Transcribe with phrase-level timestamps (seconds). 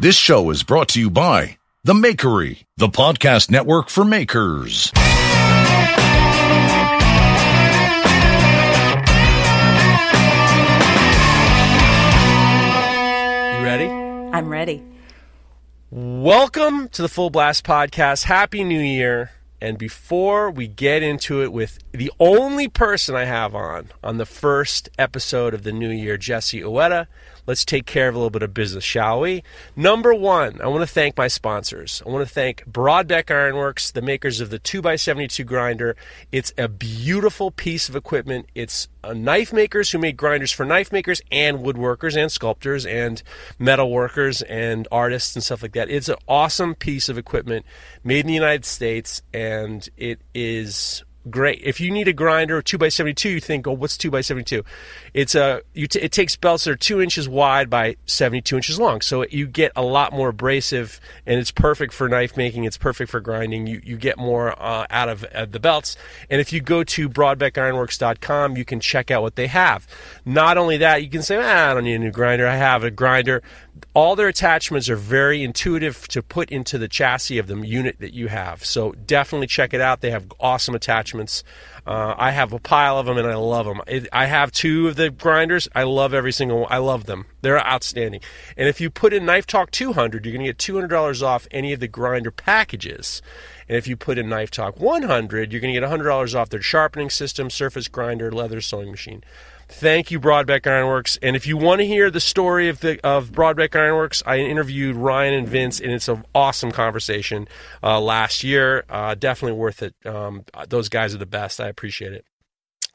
[0.00, 4.90] This show is brought to you by The Makery, the podcast network for makers.
[13.54, 13.86] You ready?
[13.86, 14.82] I'm ready.
[15.92, 18.24] Welcome to the Full Blast Podcast.
[18.24, 19.30] Happy New Year.
[19.60, 24.26] And before we get into it with the only person I have on on the
[24.26, 27.06] first episode of the new year, Jesse Ueda,
[27.46, 29.42] let's take care of a little bit of business, shall we?
[29.76, 32.02] Number one, I want to thank my sponsors.
[32.04, 35.96] I want to thank Brodbeck Ironworks, the makers of the 2x72 grinder.
[36.32, 38.46] It's a beautiful piece of equipment.
[38.54, 43.22] It's uh, knife makers who make grinders for knife makers and woodworkers and sculptors and
[43.58, 45.90] metal workers and artists and stuff like that.
[45.90, 47.66] It's an awesome piece of equipment
[48.02, 51.60] made in the United States and it is great.
[51.62, 54.20] If you need a grinder two by seventy two, you think, oh, what's two by
[54.20, 54.64] seventy two?
[55.12, 58.56] It's a you t- it takes belts that are two inches wide by seventy two
[58.56, 62.64] inches long, so you get a lot more abrasive, and it's perfect for knife making.
[62.64, 63.66] It's perfect for grinding.
[63.66, 65.96] You you get more uh, out of uh, the belts.
[66.30, 69.86] And if you go to BrodbeckIronworks.com, you can check out what they have.
[70.24, 72.46] Not only that, you can say, ah, I don't need a new grinder.
[72.46, 73.42] I have a grinder
[73.94, 78.12] all their attachments are very intuitive to put into the chassis of the unit that
[78.12, 78.64] you have.
[78.64, 80.00] So definitely check it out.
[80.00, 81.44] They have awesome attachments.
[81.86, 83.80] Uh, I have a pile of them and I love them.
[83.86, 85.68] It, I have two of the grinders.
[85.74, 86.72] I love every single one.
[86.72, 87.26] I love them.
[87.42, 88.20] They're outstanding.
[88.56, 91.72] And if you put in Knife Talk 200, you're going to get $200 off any
[91.72, 93.22] of the grinder packages.
[93.68, 96.62] And if you put in Knife Talk 100, you're going to get $100 off their
[96.62, 99.22] sharpening system, surface grinder, leather sewing machine.
[99.76, 101.18] Thank you, Brodbeck Ironworks.
[101.20, 104.94] And if you want to hear the story of the of Brodbeck Ironworks, I interviewed
[104.94, 107.48] Ryan and Vince, and it's an awesome conversation
[107.82, 108.84] uh, last year.
[108.88, 109.94] Uh, definitely worth it.
[110.06, 111.60] Um, those guys are the best.
[111.60, 112.24] I appreciate it.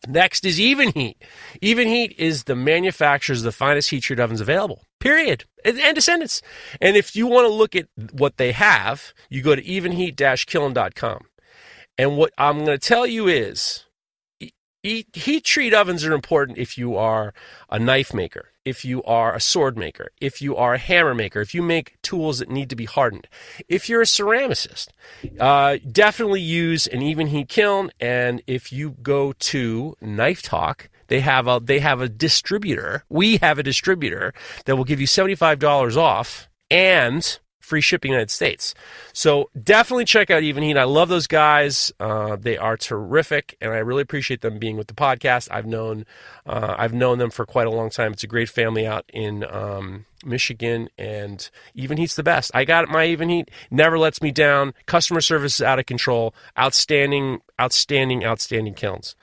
[0.08, 1.22] Next is Even Heat.
[1.62, 4.86] Even Heat is the manufacturers of the finest heat treat ovens available.
[5.02, 5.44] Period.
[5.66, 6.42] And, and descendants.
[6.80, 11.26] And if you want to look at what they have, you go to evenheat-kiln.com.
[11.98, 13.84] And what I'm going to tell you is
[14.82, 17.34] Heat, heat treat ovens are important if you are
[17.70, 21.42] a knife maker, if you are a sword maker, if you are a hammer maker,
[21.42, 23.28] if you make tools that need to be hardened.
[23.68, 24.88] If you're a ceramicist,
[25.38, 27.92] uh, definitely use an even heat kiln.
[28.00, 33.04] And if you go to Knife Talk, they have a they have a distributor.
[33.10, 38.12] We have a distributor that will give you seventy five dollars off and free shipping
[38.12, 38.74] United States.
[39.14, 40.78] So definitely check out Even Heat.
[40.78, 41.92] I love those guys.
[42.00, 45.50] Uh, they are terrific, and I really appreciate them being with the podcast.
[45.52, 46.06] I've known
[46.46, 48.14] uh, I've known them for quite a long time.
[48.14, 52.52] It's a great family out in um, Michigan, and Even Heat's the best.
[52.54, 53.52] I got my Even Heat.
[53.70, 54.74] Never lets me down.
[54.86, 56.34] Customer service is out of control.
[56.58, 59.16] Outstanding, outstanding, outstanding kilns.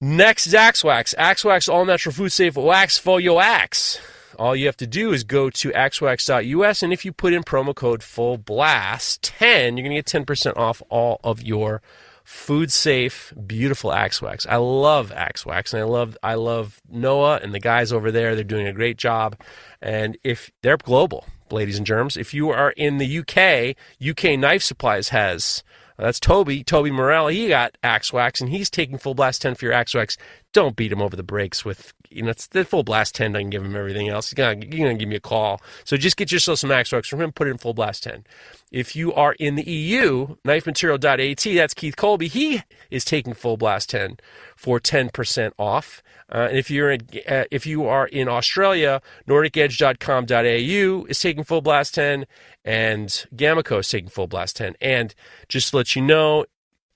[0.00, 1.14] Next is Axe Wax.
[1.16, 3.98] Axe Wax all natural food safe wax for your axe.
[4.38, 7.74] All you have to do is go to axwax.us, and if you put in promo
[7.74, 11.82] code FULLBLAST10, you're going to get 10% off all of your
[12.24, 14.46] food safe, beautiful axe wax.
[14.46, 18.34] I love axe wax, and I love I love Noah and the guys over there.
[18.34, 19.38] They're doing a great job,
[19.80, 24.62] and if they're global, ladies and germs, if you are in the UK, UK Knife
[24.62, 25.62] Supplies has.
[25.96, 27.28] That's Toby, Toby Morell.
[27.28, 30.16] He got Axe Wax, and he's taking full blast 10 for your Axe Wax.
[30.54, 33.50] Don't beat him over the brakes with, you know, it's the full blast 10 doesn't
[33.50, 34.30] give him everything else.
[34.30, 35.60] He's going to give me a call.
[35.84, 38.24] So just get yourself some Axe Wax from him, put it in full blast 10.
[38.72, 42.28] If you are in the EU, knifematerial.at, that's Keith Colby.
[42.28, 44.16] He is taking full blast 10
[44.56, 46.02] for 10% off.
[46.32, 51.60] Uh, and if you're in, uh, if you are in Australia, NordicEdge.com.au is taking full
[51.60, 52.26] blast 10,
[52.64, 54.74] and Gamaco is taking full blast 10.
[54.80, 55.14] And
[55.48, 56.46] just to let you know,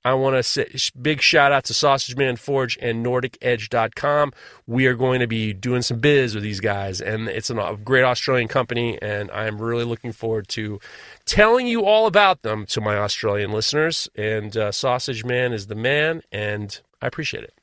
[0.04, 0.66] I want to say
[1.00, 4.32] big shout out to Sausage Man Forge and NordicEdge.com.
[4.66, 8.04] We are going to be doing some biz with these guys, and it's a great
[8.04, 10.80] Australian company, and I'm really looking forward to
[11.24, 14.08] telling you all about them to my Australian listeners.
[14.14, 17.57] And uh, Sausage Man is the man, and I appreciate it.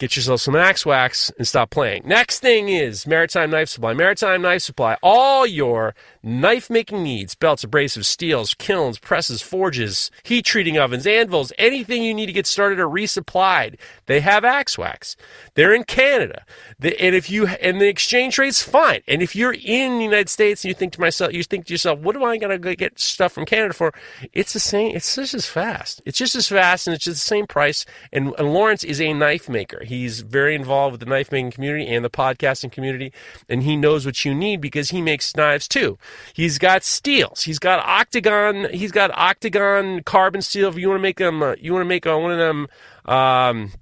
[0.00, 2.04] Get yourself some axe wax and stop playing.
[2.06, 3.92] Next thing is Maritime Knife Supply.
[3.92, 10.46] Maritime Knife Supply, all your knife making needs belts, abrasives, steels, kilns, presses, forges, heat
[10.46, 13.78] treating ovens, anvils, anything you need to get started or resupplied.
[14.06, 15.16] They have axe wax.
[15.52, 16.46] They're in Canada.
[16.82, 19.02] and if you, and the exchange rate's fine.
[19.06, 21.74] And if you're in the United States and you think to myself, you think to
[21.74, 23.92] yourself, what am I going to get stuff from Canada for?
[24.32, 26.00] It's the same, it's just as fast.
[26.06, 27.84] It's just as fast and it's just the same price.
[28.14, 29.84] And, and Lawrence is a knife maker.
[29.90, 33.12] He's very involved with the knife making community and the podcasting community,
[33.48, 35.98] and he knows what you need because he makes knives too.
[36.32, 37.42] He's got steels.
[37.42, 38.68] He's got octagon.
[38.72, 40.68] He's got octagon carbon steel.
[40.68, 42.68] If you want to make them, uh, you want to make uh, one of them.
[43.04, 43.72] Um,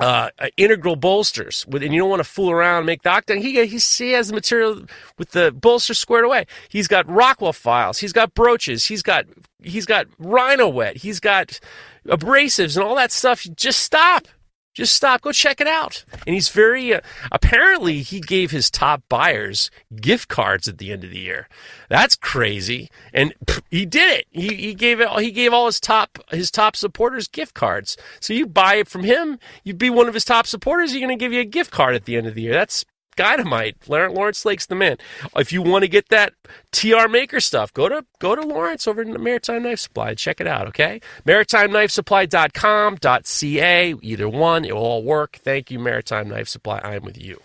[0.00, 3.42] uh, uh, integral bolsters with, and you don't want to fool around make the octagon.
[3.42, 4.84] He, he, he has the material
[5.18, 6.46] with the bolster squared away.
[6.68, 7.98] He's got Rockwell files.
[7.98, 8.84] He's got broaches.
[8.84, 9.26] He's got
[9.60, 10.98] he's got Rhynowet.
[10.98, 11.58] He's got
[12.06, 13.44] abrasives and all that stuff.
[13.56, 14.28] Just stop.
[14.78, 16.04] Just stop, go check it out.
[16.24, 17.00] And he's very, uh,
[17.32, 21.48] apparently, he gave his top buyers gift cards at the end of the year.
[21.88, 22.88] That's crazy.
[23.12, 24.26] And pff, he did it.
[24.30, 27.96] He, he gave it, he gave all his top, his top supporters gift cards.
[28.20, 31.08] So you buy it from him, you'd be one of his top supporters, he's going
[31.08, 32.52] to give you a gift card at the end of the year.
[32.52, 32.84] That's
[33.18, 33.76] Dynamite.
[33.88, 34.96] Lawrence Lake's the man.
[35.36, 36.34] If you want to get that
[36.70, 40.14] TR Maker stuff, go to go to Lawrence over in the Maritime Knife Supply.
[40.14, 41.00] Check it out, okay?
[41.26, 43.94] MaritimeKnifeSupply.com.ca.
[44.00, 45.40] Either one, it will all work.
[45.42, 46.78] Thank you, Maritime Knife Supply.
[46.78, 47.40] I'm with you.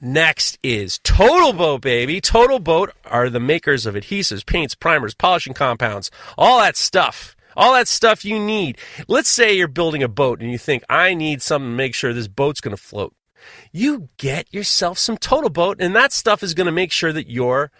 [0.00, 2.20] Next is Total Boat, baby.
[2.20, 7.72] Total Boat are the makers of adhesives, paints, primers, polishing compounds, all that stuff all
[7.72, 8.76] that stuff you need.
[9.08, 12.12] Let's say you're building a boat and you think, I need something to make sure
[12.12, 13.15] this boat's going to float
[13.72, 17.30] you get yourself some Total Boat, and that stuff is going to make sure that
[17.30, 17.70] your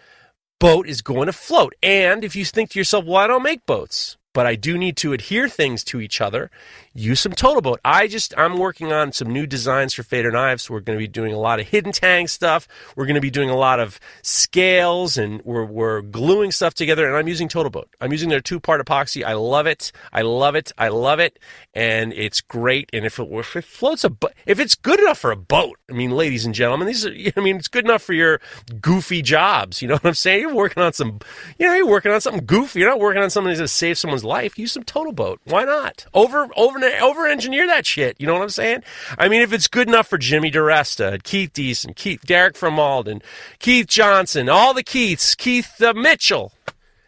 [0.59, 1.73] boat is going to float.
[1.83, 4.97] And if you think to yourself, well, I don't make boats, but I do need
[4.97, 6.49] to adhere things to each other,
[6.97, 7.79] use some Total Boat.
[7.85, 10.69] I just I'm working on some new designs for Fader knives.
[10.69, 12.67] We're going to be doing a lot of hidden tang stuff.
[12.95, 17.07] We're going to be doing a lot of scales, and we're we're gluing stuff together.
[17.07, 17.89] And I'm using Total Boat.
[18.01, 19.23] I'm using their two part epoxy.
[19.23, 19.91] I love it.
[20.11, 20.71] I love it.
[20.77, 21.39] I love it,
[21.73, 22.89] and it's great.
[22.91, 24.11] And if it, if it floats a
[24.45, 27.39] if it's good enough for a boat, I mean, ladies and gentlemen, these are I
[27.41, 28.41] mean, it's good enough for your
[28.81, 29.81] goofy jobs.
[29.81, 30.41] You know what I'm saying?
[30.41, 31.19] You're working on some,
[31.59, 32.79] you know, you're working on something goofy.
[32.79, 34.57] You're not working on something that's going to save someone's life.
[34.57, 35.39] Use some Total Boat.
[35.45, 36.07] Why not?
[36.13, 38.15] Over over over engineer that shit.
[38.19, 38.83] You know what I'm saying?
[39.17, 43.21] I mean, if it's good enough for Jimmy DiResta, Keith Deason, Keith Derek from Malden,
[43.59, 46.53] Keith Johnson, all the Keiths, Keith uh, Mitchell.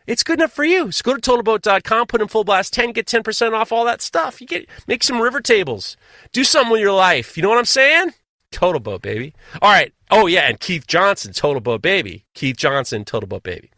[0.07, 0.91] It's good enough for you.
[0.91, 4.41] So go to totalboat.com, put in full blast 10, get 10% off all that stuff.
[4.41, 5.97] You get make some river tables.
[6.31, 7.37] Do something with your life.
[7.37, 8.13] You know what I'm saying?
[8.51, 9.33] Total Boat, baby.
[9.61, 9.93] All right.
[10.11, 10.47] Oh, yeah.
[10.47, 12.25] And Keith Johnson, Total Boat Baby.
[12.33, 13.69] Keith Johnson, Total Boat Baby.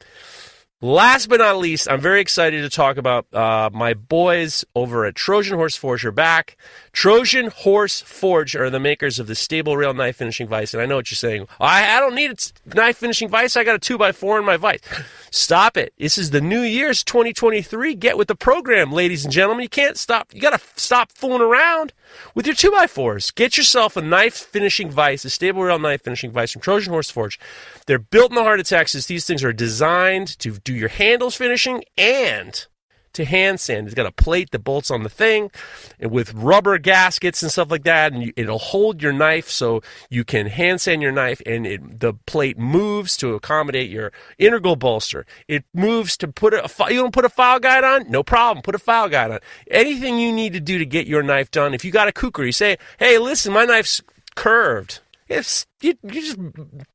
[0.83, 5.13] Last but not least, I'm very excited to talk about uh, my boys over at
[5.13, 6.57] Trojan Horse Forge back.
[6.93, 10.73] Trojan Horse Forge are the makers of the stable rail knife finishing vise.
[10.73, 11.47] And I know what you're saying.
[11.59, 13.55] I, I don't need a knife finishing vise.
[13.55, 14.81] I got a 2x4 in my vise.
[15.31, 15.93] Stop it.
[15.97, 17.95] This is the new year's 2023.
[17.95, 19.63] Get with the program, ladies and gentlemen.
[19.63, 20.33] You can't stop.
[20.33, 21.93] You got to stop fooling around
[22.35, 23.33] with your 2x4s.
[23.33, 27.09] Get yourself a knife finishing vise, a stable rail knife finishing vise from Trojan Horse
[27.09, 27.39] Forge.
[27.85, 29.05] They're built in the heart of Texas.
[29.05, 32.67] These things are designed to do your handles finishing and
[33.13, 33.87] to hand sand.
[33.87, 35.51] It's got a plate that bolts on the thing
[35.99, 38.13] and with rubber gaskets and stuff like that.
[38.13, 41.99] And you, it'll hold your knife so you can hand sand your knife and it,
[41.99, 45.25] the plate moves to accommodate your integral bolster.
[45.47, 48.09] It moves to put a, you don't put a file guide on?
[48.09, 48.63] No problem.
[48.63, 49.39] Put a file guide on.
[49.69, 51.73] Anything you need to do to get your knife done.
[51.73, 54.01] If you got a kukri, say, hey, listen, my knife's
[54.35, 54.99] curved
[55.31, 56.37] if you, you just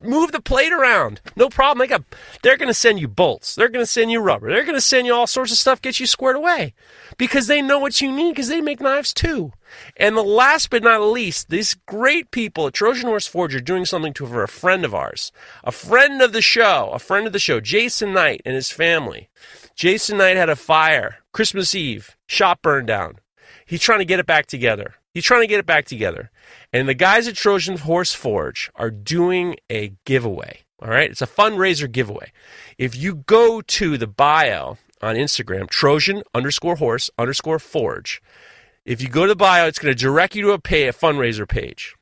[0.02, 1.78] move the plate around, no problem.
[1.78, 2.04] They got,
[2.42, 3.54] they're going to send you bolts.
[3.54, 4.50] They're going to send you rubber.
[4.50, 6.74] They're going to send you all sorts of stuff, get you squared away,
[7.18, 8.32] because they know what you need.
[8.32, 9.52] Because they make knives too.
[9.96, 13.84] And the last but not least, these great people at Trojan Horse Forge are doing
[13.84, 15.32] something to for a friend of ours,
[15.64, 19.28] a friend of the show, a friend of the show, Jason Knight and his family.
[19.74, 23.18] Jason Knight had a fire Christmas Eve, shop burned down.
[23.66, 24.94] He's trying to get it back together.
[25.12, 26.30] He's trying to get it back together.
[26.72, 30.60] And the guys at Trojan Horse Forge are doing a giveaway.
[30.80, 31.10] All right.
[31.10, 32.32] It's a fundraiser giveaway.
[32.76, 38.20] If you go to the bio on Instagram, Trojan underscore horse underscore forge,
[38.84, 40.92] if you go to the bio, it's going to direct you to a pay a
[40.92, 41.94] fundraiser page.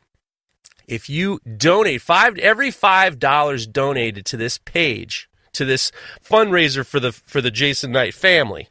[0.87, 5.91] If you donate five every five dollars donated to this page, to this
[6.23, 8.69] fundraiser for the for the Jason Knight family,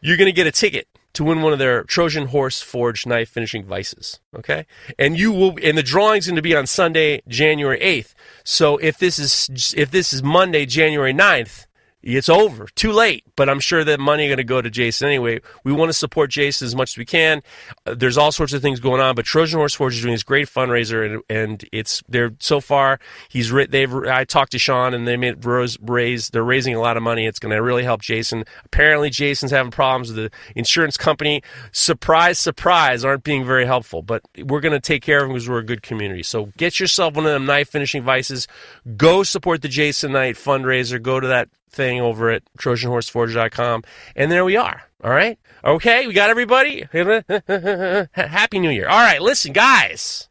[0.00, 3.28] you're going to get a ticket to win one of their Trojan horse forged knife
[3.28, 4.20] finishing vices.
[4.36, 4.66] Okay.
[4.98, 8.14] And you will, and the drawing's going to be on Sunday, January 8th.
[8.44, 11.66] So if this is, if this is Monday, January 9th,
[12.02, 12.66] It's over.
[12.74, 13.24] Too late.
[13.36, 15.40] But I'm sure that money going to go to Jason anyway.
[15.64, 17.42] We want to support Jason as much as we can.
[17.86, 20.22] Uh, there's all sorts of things going on, but Trojan Horse Forge is doing this
[20.22, 22.98] great fundraiser, and, and it's they're so far.
[23.28, 26.30] He's they've I talked to Sean, and they made rose raise.
[26.30, 27.26] They're raising a lot of money.
[27.26, 28.44] It's going to really help Jason.
[28.64, 31.42] Apparently, Jason's having problems with the insurance company.
[31.72, 34.02] Surprise, surprise, aren't being very helpful.
[34.02, 36.22] But we're going to take care of him because we're a good community.
[36.22, 38.48] So get yourself one of them knife finishing vices.
[38.96, 41.00] Go support the Jason Knight fundraiser.
[41.00, 43.84] Go to that thing over at TrojanHorseForge.com.
[44.14, 44.82] And there we are.
[45.02, 45.38] All right.
[45.64, 46.06] Okay.
[46.06, 46.86] We got everybody.
[48.12, 48.88] Happy New Year.
[48.88, 49.20] All right.
[49.20, 50.28] Listen, guys,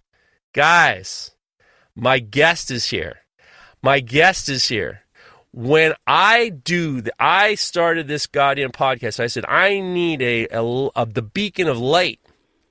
[0.54, 1.32] guys,
[1.96, 3.18] my guest is here.
[3.82, 5.02] My guest is here.
[5.54, 9.20] When I do, the, I started this goddamn podcast.
[9.20, 12.22] I said I need a, a, a the beacon of light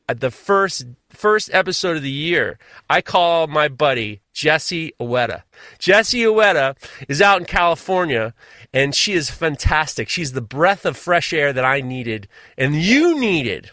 [0.09, 2.59] at the first first episode of the year.
[2.89, 5.43] I call my buddy Jessie Ueda.
[5.79, 6.77] Jessie Ueda
[7.09, 8.35] is out in California
[8.73, 10.09] and she is fantastic.
[10.09, 13.71] She's the breath of fresh air that I needed and you needed.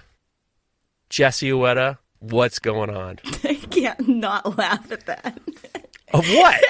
[1.10, 3.20] Jessie Ueda, what's going on?
[3.44, 5.39] I can't not laugh at that.
[6.13, 6.63] Of what?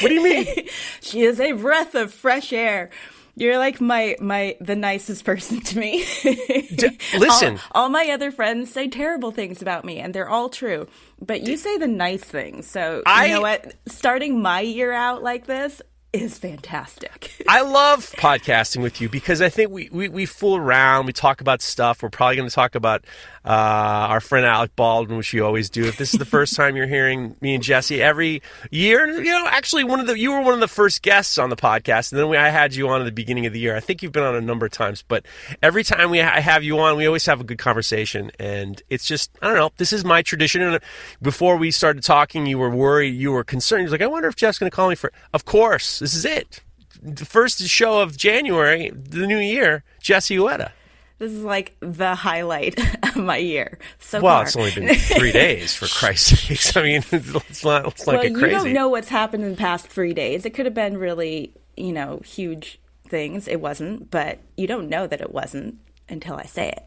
[0.00, 0.46] What do you mean?
[1.00, 2.90] she is a breath of fresh air.
[3.36, 6.04] You're like my my the nicest person to me.
[6.22, 10.48] D- listen, all, all, my other friends say terrible things about me, and they're all
[10.48, 10.86] true.
[11.20, 12.66] But you say the nice things.
[12.66, 13.74] So I, you know what?
[13.86, 15.82] Starting my year out like this,
[16.12, 17.32] is fantastic.
[17.48, 21.06] I love podcasting with you because I think we, we, we fool around.
[21.06, 22.02] We talk about stuff.
[22.02, 23.04] We're probably going to talk about
[23.44, 25.84] uh, our friend Alec Baldwin, which you always do.
[25.84, 29.46] If this is the first time you're hearing me and Jesse every year, you know,
[29.48, 32.20] actually one of the you were one of the first guests on the podcast, and
[32.20, 33.76] then we, I had you on at the beginning of the year.
[33.76, 35.24] I think you've been on a number of times, but
[35.62, 39.06] every time we I have you on, we always have a good conversation, and it's
[39.06, 39.70] just I don't know.
[39.78, 40.60] This is my tradition.
[40.60, 40.80] And
[41.22, 43.82] before we started talking, you were worried, you were concerned.
[43.82, 45.12] You're like, I wonder if Jeff's going to call me for.
[45.32, 46.60] Of course, this is it.
[47.02, 50.72] The first show of January, the new year, Jesse Ueda.
[51.18, 54.42] This is like the highlight of my year so well, far.
[54.44, 56.76] it's only been three days, for Christ's sakes.
[56.76, 58.34] I mean, let's not, not well, crazy.
[58.34, 60.46] you don't know what's happened in the past three days.
[60.46, 63.46] It could have been really, you know, huge things.
[63.46, 65.78] It wasn't, but you don't know that it wasn't
[66.08, 66.84] until I say it.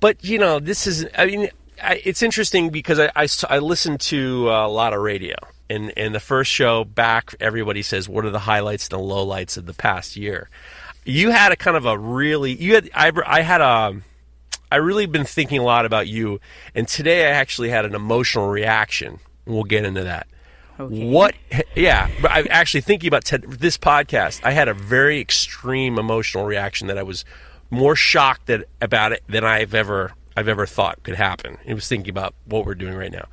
[0.00, 1.48] But, you know, this is, I mean,
[1.80, 5.36] I, it's interesting because I, I, I listen to a lot of radio.
[5.70, 9.56] And, and the first show back, everybody says, what are the highlights and the lowlights
[9.56, 10.48] of the past year?
[11.08, 13.96] you had a kind of a really you had I, I had a
[14.70, 16.40] I really been thinking a lot about you,
[16.74, 19.18] and today I actually had an emotional reaction.
[19.46, 20.26] We'll get into that.
[20.78, 21.08] Okay.
[21.08, 21.34] What?
[21.74, 24.40] Yeah, but I'm actually thinking about this podcast.
[24.44, 27.24] I had a very extreme emotional reaction that I was
[27.70, 31.56] more shocked that, about it than I've ever I've ever thought could happen.
[31.66, 33.28] I was thinking about what we're doing right now,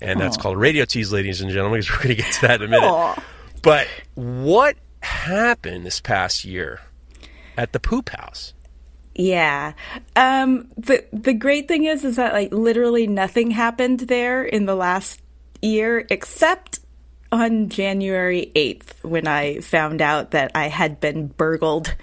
[0.00, 0.40] and that's Aww.
[0.40, 1.80] called radio tease, ladies and gentlemen.
[1.80, 2.90] Because we're going to get to that in a minute.
[2.90, 3.22] Aww.
[3.62, 6.80] But what happened this past year?
[7.56, 8.52] at the poop house.
[9.14, 9.74] Yeah.
[10.16, 14.74] Um, the the great thing is is that like literally nothing happened there in the
[14.74, 15.22] last
[15.62, 16.80] year except
[17.30, 21.94] on January 8th when I found out that I had been burgled.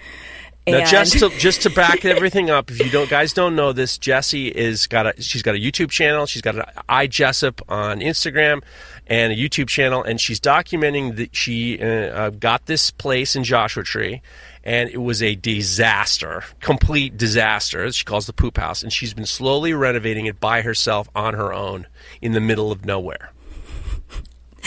[0.68, 3.98] Now, just to just to back everything up, if you don't guys don't know this,
[3.98, 6.26] Jessie is got a she's got a YouTube channel.
[6.28, 8.62] She's got an I Jessup on Instagram
[9.08, 13.44] and a YouTube channel, and she's documenting that she uh, uh, got this place in
[13.44, 14.22] Joshua Tree
[14.64, 17.92] and it was a disaster, complete disaster.
[17.92, 21.54] She calls the poop house, and she's been slowly renovating it by herself on her
[21.54, 21.88] own
[22.22, 23.32] in the middle of nowhere.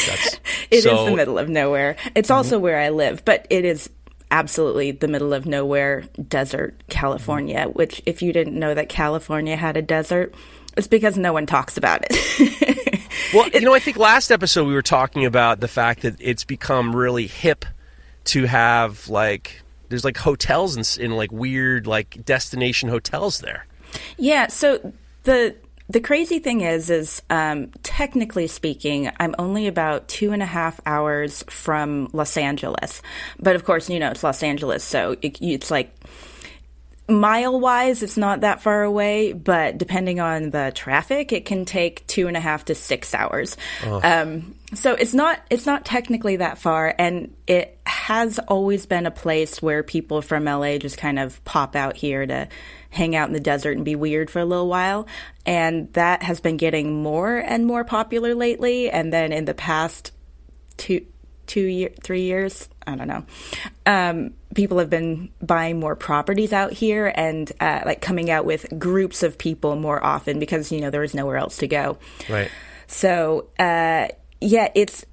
[0.06, 1.96] That's, it so, is the middle of nowhere.
[2.14, 3.88] It's also where I live, but it is
[4.30, 7.60] absolutely the middle of nowhere, desert California.
[7.66, 7.72] Mm-hmm.
[7.72, 10.34] Which, if you didn't know that California had a desert,
[10.76, 13.00] it's because no one talks about it.
[13.34, 16.44] well, you know, I think last episode we were talking about the fact that it's
[16.44, 17.64] become really hip
[18.24, 23.66] to have like there's like hotels in, in like weird like destination hotels there.
[24.16, 24.48] Yeah.
[24.48, 24.92] So
[25.24, 25.54] the
[25.88, 30.80] the crazy thing is, is um, technically speaking, I'm only about two and a half
[30.86, 33.02] hours from Los Angeles.
[33.38, 35.94] But of course, you know, it's Los Angeles, so it, it's like
[37.08, 42.06] mile wise, it's not that far away, but depending on the traffic, it can take
[42.06, 43.56] two and a half to six hours.
[43.84, 44.00] Oh.
[44.02, 49.10] Um, so it's not it's not technically that far, and it has always been a
[49.10, 52.48] place where people from LA just kind of pop out here to
[52.94, 55.06] hang out in the desert and be weird for a little while.
[55.44, 58.90] And that has been getting more and more popular lately.
[58.90, 60.12] And then in the past
[60.76, 61.04] two
[61.46, 63.22] two year three years i don't know
[63.86, 68.66] um, people have been buying more properties out here and uh, like coming out with
[68.78, 71.98] groups of people more often because you know there is nowhere else to go
[72.30, 72.50] right
[72.86, 74.08] so uh,
[74.40, 75.04] yeah it's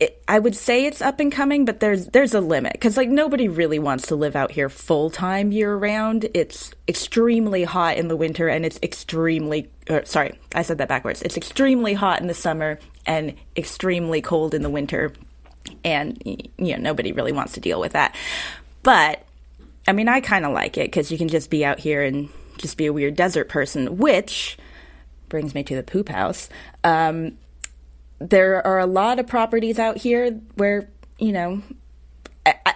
[0.00, 3.10] it, I would say it's up and coming, but there's there's a limit because like
[3.10, 6.26] nobody really wants to live out here full time year round.
[6.32, 11.20] It's extremely hot in the winter, and it's extremely uh, sorry, I said that backwards.
[11.20, 15.12] It's extremely hot in the summer and extremely cold in the winter,
[15.84, 18.16] and you know nobody really wants to deal with that.
[18.82, 19.26] But
[19.86, 22.30] I mean, I kind of like it because you can just be out here and
[22.56, 24.56] just be a weird desert person, which
[25.28, 26.48] brings me to the poop house.
[26.84, 27.36] Um,
[28.20, 31.62] there are a lot of properties out here where, you know,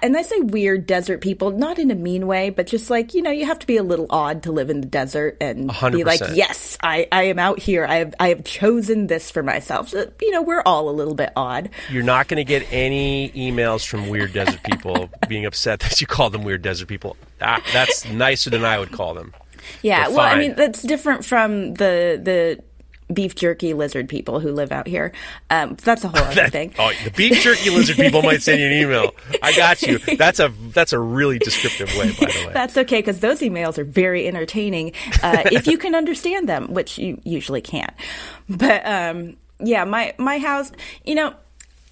[0.02, 3.22] and I say weird desert people, not in a mean way, but just like, you
[3.22, 5.92] know, you have to be a little odd to live in the desert and 100%.
[5.92, 7.86] be like, yes, I, I am out here.
[7.86, 9.88] I have, I have chosen this for myself.
[9.88, 11.70] So, you know, we're all a little bit odd.
[11.90, 16.06] You're not going to get any emails from weird desert people being upset that you
[16.06, 17.16] call them weird desert people.
[17.40, 19.32] Ah, that's nicer than I would call them.
[19.82, 22.62] Yeah, well, I mean, that's different from the the
[23.14, 25.12] beef jerky lizard people who live out here.
[25.50, 26.74] Um, that's a whole other That- thing.
[26.78, 29.10] oh, the beef jerky lizard people might send you an email.
[29.42, 29.98] I got you.
[30.16, 32.52] That's a that's a really descriptive way, by the way.
[32.52, 34.92] That's okay because those emails are very entertaining
[35.22, 37.92] uh, if you can understand them, which you usually can't.
[38.48, 40.70] But um, yeah, my my house,
[41.04, 41.34] you know.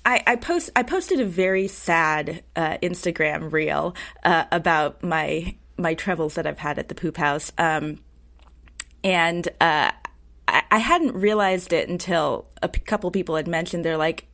[0.05, 5.95] I, I post I posted a very sad uh, Instagram reel uh, about my my
[5.95, 8.01] troubles that I've had at the poop house, um,
[9.05, 9.93] and uh,
[10.71, 13.85] I, hadn't realized it until a p- couple people had mentioned.
[13.85, 14.27] They're like,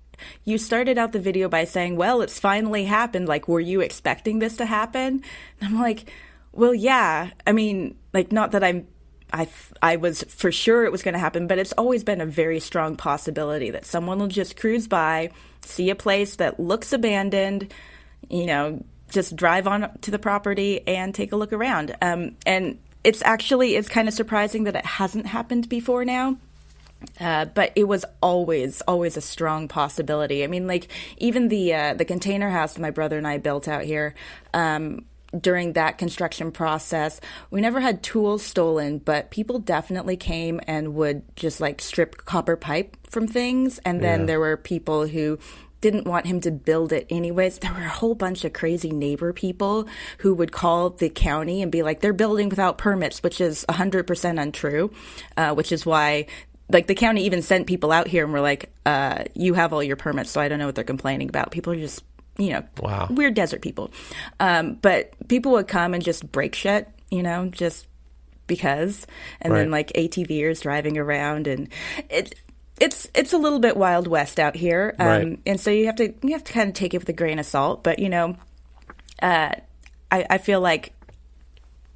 [0.45, 3.29] "You started out the video by saying, well, it's finally happened.
[3.29, 5.23] Like, were you expecting this to happen?"
[5.61, 6.11] And I'm like,
[6.53, 7.31] "Well, yeah.
[7.47, 8.87] I mean, like, not that I'm."
[9.31, 9.47] I,
[9.83, 12.61] I was for sure it was going to happen, but it's always been a very
[12.61, 17.75] strong possibility that someone will just cruise by, see a place that looks abandoned,
[18.31, 21.95] you know, just drive on to the property and take a look around.
[22.01, 26.37] Um, and it's actually it's kind of surprising that it hasn't happened before now.
[27.21, 30.43] Uh, but it was always, always a strong possibility.
[30.43, 33.69] I mean, like even the uh, the container house that my brother and I built
[33.69, 34.14] out here.
[34.52, 35.05] Um,
[35.38, 41.23] during that construction process, we never had tools stolen, but people definitely came and would
[41.37, 43.78] just like strip copper pipe from things.
[43.85, 44.26] And then Yeah.
[44.26, 45.38] there were people who
[45.80, 47.58] didn't want him to build it anyways.
[47.58, 49.87] There were a whole bunch of crazy neighbor people
[50.18, 54.40] who would call the county and be like, they're building without permits, which is 100%
[54.40, 54.90] untrue,
[55.37, 56.26] uh, which is why.
[56.70, 59.82] Like the county even sent people out here and were like, uh, "You have all
[59.82, 62.04] your permits, so I don't know what they're complaining about." People are just,
[62.37, 63.06] you know, Wow.
[63.08, 63.90] weird desert people.
[64.38, 67.86] Um, but people would come and just break shit, you know, just
[68.47, 69.06] because,
[69.41, 71.69] and then like ATVers driving around, and
[72.10, 72.34] it
[72.80, 75.38] it's it's a little bit wild west out here, um, Right.
[75.47, 77.38] and so you have to you have to kind of take it with a grain
[77.38, 77.82] of salt.
[77.82, 78.36] But you know,
[79.23, 79.52] uh,
[80.10, 80.93] I, I feel like.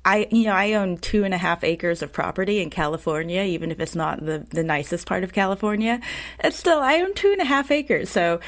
[0.04, 3.70] I you know I own two and a half acres of property in California, even
[3.70, 6.00] if it's not the the nicest part of California.
[6.42, 8.40] It's still I own two and a half acres, so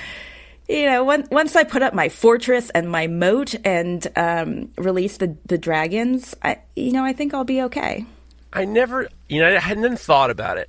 [0.68, 5.18] you know, when, once I put up my fortress and my moat and um, release
[5.18, 8.05] the the dragons, I you know I think I'll be okay.
[8.53, 10.68] I never, you know, I hadn't thought about it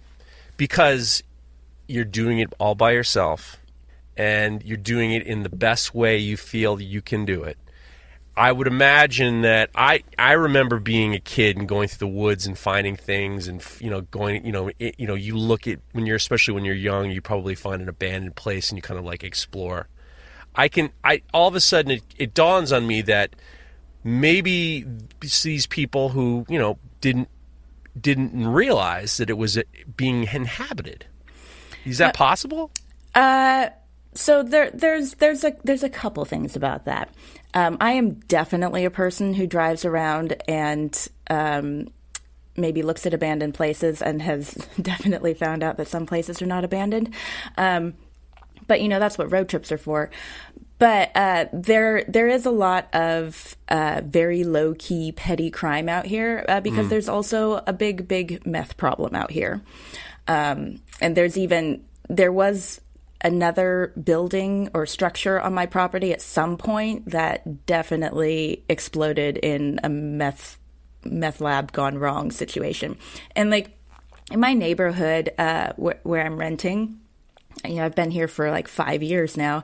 [0.56, 1.24] because
[1.88, 3.58] you're doing it all by yourself
[4.18, 7.58] and you're doing it in the best way you feel you can do it.
[8.38, 12.46] I would imagine that I I remember being a kid and going through the woods
[12.46, 15.80] and finding things and you know going you know it, you know you look at
[15.94, 19.00] when you're especially when you're young you probably find an abandoned place and you kind
[19.00, 19.88] of like explore.
[20.54, 23.36] I can I all of a sudden it, it dawns on me that
[24.04, 24.86] maybe
[25.44, 27.30] these people who you know didn't
[28.00, 29.64] didn't realize that it was uh,
[29.96, 31.06] being inhabited.
[31.86, 32.72] Is that possible?
[33.14, 33.70] Uh,
[34.14, 37.10] so there, there's there's a there's a couple things about that.
[37.54, 41.88] Um, I am definitely a person who drives around and um,
[42.58, 46.64] maybe looks at abandoned places and has definitely found out that some places are not
[46.64, 47.14] abandoned.
[47.58, 47.94] Um,
[48.68, 50.10] but you know that's what road trips are for.
[50.78, 56.06] But uh, there there is a lot of uh, very low key petty crime out
[56.06, 59.62] here uh, because there's also a big big meth problem out here,
[60.28, 62.82] um, and there's even there was
[63.22, 69.90] another building or structure on my property at some point that definitely exploded in a
[69.90, 70.60] meth
[71.04, 72.98] meth lab gone wrong situation,
[73.36, 73.78] and like
[74.32, 77.00] in my neighborhood uh, wh- where I'm renting
[77.64, 79.64] you know, I've been here for like five years now,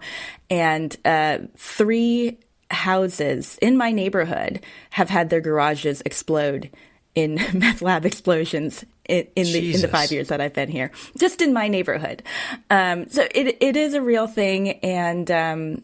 [0.49, 6.69] and uh, three houses in my neighborhood have had their garages explode
[7.15, 10.91] in meth lab explosions in, in the in the five years that I've been here,
[11.17, 12.23] just in my neighborhood.
[12.69, 15.83] Um, so it it is a real thing, and um,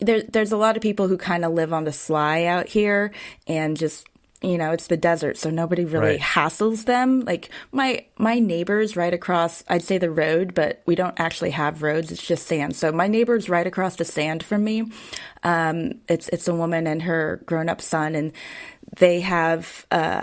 [0.00, 3.10] there, there's a lot of people who kind of live on the sly out here
[3.46, 4.06] and just
[4.40, 6.20] you know it's the desert so nobody really Right.
[6.20, 11.18] hassles them like my my neighbors right across i'd say the road but we don't
[11.18, 14.92] actually have roads it's just sand so my neighbors right across the sand from me
[15.42, 18.30] um it's it's a woman and her grown-up son and
[18.98, 20.22] they have uh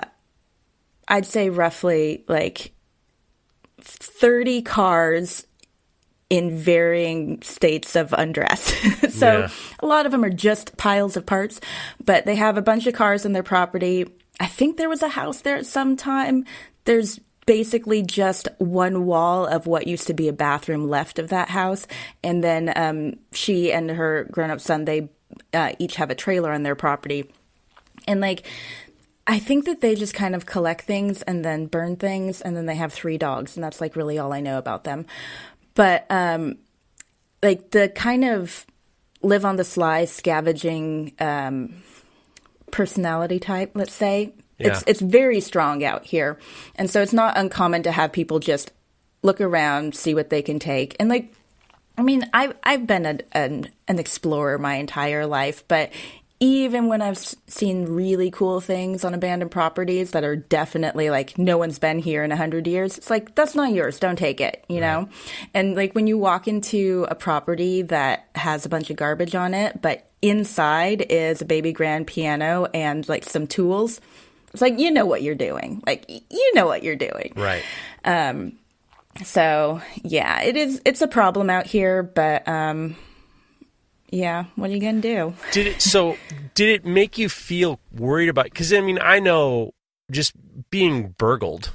[1.08, 2.72] i'd say roughly like
[3.82, 5.46] 30 cars
[6.30, 8.74] in varying states of undress.
[9.14, 9.50] so Yeah.
[9.80, 11.62] a lot of them are just piles of parts,
[12.04, 14.08] but they have a bunch of cars on their property.
[14.40, 16.46] I think there was a house there at some time.
[16.86, 21.50] There's basically just one wall of what used to be a bathroom left of that
[21.50, 21.86] house.
[22.24, 25.10] And then um, she and her grown up son, they
[25.54, 27.30] uh, each have a trailer on their property.
[28.08, 28.48] And like,
[29.28, 32.68] I think that they just kind of collect things and then burn things, and then
[32.68, 35.06] they have three dogs, and that's like really all I know about them.
[35.74, 36.58] But um,
[37.42, 38.66] like the kind of
[39.22, 41.84] live on the sly scavenging um,
[42.72, 46.40] personality type, let's say, it's it's very strong out here,
[46.76, 48.72] and so it's not uncommon to have people just
[49.22, 51.34] look around, see what they can take, and like
[51.98, 55.92] I mean, I've I've been a, an an explorer my entire life, but
[56.40, 61.58] even when I've seen really cool things on abandoned properties that are definitely like no
[61.58, 64.00] one's been here in a hundred years, it's like that's not yours.
[64.00, 65.08] Don't take it, you know.
[65.54, 69.54] And like when you walk into a property that has a bunch of garbage on
[69.54, 74.02] it, but inside is a baby grand piano and like some tools.
[74.52, 75.82] It's like you know what you're doing.
[75.86, 77.32] Like you know what you're doing.
[77.36, 77.64] Right.
[78.04, 78.54] Um.
[79.24, 80.82] So yeah, it is.
[80.84, 82.98] It's a problem out here, but um,
[84.16, 85.34] yeah, what are you gonna do?
[85.52, 86.18] Did it so
[86.54, 89.74] did it make you feel worried about cuz I mean I know
[90.12, 90.34] just
[90.70, 91.72] being burgled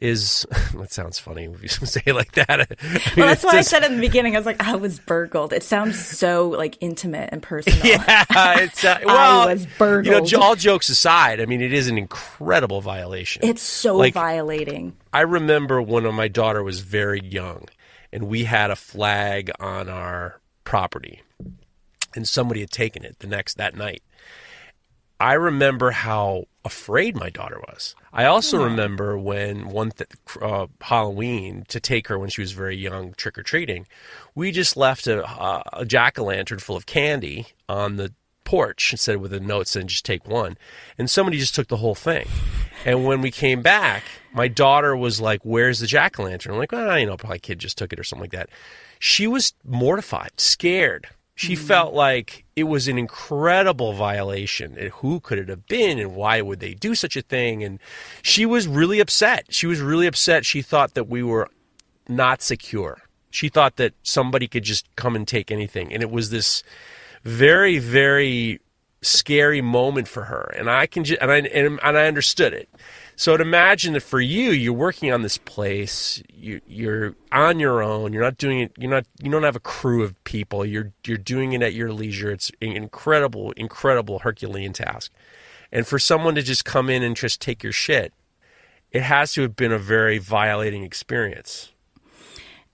[0.00, 0.46] is
[0.76, 2.50] that sounds funny if you say it like that.
[2.60, 4.36] I mean, Well, that's why just- I said in the beginning.
[4.36, 5.52] I was like, I was burgled.
[5.52, 7.84] It sounds so like intimate and personal.
[7.84, 8.24] Yeah,
[8.60, 10.34] it's uh, well, was You know, burgled.
[10.34, 13.42] all jokes aside, I mean, it is an incredible violation.
[13.44, 14.96] It's so Like- violating.
[15.12, 17.64] I remember when my daughter was very young,
[18.12, 21.22] and we had a flag on our property,
[22.18, 24.02] and somebody had taken it the next that night.
[25.20, 27.96] I remember how afraid my daughter was.
[28.12, 32.76] I also remember when one th- uh, Halloween to take her when she was very
[32.76, 33.86] young trick or treating,
[34.34, 38.12] we just left a, uh, a jack o' lantern full of candy on the
[38.44, 40.56] porch instead of with a note saying just take one,
[40.96, 42.26] and somebody just took the whole thing.
[42.84, 46.58] And when we came back, my daughter was like, "Where's the jack o' lantern?" I'm
[46.58, 48.50] like, "Well, you know, probably kid just took it or something like that."
[49.00, 51.08] She was mortified, scared.
[51.38, 51.66] She mm-hmm.
[51.66, 54.76] felt like it was an incredible violation.
[54.76, 57.62] And who could it have been, and why would they do such a thing?
[57.62, 57.78] And
[58.22, 59.46] she was really upset.
[59.50, 60.44] She was really upset.
[60.44, 61.48] She thought that we were
[62.08, 63.02] not secure.
[63.30, 66.64] She thought that somebody could just come and take anything, and it was this
[67.22, 68.58] very, very
[69.02, 70.52] scary moment for her.
[70.56, 72.68] And I can just and I and, and I understood it.
[73.16, 77.82] So to imagine that for you, you're working on this place, you, you're on your
[77.82, 78.12] own.
[78.12, 78.72] You're not doing it.
[78.78, 79.06] You're not.
[79.20, 80.64] You don't have a crew of people.
[80.64, 82.30] You're you're doing it at your leisure.
[82.30, 85.10] It's an incredible, incredible Herculean task.
[85.72, 88.12] And for someone to just come in and just take your shit,
[88.92, 91.72] it has to have been a very violating experience.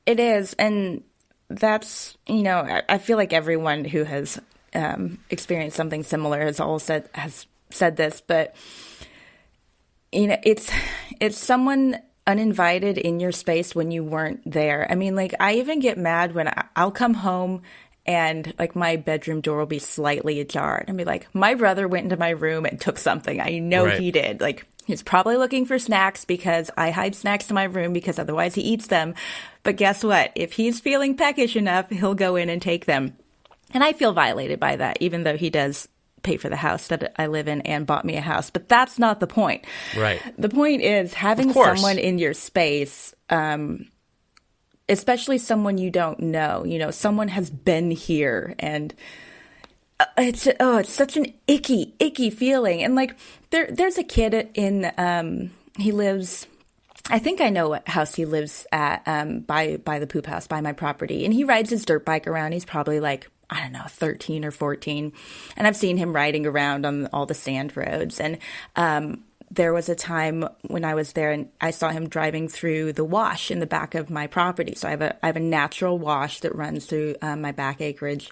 [0.04, 1.02] It is, and
[1.48, 4.38] that's you know, I, I feel like everyone who has
[4.74, 8.54] um, experienced something similar has all said has said this, but
[10.12, 10.70] you know, it's
[11.20, 14.87] it's someone uninvited in your space when you weren't there.
[14.90, 17.62] I mean, like I even get mad when I, I'll come home
[18.06, 22.04] and like my bedroom door will be slightly ajar and be like, my brother went
[22.04, 23.40] into my room and took something.
[23.40, 23.98] I know Right.
[24.00, 24.40] he did.
[24.40, 28.54] Like he's probably looking for snacks because I hide snacks in my room because otherwise
[28.54, 29.14] he eats them.
[29.62, 30.32] But guess what?
[30.34, 33.16] If he's feeling peckish enough, he'll go in and take them.
[33.72, 35.88] And I feel violated by that, even though he does
[36.22, 38.50] pay for the house that I live in and bought me a house.
[38.50, 39.64] But that's not the point.
[39.96, 40.20] Right.
[40.38, 43.87] The point is having someone in your space, um,
[44.88, 48.94] especially someone you don't know, you know, someone has been here and
[50.00, 52.83] uh, it's oh, it's such an icky, icky feeling.
[52.83, 53.16] And like
[53.50, 56.46] there there's a kid in um he lives
[57.11, 60.46] I think I know what house he lives at um, by by the poop house
[60.46, 62.53] by my property, and he rides his dirt bike around.
[62.53, 65.12] He's probably like I don't know, thirteen or fourteen,
[65.57, 68.20] and I've seen him riding around on all the sand roads.
[68.20, 68.38] And
[68.76, 72.94] um, there was a time when I was there, and I saw him driving through
[72.94, 74.74] the wash in the back of my property.
[74.74, 77.80] So I have a I have a natural wash that runs through um, my back
[77.80, 78.30] acreage.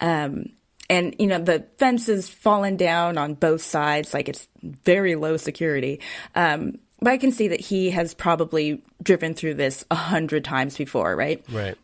[0.00, 0.46] Um,
[0.90, 5.36] and you know the fence is fallen down on both sides like it's very low
[5.36, 6.00] security
[6.34, 10.76] um, but i can see that he has probably driven through this a hundred times
[10.76, 11.78] before right Right.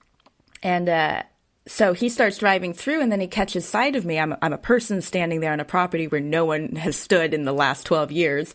[0.65, 1.23] and uh,
[1.69, 4.19] so he starts driving through and then he catches sight of me.
[4.19, 7.45] I'm, I'm a person standing there on a property where no one has stood in
[7.45, 8.55] the last 12 years.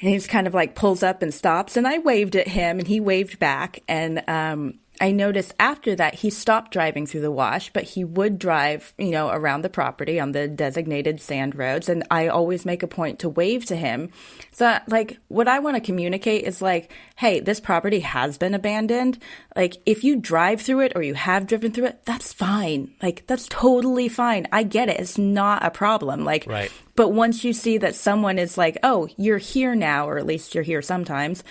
[0.00, 1.76] And he's kind of like pulls up and stops.
[1.76, 3.80] And I waved at him and he waved back.
[3.86, 8.38] And um, I noticed after that he stopped driving through the wash, but he would
[8.38, 11.88] drive, you know, around the property on the designated sand roads.
[11.88, 14.10] And I always make a point to wave to him.
[14.52, 19.18] So, like, what I want to communicate is like, hey, this property has been abandoned.
[19.56, 22.92] Like, if you drive through it or you have driven through it, that's fine.
[23.02, 24.46] Like, that's totally fine.
[24.52, 25.00] I get it.
[25.00, 26.24] It's not a problem.
[26.24, 26.70] Like, Right.
[26.94, 30.54] but once you see that someone is like, oh, you're here now, or at least
[30.54, 31.42] you're here sometimes,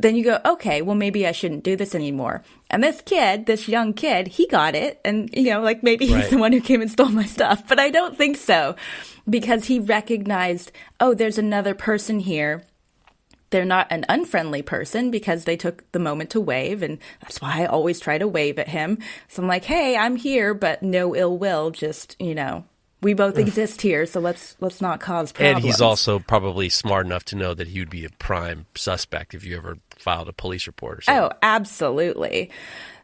[0.00, 2.42] then you go, okay, well, maybe I shouldn't do this anymore.
[2.70, 5.00] And this kid, this young kid, he got it.
[5.04, 6.30] And, you know, like maybe he's Right.
[6.30, 8.76] the one who came and stole my stuff, but I don't think so
[9.28, 12.62] because he recognized, oh, there's another person here.
[13.50, 16.82] They're not an unfriendly person because they took the moment to wave.
[16.82, 18.98] And that's why I always try to wave at him.
[19.26, 21.70] So I'm like, hey, I'm here, but no ill will.
[21.70, 22.64] Just, you know,
[23.00, 24.04] we both exist here.
[24.04, 25.56] So let's, let's not cause problems.
[25.56, 29.32] And he's also probably smart enough to know that he would be a prime suspect
[29.32, 31.22] if you ever filed a police report or something.
[31.24, 32.50] Oh, absolutely.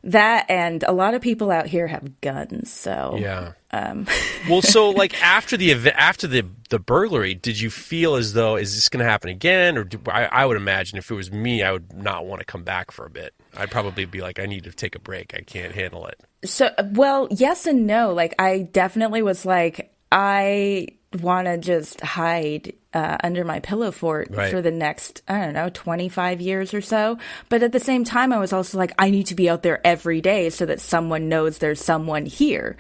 [0.05, 2.71] That and a lot of people out here have guns.
[2.71, 3.53] So Yeah.
[3.71, 4.07] um,
[4.51, 8.57] well, so like after the ev- after the the burglary, did you feel as though
[8.57, 11.33] is this going to happen again, or do, I, I would imagine if it was
[11.33, 13.33] me, I would not want to come back for a bit.
[13.57, 15.33] I'd probably be like, I need to take a break.
[15.35, 16.21] I can't handle it.
[16.45, 18.13] So, well, yes and no.
[18.13, 20.89] Like, I definitely was like, I
[21.21, 24.51] want to just hide uh, under my pillow fort Right.
[24.51, 27.19] for the next, I don't know, 25 years or so.
[27.49, 29.85] But at the same time, I was also like, I need to be out there
[29.87, 32.77] every day so that someone knows there's someone here.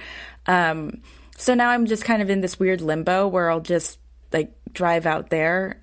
[0.46, 1.02] Um,
[1.36, 3.98] so now I'm just kind of in this weird limbo where I'll just
[4.32, 5.80] like drive out there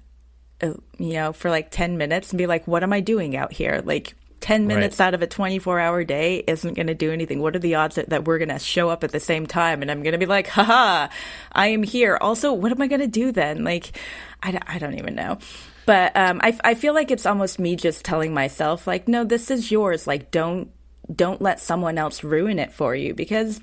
[0.61, 3.51] uh, you know, for like 10 minutes and be like, what am I doing out
[3.51, 3.81] here?
[3.83, 4.13] Like,
[4.51, 7.39] 10 minutes out of a 24 hour day isn't going to do anything.
[7.39, 9.81] What are the odds that, that we're going to show up at the same time?
[9.81, 11.07] And I'm going to be like, haha,
[11.53, 12.17] I am here.
[12.19, 13.63] Also, what am I going to do then?
[13.63, 13.97] Like,
[14.43, 15.37] I, I don't even know.
[15.85, 19.49] But um, I, I feel like it's almost me just telling myself, like, no, this
[19.49, 20.05] is yours.
[20.05, 20.69] Like, don't
[21.13, 23.59] don't let someone else ruin it for you because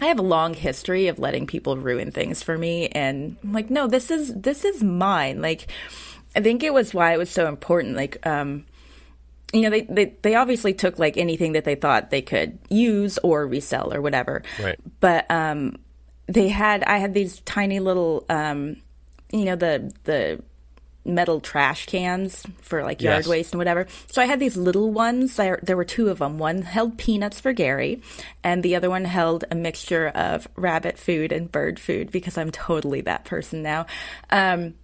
[0.00, 3.68] I have a long history of letting people ruin things for me and I'm like
[3.68, 5.66] no this is this is mine like
[6.34, 8.64] I think it was why it was so important like um
[9.52, 13.18] you know they, they they obviously took like anything that they thought they could use
[13.22, 14.78] or resell or whatever Right.
[15.00, 15.76] but um
[16.26, 18.76] they had I had these tiny little um
[19.32, 20.42] you know the the
[21.04, 23.26] metal trash cans for like yard Yes.
[23.28, 23.86] waste and whatever.
[24.12, 25.36] So I had these little ones.
[25.36, 26.36] There, there were two of them.
[26.36, 28.02] One held peanuts for Gary,
[28.44, 32.50] and the other one held a mixture of rabbit food and bird food because I'm
[32.50, 33.86] totally that person now.
[34.28, 34.74] Um,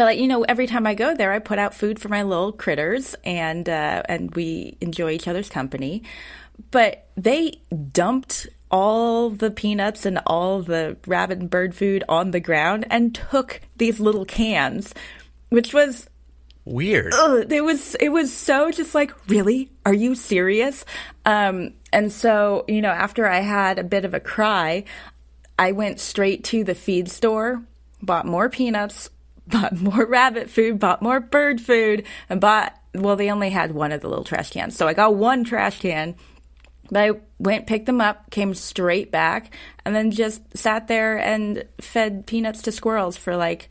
[0.00, 2.22] but like, you know, every time I go there, I put out food for my
[2.22, 6.04] little critters, and uh, and we enjoy each other's company.
[6.70, 7.60] But they
[7.92, 13.14] dumped all the peanuts and all the rabbit and bird food on the ground and
[13.14, 14.94] took these little cans,
[15.50, 16.08] which was
[16.64, 17.12] Weird.
[17.12, 20.84] ugh, it was it was so just like really are you serious
[21.26, 24.84] um and so you know after i had a bit of a cry
[25.58, 27.62] i went straight to the feed store
[28.02, 29.10] bought more peanuts
[29.52, 33.92] bought more rabbit food bought more bird food and bought well they only had one
[33.92, 36.14] of the little trash cans so i got one trash can
[36.90, 41.64] but I went, picked them up, came straight back, and then just sat there and
[41.80, 43.68] fed peanuts to squirrels for like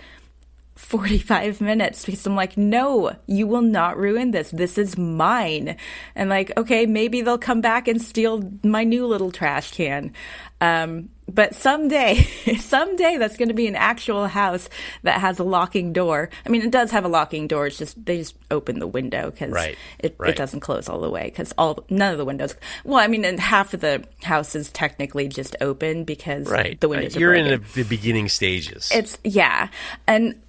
[0.76, 4.50] 45 minutes because I'm like, no, you will not ruin this.
[4.52, 5.76] This is mine.
[6.16, 10.14] And like, okay, maybe they'll come back and steal my new little trash can.
[10.62, 12.24] Um, but someday,
[12.60, 14.70] someday that's going to be an actual house
[15.04, 16.30] that has a locking door.
[16.46, 17.68] I mean, it does have a locking door.
[17.68, 20.32] It's just, they just open the window because Right, it, right.
[20.32, 23.26] it doesn't close all the way because all, none of the windows, well, I mean,
[23.26, 26.80] and half of the house is technically just open because Right.
[26.80, 28.90] the windows are You're in the, the beginning stages.
[28.94, 29.70] It's yeah,
[30.08, 30.42] and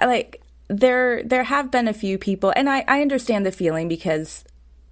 [0.00, 4.44] like there there have been a few people, and I I understand the feeling because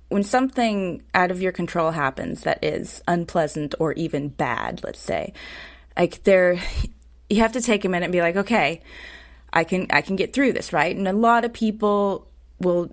[0.08, 5.32] when something out of your control happens that is unpleasant or even bad, let's say,
[5.96, 6.58] like there,
[7.30, 8.80] you have to take a minute and be like, okay,
[9.52, 10.94] I can I can get through this, right?
[10.94, 12.26] And a lot of people
[12.60, 12.90] will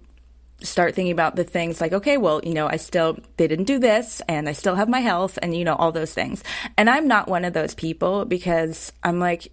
[0.62, 3.78] start thinking about the things like okay well you know i still they didn't do
[3.78, 6.44] this and i still have my health and you know all those things
[6.78, 9.52] and i'm not one of those people because i'm like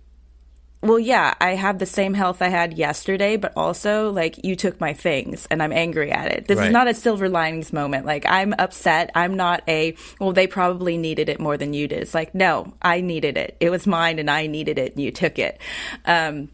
[0.82, 4.80] well yeah i have the same health i had yesterday but also like you took
[4.80, 6.66] my things and i'm angry at it this Right.
[6.66, 10.98] is not a silver linings moment like i'm upset i'm not a well they probably
[10.98, 14.18] needed it more than you did it's like no i needed it it was mine
[14.18, 15.60] and i needed it and you took it
[16.04, 16.48] um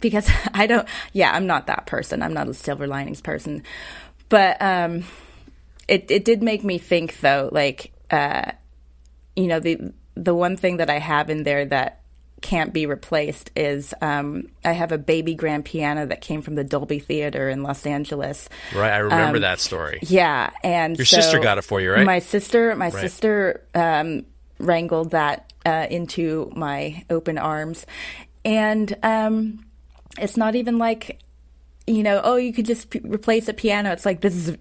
[0.00, 2.22] because I don't, yeah, I'm not that person.
[2.22, 3.64] I'm not a silver linings person.
[4.28, 5.02] But um,
[5.88, 8.52] it, it did make me think, though, like, uh,
[9.34, 11.97] you know the the one thing that I have in there that
[12.40, 16.64] can't be replaced is um, I have a baby grand piano that came from the
[16.64, 18.48] Dolby Theater in Los Angeles.
[18.74, 19.98] Right, I remember that story.
[20.02, 22.04] Yeah, and Your so sister got it for you, right?
[22.06, 23.00] My sister, my Right.
[23.00, 24.24] sister um,
[24.58, 27.84] wrangled that uh, into my open arms,
[28.44, 29.64] and um,
[30.18, 31.20] it's not even like
[31.86, 33.90] you know, oh, you could just p- replace a piano.
[33.92, 34.56] It's like this is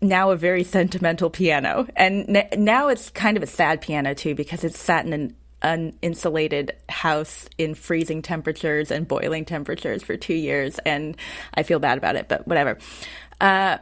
[0.00, 4.34] now a very sentimental piano, and n- now it's kind of a sad piano too
[4.34, 10.34] because it's sat in an uninsulated house in freezing temperatures and boiling temperatures for two
[10.34, 11.16] years, and
[11.54, 12.78] I feel bad about it, but whatever.
[13.40, 13.78] Uh,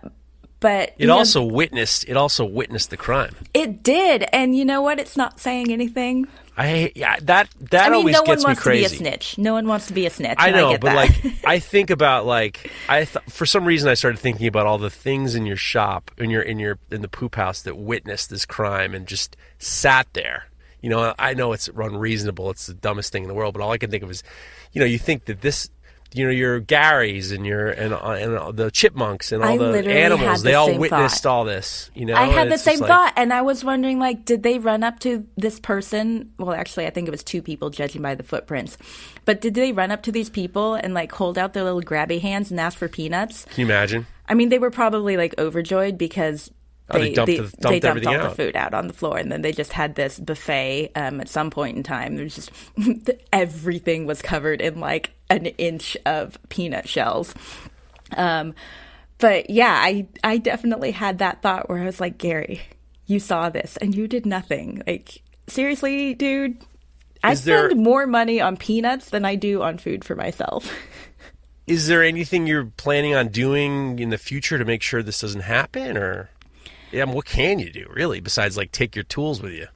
[0.60, 2.04] but It you know, also witnessed.
[2.08, 3.34] It also witnessed the crime.
[3.54, 4.98] it did, and you know what?
[4.98, 6.26] It's not saying anything.
[6.56, 8.82] I yeah that that I mean, always no one gets me wants crazy.
[8.82, 9.38] to be a snitch.
[9.38, 10.34] No one wants to be a snitch.
[10.38, 10.96] I know, get but that.
[10.96, 14.78] like I think about like I th- for some reason I started thinking about all
[14.78, 18.30] the things in your shop in your in your in the poop house that witnessed
[18.30, 20.46] this crime and just sat there.
[20.80, 22.50] You know, I know it's unreasonable.
[22.50, 24.22] It's the dumbest thing in the world, but all I can think of is,
[24.72, 25.68] you know, you think that this,
[26.14, 29.90] you know, your Garys and your and uh, and the chipmunks and all I the
[29.90, 31.30] animals, had they all witnessed thought.
[31.30, 31.90] all this.
[31.94, 34.42] You know, I had and the same like- thought, and I was wondering, like, did
[34.42, 36.32] they run up to this person?
[36.38, 38.78] Well, actually, I think it was two people, judging by the footprints.
[39.24, 42.20] But did they run up to these people and like hold out their little grabby
[42.20, 43.44] hands and ask for peanuts?
[43.46, 44.06] Can you imagine?
[44.28, 46.50] I mean, they were probably like overjoyed because
[46.90, 48.86] Oh, they they dumped they, the- they dumped dumped everything all the food out on
[48.86, 50.90] the floor, and then they just had this buffet.
[50.94, 52.50] Um, at some point in time, there was just
[53.32, 57.34] everything was covered in like an inch of peanut shells.
[58.16, 58.54] Um,
[59.18, 62.62] but yeah, I I definitely had that thought where I was like, Gary,
[63.06, 64.82] you saw this and you did nothing.
[64.86, 66.58] Like seriously, dude.
[67.22, 70.72] I Is there- spend more money on peanuts than I do on food for myself.
[71.66, 75.42] Is there anything you're planning on doing in the future to make sure this doesn't
[75.42, 76.30] happen, or
[76.92, 79.66] yeah, I mean, what can you do really besides like take your tools with you?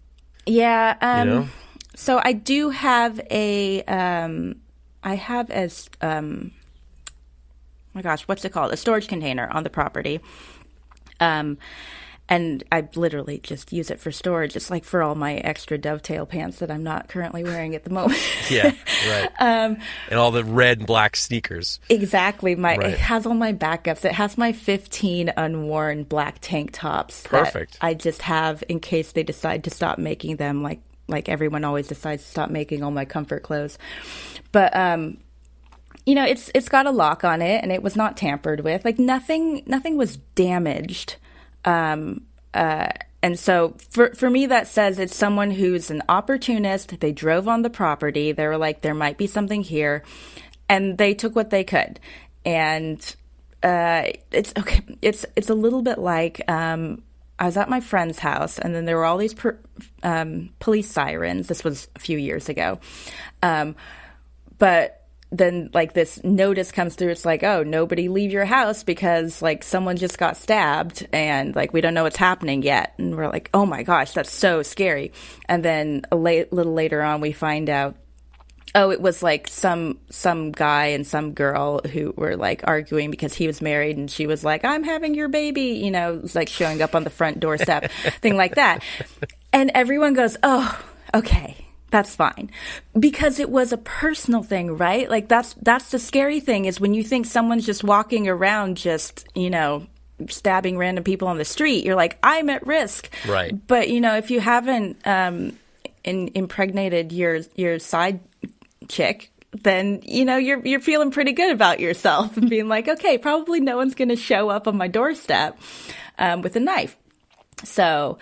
[0.46, 0.96] Yeah.
[1.00, 1.48] Um, know?
[1.94, 3.82] So I do have a.
[3.84, 4.56] Um,
[5.02, 5.88] I have as.
[6.00, 6.52] Um,
[7.06, 7.12] oh
[7.94, 8.72] my gosh, what's it called?
[8.72, 10.20] A storage container on the property.
[11.20, 11.58] Um,
[12.28, 14.56] and I literally just use it for storage.
[14.56, 17.90] It's like for all my extra dovetail pants that I'm not currently wearing at the
[17.90, 18.18] moment.
[18.50, 18.72] Yeah,
[19.08, 19.30] right.
[19.40, 19.76] Um,
[20.10, 21.80] and all the red and black sneakers.
[21.88, 22.54] Exactly.
[22.54, 22.92] My Right.
[22.94, 24.04] it has all my backups.
[24.04, 27.22] It has my 15 unworn black tank tops.
[27.22, 27.78] that Perfect.
[27.80, 31.88] I just have in case they decide to stop making them like like everyone always
[31.88, 33.76] decides to stop making all my comfort clothes.
[34.52, 35.18] But um
[36.06, 38.84] you know, it's it's got a lock on it and it was not tampered with.
[38.84, 41.16] Like nothing nothing was damaged.
[41.64, 42.22] Um
[42.54, 42.88] uh
[43.22, 47.00] and so for for me that says it's someone who's an opportunist.
[47.00, 48.32] They drove on the property.
[48.32, 50.02] They were like there might be something here
[50.68, 52.00] and they took what they could.
[52.44, 53.00] And
[53.62, 57.02] uh it's okay it's it's a little bit like um
[57.38, 59.58] I was at my friend's house, and then there were all these per,
[60.04, 61.48] um, police sirens.
[61.48, 62.78] This was a few years ago,
[63.42, 63.74] um,
[64.58, 65.01] but
[65.32, 67.10] then like this notice comes through.
[67.10, 71.72] It's like, oh, nobody leave your house because like someone just got stabbed, and like
[71.72, 72.94] we don't know what's happening yet.
[72.98, 75.12] And we're like, oh my gosh, that's so scary.
[75.48, 77.96] And then a la- little later on, we find out
[78.74, 83.34] oh it was like some some guy and some girl who were like arguing because
[83.34, 86.80] he was married and she was like i'm having your baby you know like showing
[86.80, 87.90] up on the front doorstep
[88.20, 88.82] thing like that
[89.52, 90.80] and everyone goes oh
[91.14, 91.61] okay
[91.92, 92.50] that's fine
[92.98, 96.94] because it was a personal thing right like that's that's the scary thing is when
[96.94, 99.86] you think someone's just walking around just you know
[100.28, 103.54] stabbing random people on the street you're like i'm at risk Right.
[103.68, 105.56] but you know if you haven't um
[106.04, 108.18] in, impregnated your your side
[108.88, 109.30] chick,
[109.62, 113.60] then you know you're you're feeling pretty good about yourself and being like, okay, probably
[113.60, 115.58] no one's going to show up on my doorstep
[116.18, 116.96] um, with a knife.
[117.64, 118.18] So,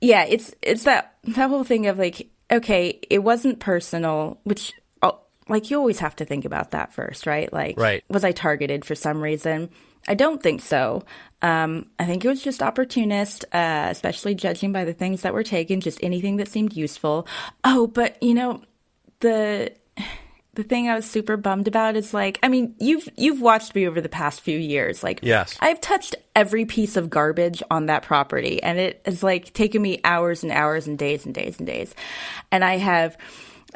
[0.00, 5.18] yeah, it's it's that that whole thing of like, okay, it wasn't personal, which oh,
[5.48, 7.52] like you always have to think about that first, right?
[7.52, 8.04] Like, Right.
[8.08, 9.70] was I targeted for some reason?
[10.08, 11.04] I don't think so.
[11.42, 15.42] Um, I think it was just opportunist, uh, especially judging by the things that were
[15.42, 17.26] taken, just anything that seemed useful.
[17.64, 18.62] Oh, but you know,
[19.20, 19.72] the
[20.56, 23.86] the thing I was super bummed about is like, I mean, you've you've watched me
[23.86, 25.04] over the past few years.
[25.04, 25.56] Like, Yes.
[25.60, 30.00] I've touched every piece of garbage on that property, and it has like taken me
[30.02, 31.94] hours and hours and days and days and days,
[32.50, 33.16] and I have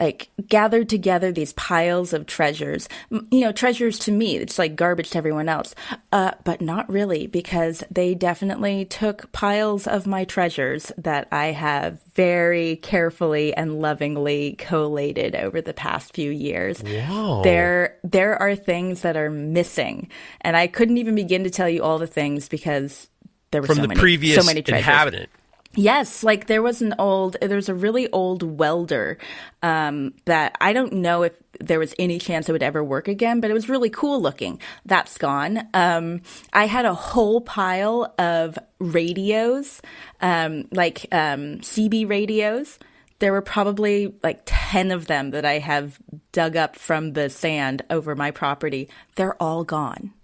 [0.01, 2.89] like gathered together these piles of treasures.
[3.11, 5.75] You know, treasures to me, it's like garbage to everyone else,
[6.11, 12.03] uh, but not really because they definitely took piles of my treasures that I have
[12.15, 16.81] very carefully and lovingly collated over the past few years.
[16.83, 17.43] Whoa.
[17.43, 20.09] There, there are things that are missing,
[20.41, 23.09] and I couldn't even begin to tell you all the things because
[23.51, 24.87] there were From so the many, previous so many treasures.
[24.87, 25.29] inhabitant.
[25.77, 29.19] Yes, like there was an old, there's a really old welder
[29.63, 33.41] um, that I don't know if there was any chance it would ever work again,
[33.41, 34.61] but it was really cool looking.
[34.85, 35.69] That's gone.
[35.73, 39.81] Um, I had a whole pile of radios,
[40.21, 42.81] um, like um, CB radios.
[43.21, 46.01] There were probably like 10 of them that I have
[46.33, 48.89] dug up from the sand over my property.
[49.15, 50.15] They're all gone.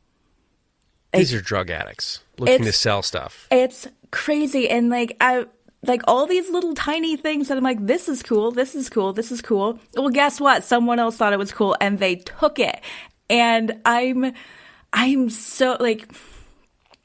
[1.13, 3.47] These are drug addicts looking to sell stuff.
[3.51, 4.69] It's crazy.
[4.69, 5.47] And like, I,
[5.83, 9.13] like all these little tiny things that I'm like, this is cool, this is cool,
[9.13, 9.79] this is cool.
[9.95, 10.65] Well, guess what?
[10.65, 12.81] Someone else thought it was cool and they took it.
[13.29, 14.33] And I'm,
[14.93, 16.09] I'm so like,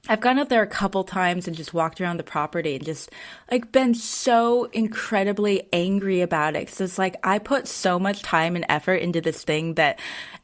[0.09, 3.11] I've gone out there a couple times and just walked around the property and just
[3.51, 6.67] like been so incredibly angry about it.
[6.67, 9.99] Cause it's like I put so much time and effort into this thing that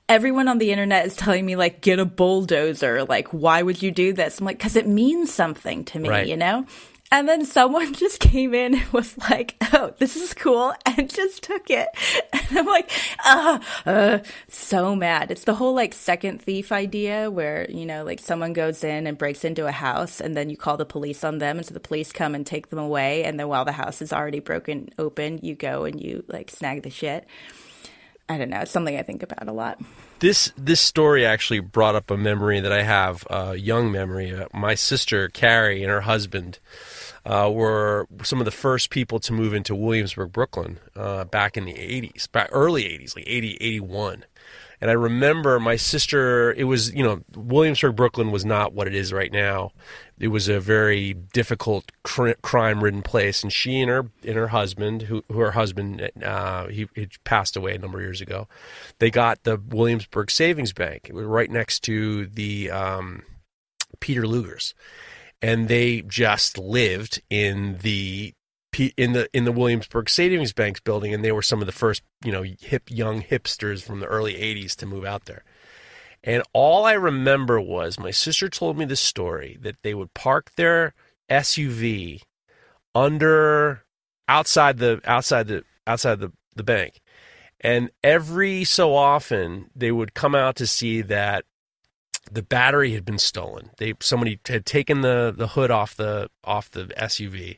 [0.10, 3.04] everyone on the internet is telling me like get a bulldozer.
[3.04, 4.40] Like why would you do this?
[4.40, 6.28] I'm like cuz it means something to me, Right.
[6.28, 6.66] you know?
[7.10, 11.42] And then someone just came in and was like, "Oh, this is cool," and just
[11.44, 11.88] took it.
[12.50, 12.92] And I'm like,
[13.24, 18.20] "Ah, uh, so mad." It's the whole like second thief idea, where you know, like
[18.20, 21.38] someone goes in and breaks into a house, and then you call the police on
[21.38, 24.02] them, and so the police come and take them away, and then while the house
[24.02, 27.26] is already broken open, you go and you like snag the shit.
[28.30, 28.60] I don't know.
[28.60, 29.80] It's something I think about a lot.
[30.20, 34.34] This this story actually brought up a memory that I have, a young memory.
[34.34, 36.60] Uh, my sister Carrie and her husband
[37.26, 41.66] uh, were some of the first people to move into Williamsburg, Brooklyn, uh, back in
[41.66, 44.26] the '80s, back early '80s, like 80, 81.
[44.80, 46.54] And I remember my sister.
[46.54, 49.72] It was you know Williamsburg, Brooklyn was not what it is right now.
[50.20, 55.04] It was a very difficult cr- crime-ridden place, and she and her and her husband,
[55.04, 58.48] who, who her husband uh, he, he passed away a number of years ago,
[59.00, 61.08] they got the Williamsburg Savings Bank.
[61.10, 63.24] It was right next to the um,
[64.00, 64.76] Peter Luger's,
[65.42, 68.34] and they just lived in the
[68.80, 72.04] in the in the Williamsburg Savings Banks building, and they were some of the first
[72.24, 75.44] you know hip young hipsters from the early '80s to move out there.
[76.24, 80.52] And all I remember was my sister told me the story that they would park
[80.56, 80.94] their
[81.30, 82.22] SUV
[82.94, 83.84] under
[84.28, 87.02] outside the outside the outside the, the bank.
[87.62, 91.46] And every so often they would come out to see that
[92.32, 93.72] the battery had been stolen.
[93.78, 97.58] They somebody had taken the, the hood off the off the SUV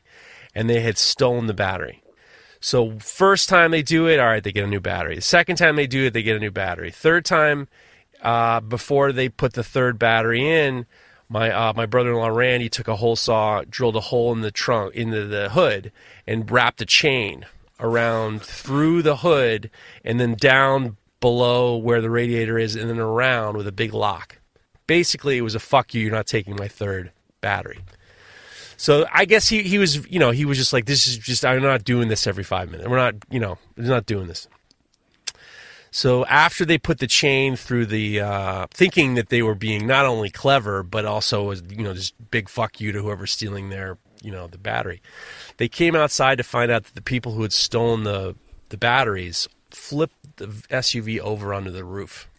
[0.54, 2.02] and they had stolen the battery.
[2.60, 5.14] So first time they do it, all right, they get a new battery.
[5.16, 6.90] The second time they do it, they get a new battery.
[6.90, 7.68] Third time,
[8.22, 10.86] uh, before they put the third battery in,
[11.28, 14.94] my uh, my brother-in-law Randy took a hole saw, drilled a hole in the trunk,
[14.94, 15.92] into the hood,
[16.26, 17.46] and wrapped a chain
[17.78, 19.70] around through the hood,
[20.04, 24.38] and then down below where the radiator is, and then around with a big lock.
[24.86, 26.02] Basically, it was a fuck you.
[26.02, 27.78] You're not taking my third battery.
[28.80, 31.44] So I guess he, he was, you know, he was just like, this is just,
[31.44, 32.88] I'm not doing this every five minutes.
[32.88, 34.48] We're not, you know, we're not doing this.
[35.90, 40.06] So after they put the chain through the, uh, thinking that they were being not
[40.06, 44.32] only clever, but also, you know, this big fuck you to whoever's stealing their, you
[44.32, 45.02] know, the battery.
[45.58, 48.34] They came outside to find out that the people who had stolen the,
[48.70, 52.30] the batteries flipped the SUV over onto the roof.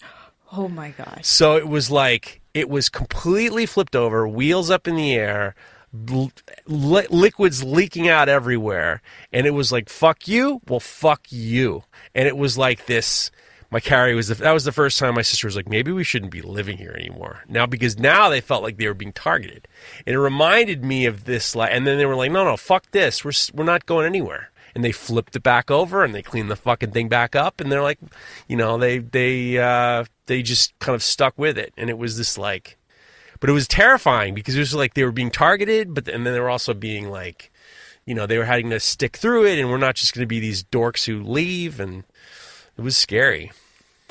[0.52, 1.28] Oh my gosh.
[1.28, 5.54] So it was like it was completely flipped over, wheels up in the air,
[5.94, 6.32] li-
[6.66, 11.84] li- liquids leaking out everywhere, and it was like "fuck you." Well, fuck you,
[12.16, 13.32] and it was like this.
[13.70, 16.04] My Carrie was the, that was the first time my sister was like, maybe we
[16.04, 19.68] shouldn't be living here anymore now because now they felt like they were being targeted,
[20.06, 21.56] and it reminded me of this.
[21.56, 24.50] Like, and then they were like, no, no, fuck this, we're we're not going anywhere
[24.74, 27.72] and they flipped it back over and they cleaned the fucking thing back up and
[27.72, 28.00] they're like
[28.48, 32.18] you know they they uh they just kind of stuck with it and it was
[32.18, 32.78] this like
[33.42, 36.34] but it was terrifying because it was like they were being targeted but and then
[36.34, 37.52] they were also being like
[38.06, 40.28] you know they were having to stick through it and we're not just going to
[40.28, 42.06] be these dorks who leave and
[42.78, 43.52] it was scary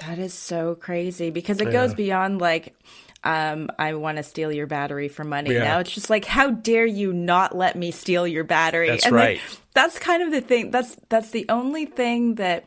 [0.07, 2.75] That is so crazy because it goes beyond like,
[3.23, 5.53] um, I want to steal your battery for money.
[5.53, 5.65] Yeah.
[5.65, 8.89] Now it's just like, how dare you not let me steal your battery?
[8.89, 9.61] That's and like, right.
[9.75, 10.71] that's kind of the thing.
[10.71, 12.65] That's that's the only thing that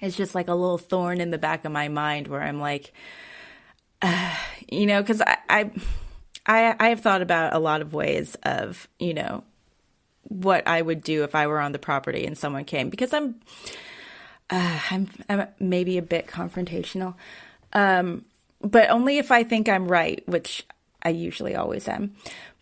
[0.00, 2.92] is just like a little thorn in the back of my mind where I'm like,
[4.02, 4.34] uh,
[4.70, 5.70] you know, because I,
[6.46, 9.44] I I have thought about a lot of ways of you know
[10.22, 13.36] what I would do if I were on the property and someone came because I'm
[14.50, 17.14] uh, I'm, I'm maybe a bit confrontational,
[17.72, 18.24] um,
[18.60, 20.66] but only if I think I'm right, which
[21.02, 22.14] I usually always am.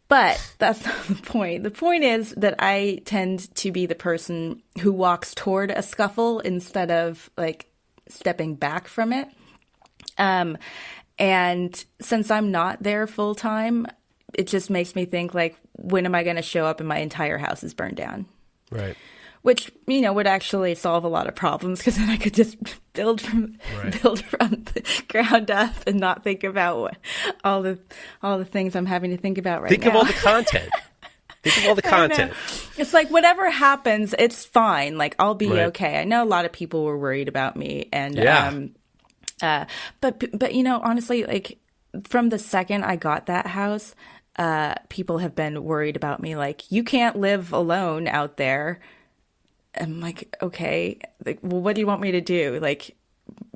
[0.09, 1.64] But that's not the point.
[1.64, 6.41] The point is that I tend to be the person who walks toward a scuffle
[6.41, 7.66] instead of like
[8.09, 9.28] stepping back from it.
[10.18, 10.59] Um,
[11.18, 13.86] and since I'm not there full time,
[14.34, 16.98] it just makes me think like, when am I going to show up and my
[16.98, 18.26] entire house is burned down?
[18.70, 18.96] Right.
[19.42, 22.56] Which you know would actually solve a lot of problems because then I could just
[22.92, 24.00] build from Right.
[24.02, 26.96] build from the ground up and not think about what,
[27.42, 27.78] all the
[28.22, 29.90] all the things I'm having to think about right Think now.
[29.90, 30.70] Think of all the content.
[31.42, 32.32] Think of all the content.
[32.78, 34.96] It's like whatever happens, it's fine.
[34.96, 35.66] Like I'll be Right.
[35.66, 35.98] okay.
[36.00, 38.46] I know a lot of people were worried about me, and Yeah.
[38.46, 38.76] um,
[39.43, 39.66] uh,
[40.01, 41.59] but but you know, honestly, like
[42.05, 43.95] from the second I got that house,
[44.36, 46.36] uh, people have been worried about me.
[46.36, 48.80] Like you can't live alone out there.
[49.78, 52.59] I'm like, okay, like, well, what do you want me to do?
[52.61, 52.95] Like,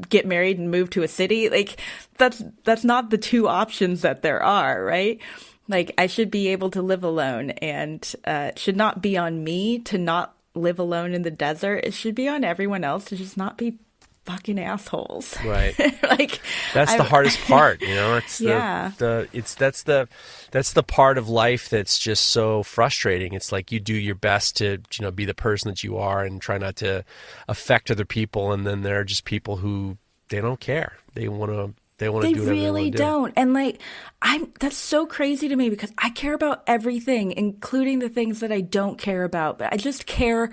[0.09, 1.51] get married and move to a city?
[1.51, 1.79] Like,
[2.17, 5.21] that's that's not the two options that there are, right?
[5.69, 9.79] Like, I should be able to live alone, and uh, should not be on me
[9.81, 11.85] to not live alone in the desert.
[11.85, 13.79] It should be on everyone else to just not be
[14.27, 15.37] fucking assholes.
[15.45, 15.75] Right.
[16.03, 16.41] like,
[16.75, 18.17] That's the hardest part, you know.
[18.17, 18.93] It's the, Yeah.
[18.99, 20.09] the it's that's the
[20.51, 23.33] that's the part of life that's just so frustrating.
[23.33, 26.25] It's like you do your best to you know be the person that you are
[26.25, 27.05] and try not to
[27.49, 29.97] affect other people, and then there are just people who
[30.29, 30.99] they don't care.
[31.15, 33.05] They want to they want to do whatever they really want to do.
[33.05, 33.33] don't.
[33.37, 33.81] And like
[34.21, 38.53] I'm that's so crazy to me because I care about everything, including the things that
[38.53, 39.59] I don't care about.
[39.59, 40.51] But I just care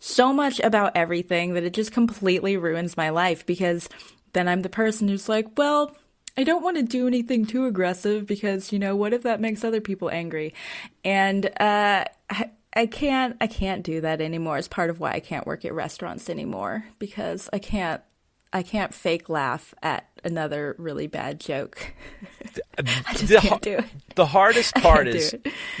[0.00, 3.88] so much about everything that it just completely ruins my life because
[4.32, 5.94] then I'm the person who's like, well,
[6.36, 9.62] I don't want to do anything too aggressive because, you know, what if that makes
[9.62, 10.54] other people angry?
[11.04, 14.56] And uh I, I can't I can't do that anymore.
[14.56, 18.00] It's part of why I can't work at restaurants anymore because I can't
[18.52, 21.92] I can't fake laugh at another really bad joke.
[22.78, 22.82] I
[23.12, 23.84] just the, can't do it.
[24.14, 25.34] the hardest part is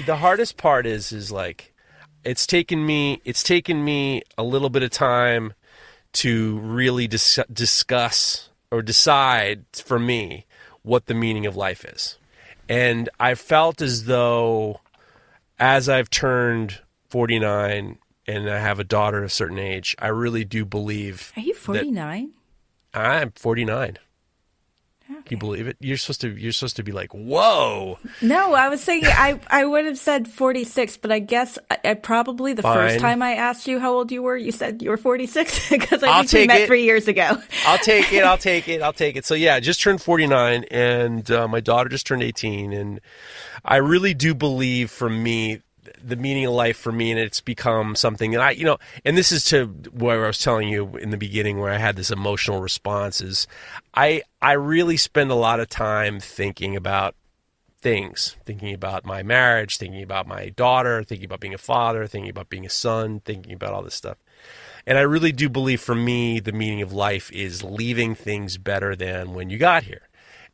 [0.04, 1.69] the hardest part is is like
[2.24, 5.52] it's taken me it's taken me a little bit of time
[6.12, 10.44] to really dis- discuss or decide for me
[10.82, 12.18] what the meaning of life is
[12.68, 14.80] and i felt as though
[15.58, 20.44] as i've turned 49 and i have a daughter of a certain age i really
[20.44, 22.32] do believe Are you 49?
[22.94, 23.98] i'm 49
[25.10, 25.76] Can you believe it?
[25.80, 26.30] You're supposed to.
[26.30, 30.28] You're supposed to be like, "Whoa!" No, I was saying I, I would have said
[30.28, 32.76] 46, but I guess I, I probably the Fine.
[32.76, 36.02] first time I asked you how old you were, you said you were 46 because
[36.02, 36.66] I I'll think we met it.
[36.66, 37.36] three years ago.
[37.66, 38.24] I'll take it.
[38.24, 38.82] I'll take it.
[38.82, 39.24] I'll take it.
[39.24, 43.00] So yeah, I just turned 49, and uh, my daughter just turned 18, and
[43.64, 45.60] I really do believe, for me,
[46.02, 49.16] the meaning of life for me, and it's become something that I, you know, and
[49.16, 52.10] this is to where I was telling you in the beginning, where I had this
[52.10, 53.20] emotional response.
[53.20, 53.46] Is
[53.94, 57.14] I I really spend a lot of time thinking about
[57.80, 62.30] things, thinking about my marriage, thinking about my daughter, thinking about being a father, thinking
[62.30, 64.18] about being a son, thinking about all this stuff.
[64.86, 68.96] And I really do believe for me, the meaning of life is leaving things better
[68.96, 70.08] than when you got here.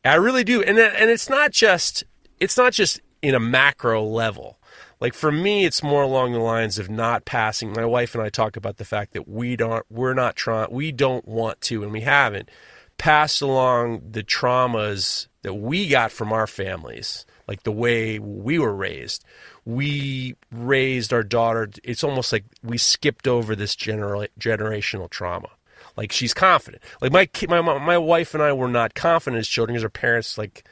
[0.04, 0.62] I really do.
[0.62, 2.04] And, and it's not just,
[2.38, 4.58] it's not just in a macro level.
[5.00, 7.72] Like for me, it's more along the lines of not passing.
[7.72, 10.90] My wife and I talk about the fact that we don't, we're not trying, we
[10.92, 12.50] don't want to, and we haven't
[12.98, 18.74] passed along the traumas that we got from our families, like the way we were
[18.74, 19.24] raised.
[19.64, 21.68] We raised our daughter.
[21.84, 25.50] It's almost like we skipped over this genera- generational trauma.
[25.96, 26.82] Like she's confident.
[27.00, 30.36] Like my my my wife and I were not confident as children because our parents
[30.36, 30.64] like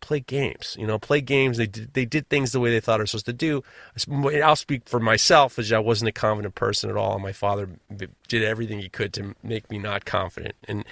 [0.00, 0.76] play games.
[0.78, 1.56] You know, play games.
[1.56, 3.62] They did, they did things the way they thought they were supposed to do.
[4.42, 7.14] I'll speak for myself as I wasn't a confident person at all.
[7.14, 7.68] And my father
[8.28, 10.84] did everything he could to make me not confident, and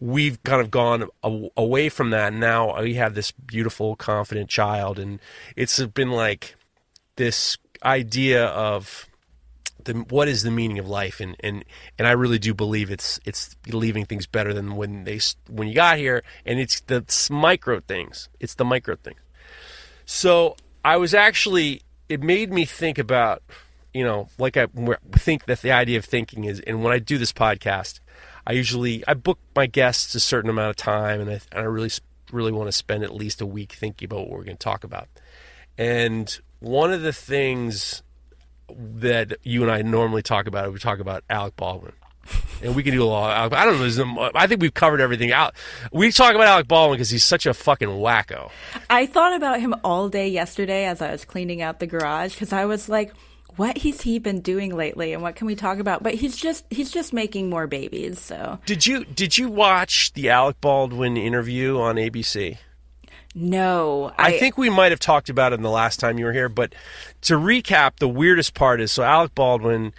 [0.00, 2.32] we've kind of gone away from that.
[2.32, 5.18] Now we have this beautiful, confident child, and
[5.56, 6.56] it's been like
[7.16, 9.08] this idea of
[9.84, 11.20] the, what is the meaning of life?
[11.20, 11.64] And, and
[11.98, 15.74] and I really do believe it's it's leaving things better than when they when you
[15.74, 16.22] got here.
[16.44, 18.28] And it's the s- micro things.
[18.40, 19.20] It's the micro things.
[20.04, 23.42] So I was actually it made me think about
[23.94, 24.66] you know like I
[25.12, 28.00] think that the idea of thinking is and when I do this podcast
[28.46, 31.62] I usually I book my guests a certain amount of time and I, and I
[31.62, 31.90] really
[32.32, 34.84] really want to spend at least a week thinking about what we're going to talk
[34.84, 35.08] about.
[35.78, 38.02] And one of the things
[38.76, 41.92] that you and I normally talk about, we talk about Alec Baldwin.
[42.62, 43.52] And we can do a lot.
[43.52, 44.30] I don't know.
[44.36, 45.54] I think we've covered everything out.
[45.92, 48.50] We talk about Alec Baldwin because he's such a fucking wacko.
[48.88, 52.52] I thought about him all day yesterday as I was cleaning out the garage because
[52.52, 53.12] I was like,
[53.56, 56.02] what has he been doing lately and what can we talk about?
[56.02, 60.30] But he's just he's just making more babies, so Did you did you watch the
[60.30, 62.58] Alec Baldwin interview on ABC?
[63.34, 64.12] No.
[64.18, 66.48] I, think we might have talked about it in the last time you were here,
[66.48, 66.74] but
[67.22, 69.92] to recap, the weirdest part is so Alec Baldwin,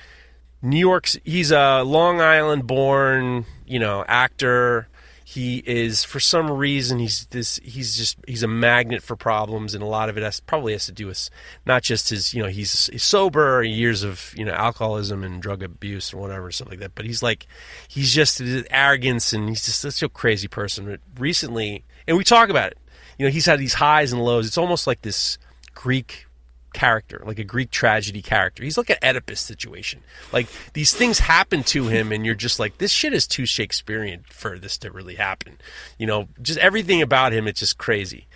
[0.62, 4.88] New York's he's a Long Island born, you know, actor.
[5.26, 9.84] he is for some reason he's this he's just he's a magnet for problems and
[9.84, 11.30] a lot of it has probably has to do with
[11.66, 15.64] not just his you know he's, he's sober years of you know alcoholism and drug
[15.64, 17.48] abuse or whatever something like that but he's like
[17.88, 22.50] he's just arrogance and he's just such a crazy person but recently and we talk
[22.50, 22.78] about it
[23.18, 25.38] you know he's had these highs and lows it's almost like this
[25.74, 26.26] greek
[26.74, 28.64] character, like a Greek tragedy character.
[28.64, 30.02] He's like an Oedipus situation.
[30.34, 34.26] Like these things happen to him, and you're just like, this shit is too Shakespearean
[34.30, 35.60] for this to really happen.
[35.98, 38.28] You know, just everything about him, it's just crazy.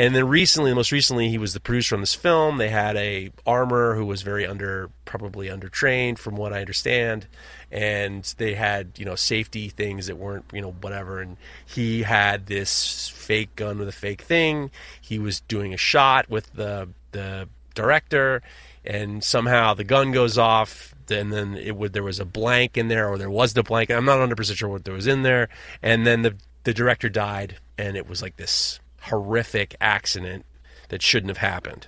[0.00, 2.56] And then recently, most recently, he was the producer on this film.
[2.56, 7.26] They had a armor who was very under, probably undertrained, from what I understand,
[7.70, 11.20] and they had you know safety things that weren't you know whatever.
[11.20, 11.36] And
[11.66, 14.70] he had this fake gun with a fake thing.
[14.98, 18.40] He was doing a shot with the the director,
[18.86, 20.94] and somehow the gun goes off.
[21.10, 23.90] And then it would there was a blank in there, or there was the blank.
[23.90, 25.50] I'm not 100 percent sure what there was in there.
[25.82, 30.44] And then the the director died, and it was like this horrific accident
[30.88, 31.86] that shouldn't have happened.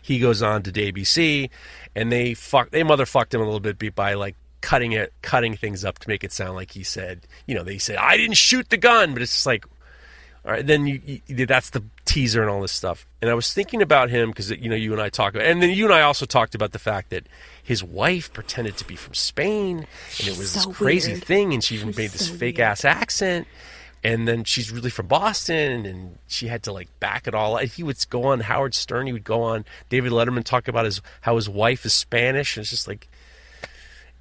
[0.00, 1.48] He goes on to ABC,
[1.94, 5.84] and they fuck they motherfucked him a little bit by like cutting it, cutting things
[5.84, 8.68] up to make it sound like he said, you know, they said I didn't shoot
[8.70, 9.64] the gun, but it's just like,
[10.44, 13.06] all right, then you, you that's the teaser and all this stuff.
[13.20, 15.62] And I was thinking about him because you know you and I talked about, and
[15.62, 17.28] then you and I also talked about the fact that
[17.62, 19.86] his wife pretended to be from Spain,
[20.18, 21.24] and it was So this crazy weird.
[21.24, 22.70] thing, and she even made this so fake weird.
[22.70, 23.46] ass accent.
[24.04, 27.58] And then she's really from Boston, and she had to like back it all.
[27.58, 29.06] He would go on Howard Stern.
[29.06, 32.62] He would go on David Letterman talk about his how his wife is Spanish, and
[32.62, 33.08] it's just like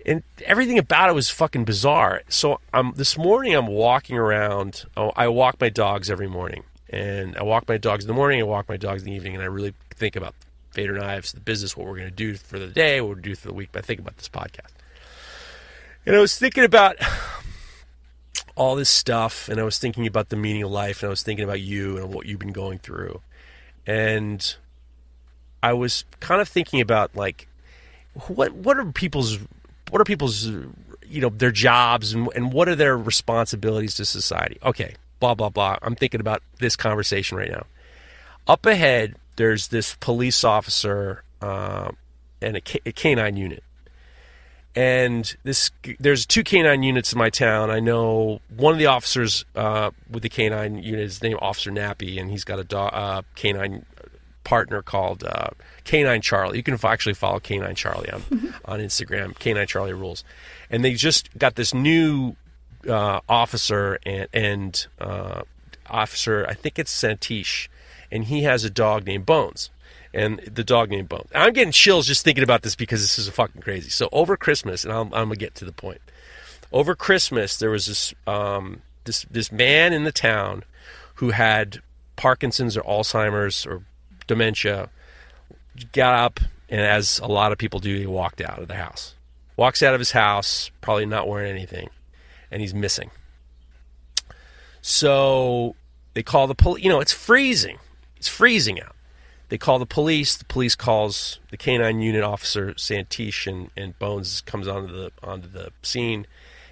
[0.05, 2.21] and everything about it was fucking bizarre.
[2.29, 4.86] So I'm this morning I'm walking around.
[4.97, 8.39] Oh, I walk my dogs every morning, and I walk my dogs in the morning.
[8.39, 10.34] I walk my dogs in the evening, and I really think about
[10.71, 13.23] Fader Knives, the business, what we're going to do for the day, what we're going
[13.23, 13.69] to do for the week.
[13.71, 14.71] But I think about this podcast,
[16.05, 16.97] and I was thinking about
[18.62, 21.24] all this stuff, and I was thinking about the meaning of life, and I was
[21.24, 23.20] thinking about you and what you've been going through,
[23.88, 24.55] and
[25.64, 27.47] I was kind of thinking about like
[28.28, 29.39] what what are people's
[29.89, 34.59] what are people's you know their jobs and, and what are their responsibilities to society?
[34.64, 35.78] Okay blah blah blah.
[35.82, 37.66] I'm thinking about this conversation right now.
[38.47, 41.89] Up ahead there's this police officer uh,
[42.43, 43.64] and a canine unit
[44.76, 45.69] and this
[45.99, 50.24] there's two canine units in my town i know one of the officers uh, with
[50.24, 53.86] the canine unit is named officer nappy and he's got a dog, uh, canine
[54.43, 55.49] partner called uh,
[55.84, 56.57] Canine Charlie.
[56.57, 58.24] You can f- actually follow Canine Charlie on
[58.65, 59.38] on Instagram.
[59.38, 60.24] Canine Charlie rules,
[60.69, 62.36] and they just got this new
[62.88, 65.41] uh, officer and and uh,
[65.89, 66.45] officer.
[66.47, 67.69] I think it's Santish,
[68.11, 69.69] and he has a dog named Bones.
[70.14, 71.30] And the dog named Bones.
[71.34, 73.89] I'm getting chills just thinking about this because this is fucking crazy.
[73.89, 76.01] So over Christmas, and I'm, I'm gonna get to the point.
[76.74, 80.64] Over Christmas, there was this um, this this man in the town
[81.16, 81.82] who had
[82.18, 83.84] Parkinson's or Alzheimer's or
[84.28, 84.89] dementia,
[85.93, 86.39] got up
[86.72, 89.14] and as a lot of people do, he walked out of the house.
[89.57, 91.89] Walks out of his house, probably not wearing anything,
[92.49, 93.12] and he's missing.
[94.82, 95.76] So
[96.14, 96.82] they call the police.
[96.82, 97.78] You know, it's freezing.
[98.16, 98.95] It's freezing out.
[99.52, 100.38] They call the police.
[100.38, 105.49] The police calls the canine unit officer Santish, and, and Bones comes onto the onto
[105.49, 106.26] the scene.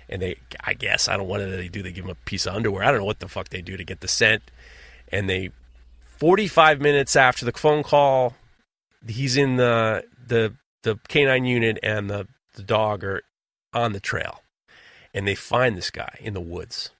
[0.07, 1.83] And they, I guess, I don't know what they do.
[1.83, 2.83] They give him a piece of underwear.
[2.83, 4.43] I don't know what the fuck they do to get the scent.
[5.11, 5.49] And they
[6.19, 8.35] 45 minutes after the phone call,
[9.05, 10.53] he's in the the
[10.83, 13.23] the canine unit and the the dog are
[13.73, 14.41] on the trail,
[15.13, 16.91] and they find this guy in the woods.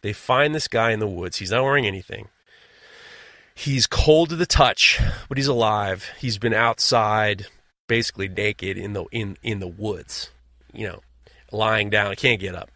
[0.00, 1.36] They find this guy in the woods.
[1.36, 2.28] He's not wearing anything.
[3.60, 4.98] He's cold to the touch,
[5.28, 6.10] but he's alive.
[6.18, 7.46] He's been outside,
[7.88, 10.30] basically naked in the in in the woods.
[10.72, 11.00] You know,
[11.52, 12.16] lying down.
[12.16, 12.70] Can't get up.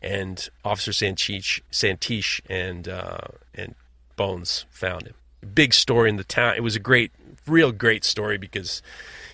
[0.00, 3.18] And Officer Santish, Santish and uh,
[3.54, 3.74] and
[4.16, 5.14] Bones found him.
[5.54, 6.54] Big story in the town.
[6.56, 7.12] It was a great,
[7.46, 8.80] real great story because,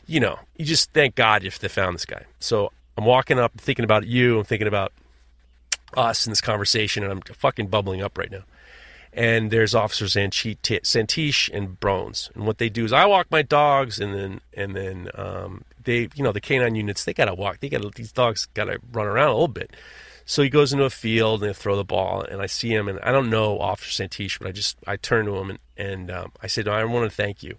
[0.05, 2.25] you know, you just thank God if they found this guy.
[2.41, 4.41] So I'm walking up, thinking about you.
[4.41, 4.93] I'm thinking about
[5.97, 8.43] us in this conversation, and I'm fucking bubbling up right now.
[9.19, 13.43] And there's officers Sanchi- Santish and Bones, and what they do is I walk my
[13.43, 17.59] dogs, and then and then um, they, you know, the canine units they gotta walk.
[17.59, 19.75] They gotta these dogs gotta run around a little bit.
[20.25, 22.87] So he goes into a field and they throw the ball, and I see him,
[22.87, 26.11] and I don't know Officer Santish, but I just I turn to him and, and
[26.13, 27.57] um, I said, I want to thank you.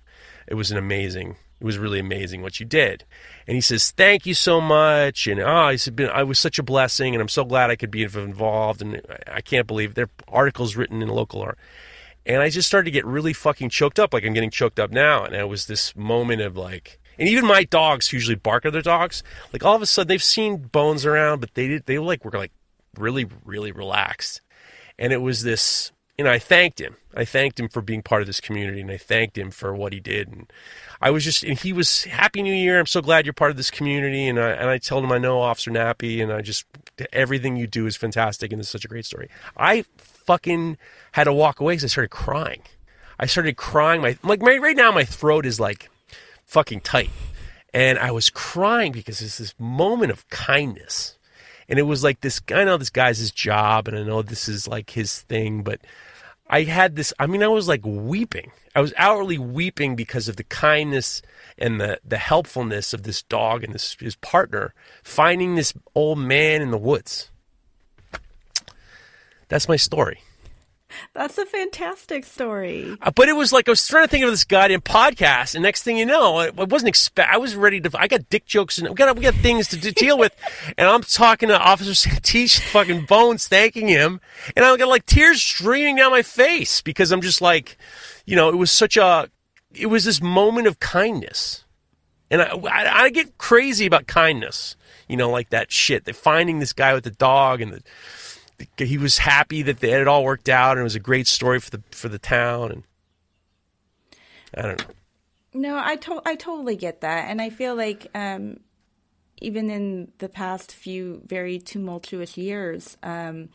[0.48, 3.04] It was an amazing, it was really amazing what you did.
[3.48, 5.28] And he says, thank you so much.
[5.28, 7.76] And oh, he said, "Been- I was such a blessing, and I'm so glad I
[7.76, 8.82] could be involved.
[8.82, 11.58] And I- I can't believe there are articles written in local art.
[12.26, 14.92] And I just started to get really fucking choked up, like I'm getting choked up
[14.92, 15.24] now.
[15.26, 18.82] And it was this moment of like, and even my dogs usually bark at their
[18.82, 22.24] dogs, like all of a sudden they've seen bones around, but they did, they like
[22.24, 22.52] were like
[22.98, 24.42] really, really relaxed.
[24.98, 25.92] and it was this.
[26.20, 26.98] You know, I thanked him.
[27.16, 29.94] I thanked him for being part of this community, and I thanked him for what
[29.94, 30.28] he did.
[30.28, 30.52] And
[31.00, 32.78] I was just, and he was Happy New Year.
[32.78, 34.28] I'm so glad you're part of this community.
[34.28, 36.66] And I and I told him I know Officer Nappy, and I just
[37.14, 39.30] everything you do is fantastic, and it's such a great story.
[39.56, 40.78] I fucking
[41.14, 42.64] had to walk away because I started crying.
[43.18, 44.02] I started crying.
[44.02, 45.90] My like my, right now, my throat is like
[46.44, 47.12] fucking tight,
[47.74, 51.18] and I was crying because it's this moment of kindness,
[51.70, 52.42] and it was like this.
[52.54, 55.80] I know this guy's his job, and I know this is like his thing, but
[56.50, 57.14] I had this.
[57.20, 58.52] I mean, I was like weeping.
[58.76, 61.22] I was outwardly weeping because of the kindness
[61.58, 64.74] and the the helpfulness of this dog and this his partner
[65.04, 67.30] finding this old man in the woods.
[69.48, 70.22] That's my story.
[71.14, 72.98] That's a fantastic story.
[73.02, 75.64] Uh, But it was like I was trying to think of this goddamn podcast, and
[75.64, 77.32] next thing you know, I, I wasn't expect.
[77.32, 77.92] I was ready to.
[78.00, 80.36] I got dick jokes and we got we got things to, to deal with,
[80.78, 84.22] and I'm talking to Officer Satish fucking Bones, thanking him,
[84.56, 87.78] and I got like tears streaming down my face because I'm just like,
[88.26, 89.30] you know, it was such a,
[89.74, 91.66] it was this moment of kindness,
[92.32, 94.76] and I I, I get crazy about kindness,
[95.08, 96.06] you know, like that shit.
[96.06, 97.84] They finding this guy with the dog and the
[98.78, 101.60] he was happy that they, it all worked out and it was a great story
[101.60, 102.84] for the for the town and
[104.56, 104.94] I don't know.
[105.54, 108.60] No, I to- I totally get that, and I feel like um,
[109.42, 113.50] even in the past few very tumultuous years, um,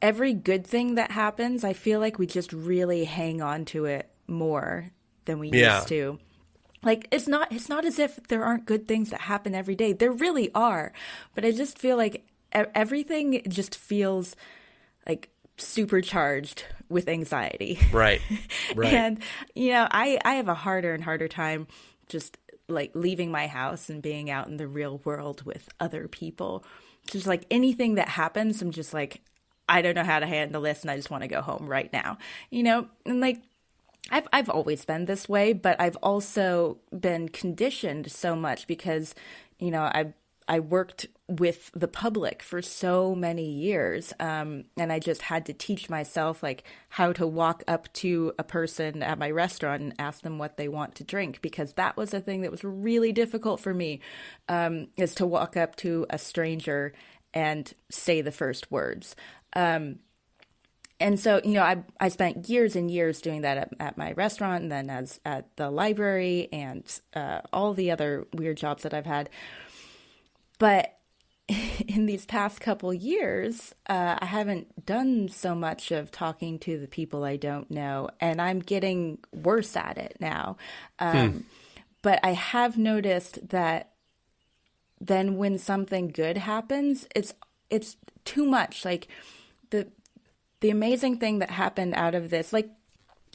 [0.00, 4.08] every good thing that happens, I feel like we just really hang on to it
[4.26, 4.90] more
[5.26, 5.76] than we Yeah.
[5.76, 6.18] used to.
[6.82, 9.92] Like it's not it's not as if there aren't good things that happen every day.
[9.92, 10.92] There really are,
[11.34, 14.36] but I just feel like everything just feels
[15.06, 17.78] like supercharged with anxiety.
[17.92, 18.20] Right.
[18.74, 18.94] Right.
[18.94, 19.22] And
[19.54, 21.66] you know, I I have a harder and harder time
[22.08, 22.38] just
[22.68, 26.64] like leaving my house and being out in the real world with other people.
[27.06, 29.20] Just like anything that happens, I'm just like
[29.68, 31.92] I don't know how to handle this and I just want to go home right
[31.92, 32.18] now.
[32.50, 33.42] You know, and like
[34.10, 39.14] I've I've always been this way, but I've also been conditioned so much because,
[39.58, 40.14] you know, I
[40.48, 45.52] I worked with the public for so many years, um, and I just had to
[45.52, 50.22] teach myself like how to walk up to a person at my restaurant and ask
[50.22, 53.60] them what they want to drink because that was a thing that was really difficult
[53.60, 54.00] for me,
[54.48, 56.92] um, is to walk up to a stranger
[57.32, 59.16] and say the first words.
[59.54, 60.00] Um,
[61.02, 64.12] and so you know I I spent years and years doing that at, at my
[64.12, 66.84] restaurant and then as at the library and
[67.14, 69.28] uh, all the other weird jobs that I've had.
[70.62, 70.96] But
[71.88, 76.86] in these past couple years, uh, I haven't done so much of talking to the
[76.86, 80.56] people I don't know, and I'm getting worse at it now.
[81.00, 81.46] Um,
[82.02, 83.90] But I have noticed that
[85.00, 87.34] then when something good happens, it's
[87.68, 88.84] it's too much.
[88.84, 89.08] Like
[89.70, 89.88] the
[90.60, 92.70] the amazing thing that happened out of this, like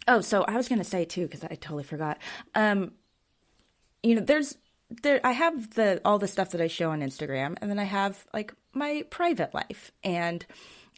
[0.08, 2.20] oh, so I was gonna say too because I totally forgot.
[2.56, 2.94] Um,
[4.02, 4.58] you know, there's
[4.90, 7.84] there I have the all the stuff that I show on Instagram, and then I
[7.84, 10.46] have like my private life, and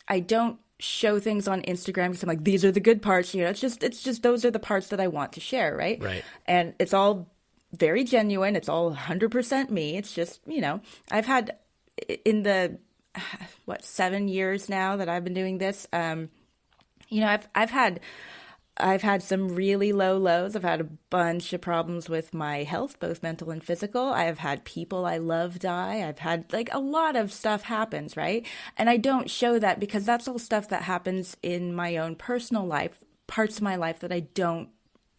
[0.08, 3.34] I don't show things on Instagram because I'm like these are the good parts.
[3.34, 5.76] You know, it's just it's just those are the parts that I want to share,
[5.76, 6.02] right?
[6.02, 6.24] Right.
[6.46, 7.32] And it's all
[7.72, 8.56] very genuine.
[8.56, 9.98] It's all 100% me.
[9.98, 10.82] It's just you know
[11.12, 11.58] I've had
[12.26, 12.78] in the
[13.66, 15.88] what seven years now that I've been doing this.
[15.92, 16.30] Um,
[17.10, 18.00] you know, I've I've had
[18.80, 20.56] I've had some really low lows.
[20.56, 24.10] I've had a bunch of problems with my health, both mental and physical.
[24.10, 26.08] I have had people I love die.
[26.08, 28.46] I've had like a lot of stuff happens, right?
[28.78, 32.66] And I don't show that because that's all stuff that happens in my own personal
[32.66, 34.70] life, parts of my life that I don't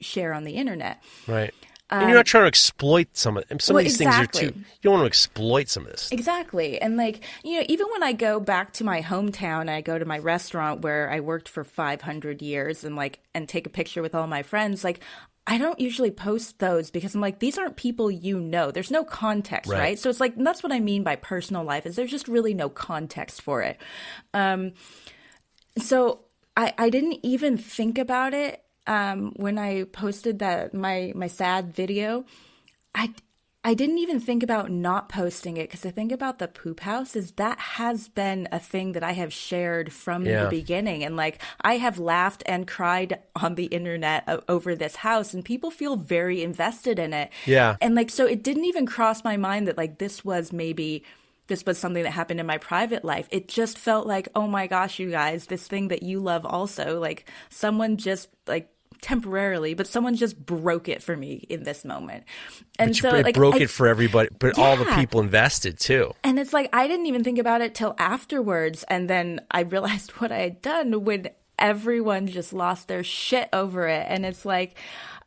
[0.01, 1.03] share on the internet.
[1.27, 1.55] Right.
[1.91, 4.41] And you're not trying to exploit some of some well, of these exactly.
[4.41, 4.59] things are too.
[4.61, 6.11] You don't want to exploit some of this.
[6.13, 6.81] Exactly.
[6.81, 10.05] And like, you know, even when I go back to my hometown, I go to
[10.05, 14.15] my restaurant where I worked for 500 years and like, and take a picture with
[14.15, 15.01] all my friends, like,
[15.47, 18.71] I don't usually post those because I'm like, these aren't people you know.
[18.71, 19.79] There's no context, Right.
[19.79, 19.99] right?
[19.99, 22.69] So it's like, that's what I mean by personal life is there's just really no
[22.69, 23.81] context for it.
[24.33, 24.75] Um,
[25.77, 26.21] so
[26.57, 31.75] I, I didn't even think about it um, when I posted that my my sad
[31.75, 32.25] video.
[32.95, 33.15] I
[33.63, 37.15] I didn't even think about not posting it because I think about the poop house
[37.15, 40.45] is that has been a thing that I have shared from Yeah.
[40.45, 44.97] the beginning and like I have laughed and cried on the internet o- over this
[44.97, 47.31] house and people feel very invested in it.
[47.45, 47.77] Yeah.
[47.83, 51.05] And like so it didn't even cross my mind that like this was maybe
[51.51, 53.29] this was something that happened in my private life.
[53.31, 56.99] It just felt like, oh my gosh, you guys, this thing that you love also,
[56.99, 58.71] like someone just like
[59.03, 62.25] temporarily, but someone just broke it for me in this moment.
[62.79, 66.15] And so it like broke I- it for everybody, but all the people invested too.
[66.25, 70.13] and it's like I didn't even think about it till afterwards, and then I realized
[70.13, 71.29] what I had done when
[71.59, 74.07] everyone just lost their shit over it.
[74.09, 74.77] And it's like,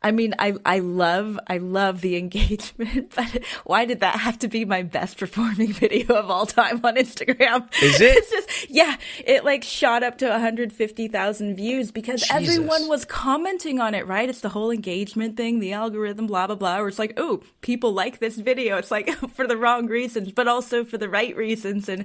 [0.04, 4.48] I mean, I I love I love the engagement, but why did that have to
[4.48, 7.72] be my best performing video of all time on Instagram?
[7.82, 8.16] Is it?
[8.18, 12.30] It's just yeah, it like shot up to 150,000 views because Jesus.
[12.30, 14.28] everyone was commenting on it, right?
[14.28, 16.76] It's the whole engagement thing, the algorithm, blah blah blah.
[16.76, 18.76] Where it's like, oh, people like this video.
[18.76, 22.04] It's like for the wrong reasons, but also for the right reasons, and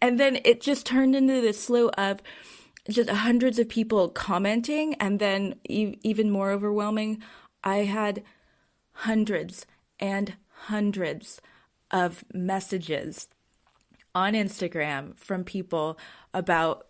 [0.00, 2.22] and then it just turned into this slew of
[2.88, 7.22] just hundreds of people commenting, and then e- even more overwhelming,
[7.62, 8.22] I had
[8.92, 9.66] hundreds
[9.98, 10.34] and
[10.66, 11.40] hundreds
[11.90, 13.28] of messages
[14.14, 15.98] on Instagram from people
[16.32, 16.86] about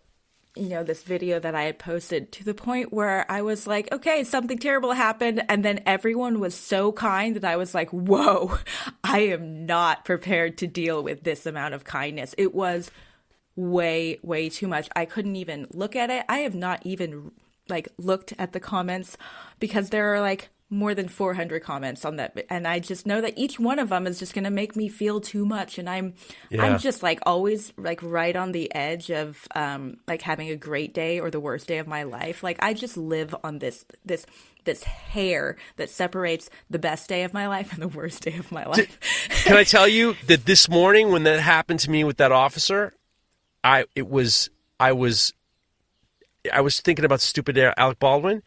[0.55, 3.91] you know this video that I had posted to the point where I was like,
[3.91, 8.57] okay, something terrible happened and then everyone was so kind that I was like, whoa,
[9.03, 12.33] I am not prepared to deal with this amount of kindness.
[12.37, 12.89] It was
[13.55, 14.89] way way too much.
[14.95, 16.25] I couldn't even look at it.
[16.27, 17.31] I have not even
[17.67, 19.17] like looked at the comments
[19.59, 23.33] because there are like more than 400 comments on that and I just know that
[23.37, 26.15] each one of them is just going to make me feel too much and I'm
[26.49, 26.63] Yeah.
[26.63, 30.93] I'm just like always like right on the edge of um like having a great
[30.93, 32.41] day or the worst day of my life.
[32.41, 34.25] Like I just live on this this
[34.65, 38.51] this hair that separates the best day of my life and the worst day of
[38.51, 38.99] my life.
[39.45, 42.93] Can I tell you that this morning when that happened to me with that officer,
[43.65, 45.33] I it was I was
[46.53, 48.43] I was thinking about stupid Alec Baldwin,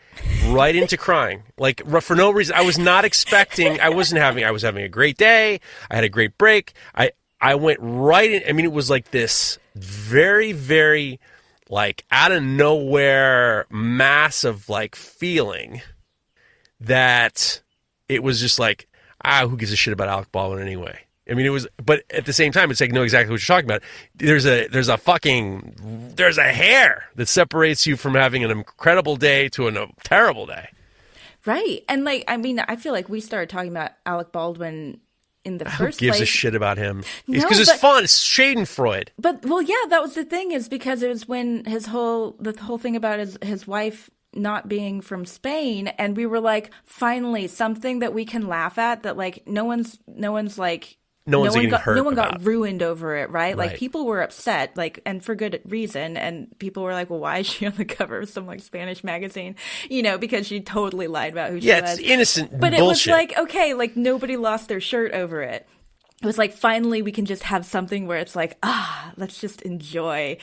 [0.46, 2.54] right into crying, like for no reason.
[2.54, 3.80] I was not expecting.
[3.80, 4.44] I wasn't having.
[4.44, 5.60] I was having a great day.
[5.90, 6.72] I had a great break.
[6.94, 7.10] I
[7.40, 8.42] I went right in.
[8.48, 11.18] I mean, it was like this very very
[11.68, 15.82] like out of nowhere mass of like feeling
[16.80, 17.60] that
[18.08, 18.86] it was just like
[19.24, 21.07] ah who gives a shit about Alec Baldwin anyway.
[21.29, 23.57] I mean, it was, but at the same time, it's like know exactly what you're
[23.57, 23.83] talking about.
[24.14, 29.16] There's a there's a fucking there's a hair that separates you from having an incredible
[29.16, 30.68] day to a terrible day.
[31.45, 31.85] right.
[31.89, 35.01] And like I mean, I feel like we started talking about Alec Baldwin
[35.45, 36.29] in the Who first gives place.
[36.29, 37.05] a shit about him?
[37.26, 38.05] No, Because it's fun.
[38.05, 39.09] It's Schadenfreude.
[39.18, 42.53] But well, yeah, that was the thing is because it was when his whole the
[42.61, 47.47] whole thing about his his wife not being from Spain, and we were like, finally,
[47.49, 50.97] something that we can laugh at that like no one's no one's like.
[51.31, 53.57] No one's one got, hurt No one got ruined over it, right?
[53.57, 53.79] Like Right.
[53.79, 56.16] people were upset, like, and for good reason.
[56.16, 59.05] And people were like, "Well, why is she on the cover of some like Spanish
[59.05, 59.55] magazine?"
[59.89, 61.99] You know, because she totally lied about who she Yeah, was.
[61.99, 65.66] it's innocent But it was like, okay, like nobody lost their shirt over it.
[66.20, 69.62] It was like finally we can just have something where it's like, ah, let's just
[69.62, 70.39] enjoy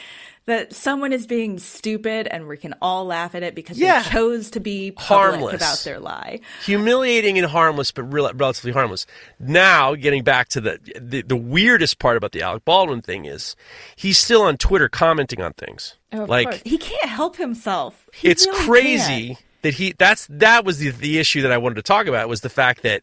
[0.47, 4.03] that someone is being stupid and we can all laugh at it because Yeah.
[4.03, 5.55] they chose to be public Harmless.
[5.55, 6.39] about their lie.
[6.63, 9.05] humiliating and harmless, but rel- relatively harmless.
[9.39, 13.55] Now, getting back to the, the the weirdest part about the Alec Baldwin thing is
[13.95, 15.95] he's still on Twitter commenting on things.
[16.13, 16.61] Oh, like course.
[16.63, 18.09] he can't help himself.
[18.13, 19.43] He it's really crazy can't.
[19.63, 22.41] that he that's that was the the issue that I wanted to talk about was
[22.41, 23.01] the fact that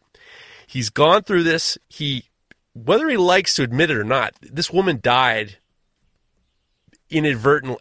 [0.65, 1.77] he's gone through this.
[1.89, 2.29] He
[2.73, 5.57] whether he likes to admit it or not, this woman died
[7.13, 7.77] inadvertently,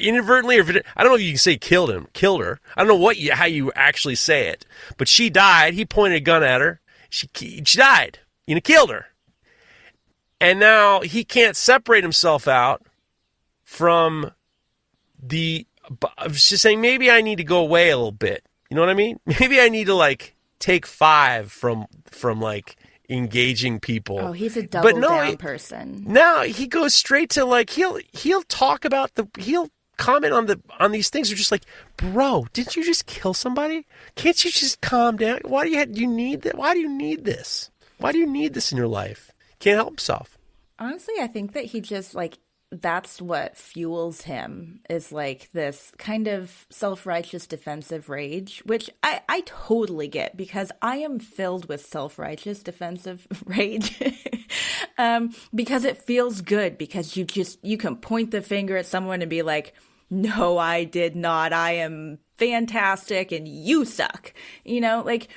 [0.00, 0.64] inadvertently, or
[0.96, 2.60] I don't know if you can say killed him, killed her.
[2.76, 4.66] I don't know what you, how you actually say it,
[4.96, 5.74] but she died.
[5.74, 6.80] He pointed a gun at her.
[7.08, 8.18] She she died.
[8.46, 9.06] You know, killed her.
[10.40, 12.82] And now he can't separate himself out
[13.62, 14.32] from
[15.22, 15.66] the.
[16.18, 18.44] I was just saying maybe I need to go away a little bit.
[18.70, 19.20] You know what I mean?
[19.26, 22.76] Maybe I need to like take five from from like
[23.08, 24.18] engaging people.
[24.18, 26.04] Oh, he's a But double no, down he- person.
[26.06, 30.60] now he goes straight to like he'll he'll talk about the he'll comment on the
[30.78, 31.30] on these things.
[31.30, 31.64] You're just like,
[31.96, 33.86] bro, didn't you just kill somebody?
[34.16, 35.40] Can't you just calm down?
[35.44, 36.56] Why do you do you need that?
[36.56, 37.70] Why do you need this?
[37.98, 39.30] Why do you need this in your life?
[39.60, 40.38] Can't help himself.
[40.78, 42.38] Honestly, I think that he just like
[42.72, 49.42] that's what fuels him is like this kind of self-righteous defensive rage, which I I
[49.44, 54.00] totally get because I am filled with self-righteous defensive rage.
[54.96, 59.20] um because it feels good because you just you can point the finger at someone
[59.20, 59.74] and be like,
[60.08, 61.52] "No, I did not.
[61.52, 64.32] I am fantastic and you suck."
[64.64, 65.28] You know, like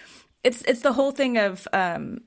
[0.41, 2.21] it's it's the whole thing of um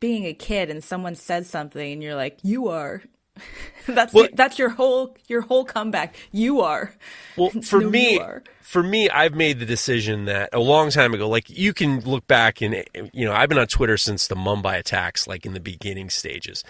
[0.00, 3.02] being a kid and someone says something and you're like, "You are."
[3.86, 6.14] that's Well- that's your whole your whole comeback.
[6.32, 6.94] You are.
[7.36, 8.20] Well, for No, me,
[8.62, 11.28] for me, I've made the decision that a long time ago.
[11.28, 14.78] Like you can look back and you know, I've been on Twitter since the Mumbai
[14.78, 16.64] attacks, like in the beginning stages.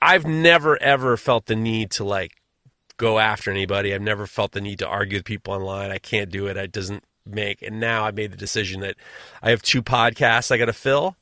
[0.00, 2.32] I've never ever felt the need to like
[2.96, 3.94] go after anybody.
[3.94, 5.90] I've never felt the need to argue with people online.
[5.90, 6.56] I can't do it.
[6.56, 8.96] It doesn't make, and now I made the decision that
[9.42, 11.16] I have two podcasts I got to fill.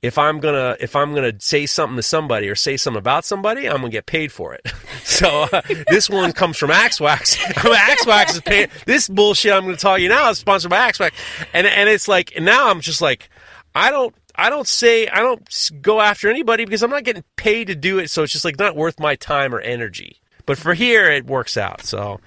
[0.00, 3.68] If I'm gonna if I'm gonna say something to somebody or say something about somebody,
[3.68, 4.68] I'm gonna get paid for it.
[5.02, 7.36] so uh, this one comes from Axwax.
[7.36, 9.52] Axwax is paying this bullshit.
[9.52, 11.12] I'm gonna tell you now is sponsored by Axwax,
[11.52, 13.28] and and it's like and now I'm just like
[13.74, 17.66] I don't I don't say I don't go after anybody because I'm not getting paid
[17.66, 18.08] to do it.
[18.08, 20.20] So it's just like not worth my time or energy.
[20.46, 21.82] But for here, it works out.
[21.82, 22.20] So,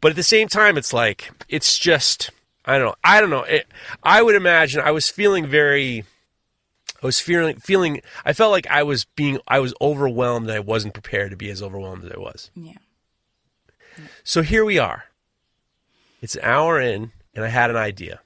[0.00, 2.30] but at the same time, it's like it's just
[2.64, 2.94] I don't know.
[3.02, 3.42] I don't know.
[3.42, 3.66] It,
[4.02, 6.04] I would imagine I was feeling very.
[7.02, 8.02] I was feeling feeling.
[8.24, 9.38] I felt like I was being.
[9.46, 10.48] I was overwhelmed.
[10.48, 12.50] And I wasn't prepared to be as overwhelmed as I was.
[12.54, 12.72] Yeah.
[14.24, 15.04] So here we are.
[16.20, 18.20] It's an hour in, and I had an idea.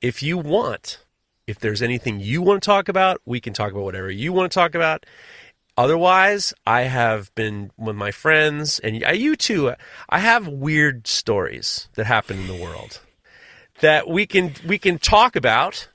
[0.00, 1.04] If you want,
[1.46, 4.50] if there's anything you want to talk about, we can talk about whatever you want
[4.50, 5.04] to talk about.
[5.76, 9.74] Otherwise, I have been with my friends, and you too.
[10.08, 13.00] I have weird stories that happen in the world
[13.80, 15.88] that we can we can talk about.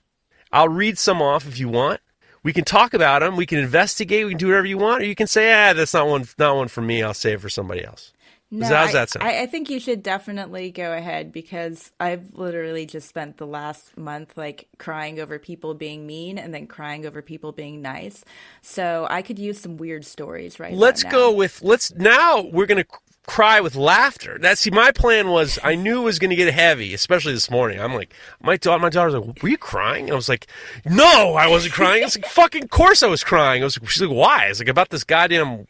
[0.56, 2.00] I'll read some off if you want.
[2.42, 3.36] We can talk about them.
[3.36, 4.26] We can investigate.
[4.26, 6.56] We can do whatever you want, or you can say, "Ah, that's not one, not
[6.56, 7.04] one for me.
[7.04, 8.14] I'll save it for somebody else."
[8.52, 9.28] No, how's I, that sound?
[9.28, 13.98] I, I think you should definitely go ahead because I've literally just spent the last
[13.98, 18.24] month like crying over people being mean and then crying over people being nice.
[18.62, 20.80] So I could use some weird stories right now.
[20.80, 22.86] let's go with let's now we're gonna
[23.28, 26.94] cry with laughter that's see my plan was i knew it was gonna get heavy
[26.94, 30.16] especially this morning i'm like my daughter my daughter's like were you crying and i
[30.16, 30.46] was like
[30.86, 34.02] no i wasn't crying i was like fucking course i was crying i was she's
[34.02, 35.66] like why it's like about this goddamn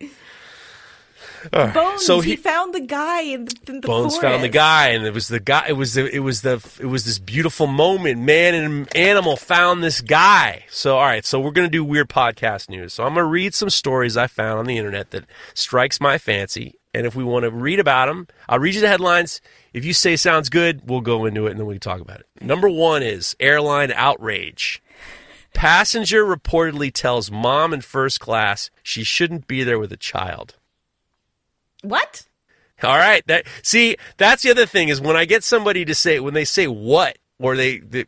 [1.53, 2.03] uh, Bones.
[2.05, 5.05] so he, he- found the guy in the, in the Bones found the guy, and
[5.05, 5.67] it was the guy.
[5.67, 8.19] It was the, it was the it was this beautiful moment.
[8.19, 10.65] Man and animal found this guy.
[10.71, 12.93] So all right, so we're gonna do weird podcast news.
[12.93, 16.79] So I'm gonna read some stories I found on the internet that strikes my fancy,
[16.95, 19.41] and if we want to read about them, I'll read you the headlines.
[19.73, 22.21] If you say sounds good, we'll go into it and then we can talk about
[22.21, 22.27] it.
[22.41, 24.81] Number one is airline outrage.
[25.53, 30.55] Passenger reportedly tells mom in first class she shouldn't be there with a child.
[31.81, 32.25] What?
[32.81, 33.25] All right.
[33.27, 36.45] That see, that's the other thing is when I get somebody to say when they
[36.45, 38.05] say what or they, they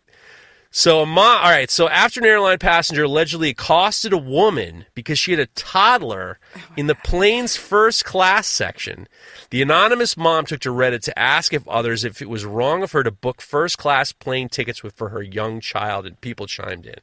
[0.71, 1.43] so a mom.
[1.43, 1.69] All right.
[1.69, 6.39] So after an airline passenger allegedly accosted a woman because she had a toddler
[6.75, 9.07] in the plane's first class section,
[9.49, 12.91] the anonymous mom took to Reddit to ask if others if it was wrong of
[12.91, 16.85] her to book first class plane tickets with for her young child, and people chimed
[16.85, 16.99] in.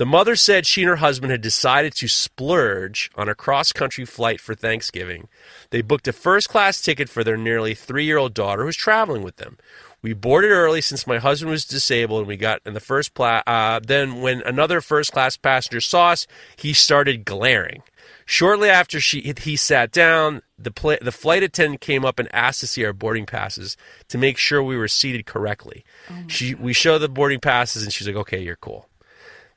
[0.00, 4.06] The mother said she and her husband had decided to splurge on a cross country
[4.06, 5.28] flight for Thanksgiving.
[5.68, 9.22] They booked a first class ticket for their nearly three year old daughter who's traveling
[9.22, 9.58] with them.
[10.02, 13.12] We boarded early since my husband was disabled, and we got in the first.
[13.14, 16.26] Pla- uh, then, when another first class passenger saw us,
[16.56, 17.82] he started glaring.
[18.24, 22.60] Shortly after she he sat down, the pla- the flight attendant came up and asked
[22.60, 23.76] to see our boarding passes
[24.08, 25.84] to make sure we were seated correctly.
[26.28, 28.86] she we showed the boarding passes, and she's like, "Okay, you're cool."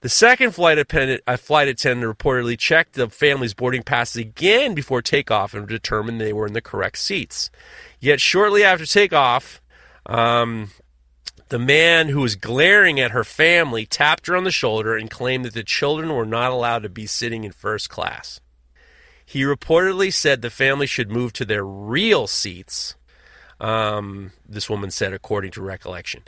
[0.02, 5.02] The second flight attendant, a flight attendant reportedly checked the family's boarding passes again before
[5.02, 7.50] takeoff and determined they were in the correct seats.
[8.02, 9.62] Yet shortly after takeoff,
[10.06, 10.72] um,
[11.50, 15.46] the man who was glaring at her family tapped her on the shoulder and claimed
[15.46, 18.40] that the children were not allowed to be sitting in first class.
[19.26, 22.96] He reportedly said the family should move to their real seats.
[23.60, 26.24] Um, this woman said, according to recollection.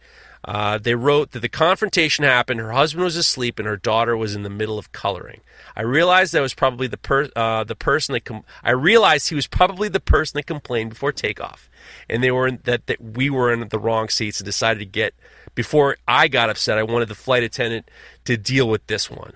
[0.46, 2.60] Uh, they wrote that the confrontation happened.
[2.60, 5.42] Her husband was asleep, and her daughter was in the middle of coloring.
[5.76, 9.36] I realized that was probably the per- uh, the person that com- I realized he
[9.36, 11.68] was probably the person that complained before takeoff,
[12.10, 14.86] and they were in, that that we were in the wrong seats and decided to
[14.86, 15.14] get.
[15.54, 17.90] Before I got upset, I wanted the flight attendant
[18.26, 19.34] to deal with this one.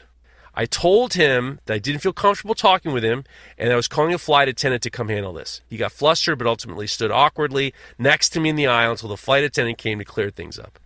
[0.60, 3.24] I told him that I didn't feel comfortable talking with him
[3.58, 5.62] and I was calling a flight attendant to come handle this.
[5.70, 9.16] He got flustered but ultimately stood awkwardly next to me in the aisle until the
[9.16, 10.78] flight attendant came to clear things up.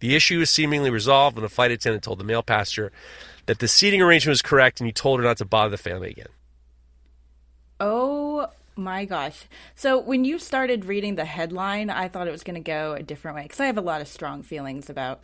[0.00, 2.92] The issue was seemingly resolved when the flight attendant told the male passenger
[3.46, 6.10] that the seating arrangement was correct and he told her not to bother the family
[6.10, 6.28] again.
[7.80, 9.44] Oh my gosh.
[9.74, 13.02] So when you started reading the headline, I thought it was going to go a
[13.02, 15.20] different way because I have a lot of strong feelings about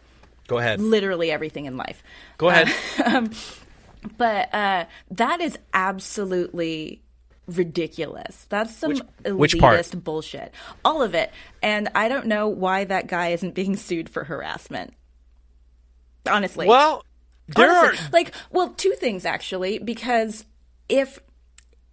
[0.46, 0.80] Go ahead.
[0.80, 2.03] literally everything in life.
[2.38, 2.68] Go ahead.
[4.16, 7.03] But uh, that is absolutely
[7.46, 8.46] ridiculous.
[8.48, 10.05] That's some Which- elitist which part?
[10.05, 10.55] bullshit.
[10.84, 11.30] All of it.
[11.62, 14.94] And I don't know why that guy isn't being sued for harassment.
[16.26, 16.66] Honestly.
[16.66, 17.05] well,
[17.48, 20.44] there Honestly, are like well two things actually because
[20.88, 21.18] if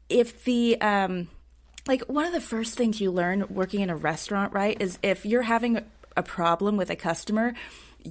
[0.08, 1.28] if the um
[1.88, 5.26] like one of the first things you learn working in a restaurant right is if
[5.26, 5.80] you're having
[6.16, 7.54] a problem with a customer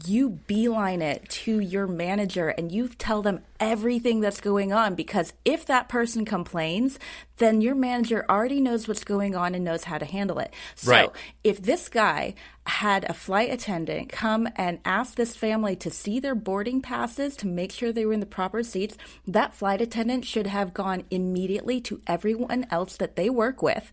[0.04, 5.32] you beeline it to your manager and you tell them everything that's going on because
[5.44, 6.98] if that person complains,
[7.38, 10.52] then your manager already knows what's going on and knows how to handle it.
[10.74, 11.10] So Right.
[11.44, 12.34] if this guy
[12.66, 17.46] had a flight attendant come and ask this family to see their boarding passes to
[17.46, 21.80] make sure they were in the proper seats, that flight attendant should have gone immediately
[21.82, 23.92] to everyone else that they work with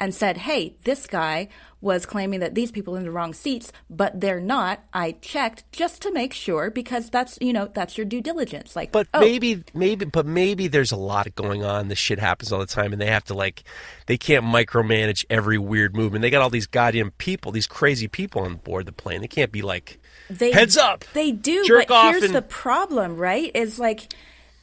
[0.00, 1.48] and said, Hey, this guy
[1.80, 4.82] was claiming that these people are in the wrong seats, but they're not.
[4.94, 8.74] I checked just to make sure because that's, you know, that's your due diligence.
[8.74, 11.88] Like, But oh, maybe, maybe, but maybe there's a lot going on.
[11.88, 13.64] This shit happens all the time, and they have to like,
[14.06, 16.22] they can't micromanage every weird movement.
[16.22, 19.20] They got all these goddamn people, these crazy people on board the plane.
[19.20, 21.04] They can't be like, they heads up.
[21.12, 23.50] They do, Jerk but off here's and- the problem, right?
[23.54, 24.10] Is like,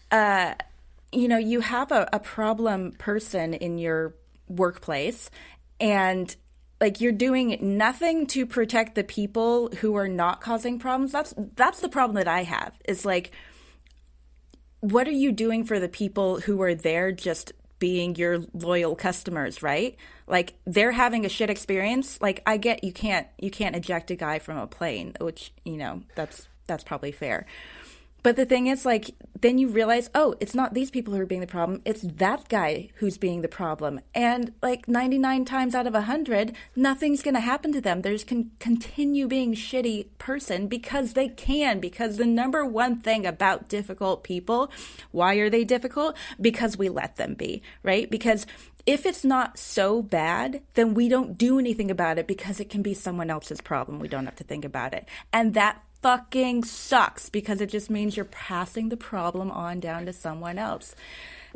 [0.09, 0.55] uh,
[1.11, 4.15] you know, you have a, a problem person in your
[4.52, 5.30] workplace,
[5.80, 6.36] and
[6.80, 11.12] like you're doing nothing to protect the people who are not causing problems.
[11.12, 12.78] That's that's the problem that I have.
[12.86, 13.32] Is like,
[14.80, 19.64] what are you doing for the people who are there just being your loyal customers
[19.64, 19.97] right
[20.28, 24.16] like they're having a shit experience like i get you can't you can't eject a
[24.16, 27.47] guy from a plane which you know that's that's probably fair
[28.24, 31.26] but the thing is like then you realize oh it's not these people who are
[31.26, 35.88] being the problem it's that guy who's being the problem and like 99 times out
[35.88, 41.13] of 100 nothing's going to happen to them there's can continue being shitty person because
[41.13, 44.72] they can because the number one thing about difficult people
[45.11, 48.45] why are they difficult because we let them be right because
[48.86, 52.82] if it's not so bad, then we don't do anything about it because it can
[52.82, 53.99] be someone else's problem.
[53.99, 55.07] We don't have to think about it.
[55.32, 60.14] And that fucking sucks because it just means you're passing the problem on down to
[60.14, 60.95] someone else.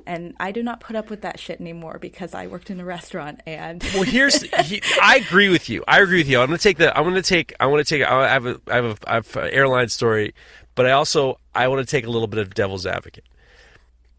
[0.05, 2.85] And I do not put up with that shit anymore because I worked in a
[2.85, 5.83] restaurant and Well, here's he, I agree with you.
[5.87, 6.39] I agree with you.
[6.39, 6.95] I'm going to take the.
[6.95, 7.53] I'm going to take.
[7.59, 8.05] I want to take.
[8.05, 8.59] I have a.
[8.67, 8.97] I have a.
[9.09, 10.35] I have an airline story,
[10.75, 13.25] but I also I want to take a little bit of devil's advocate.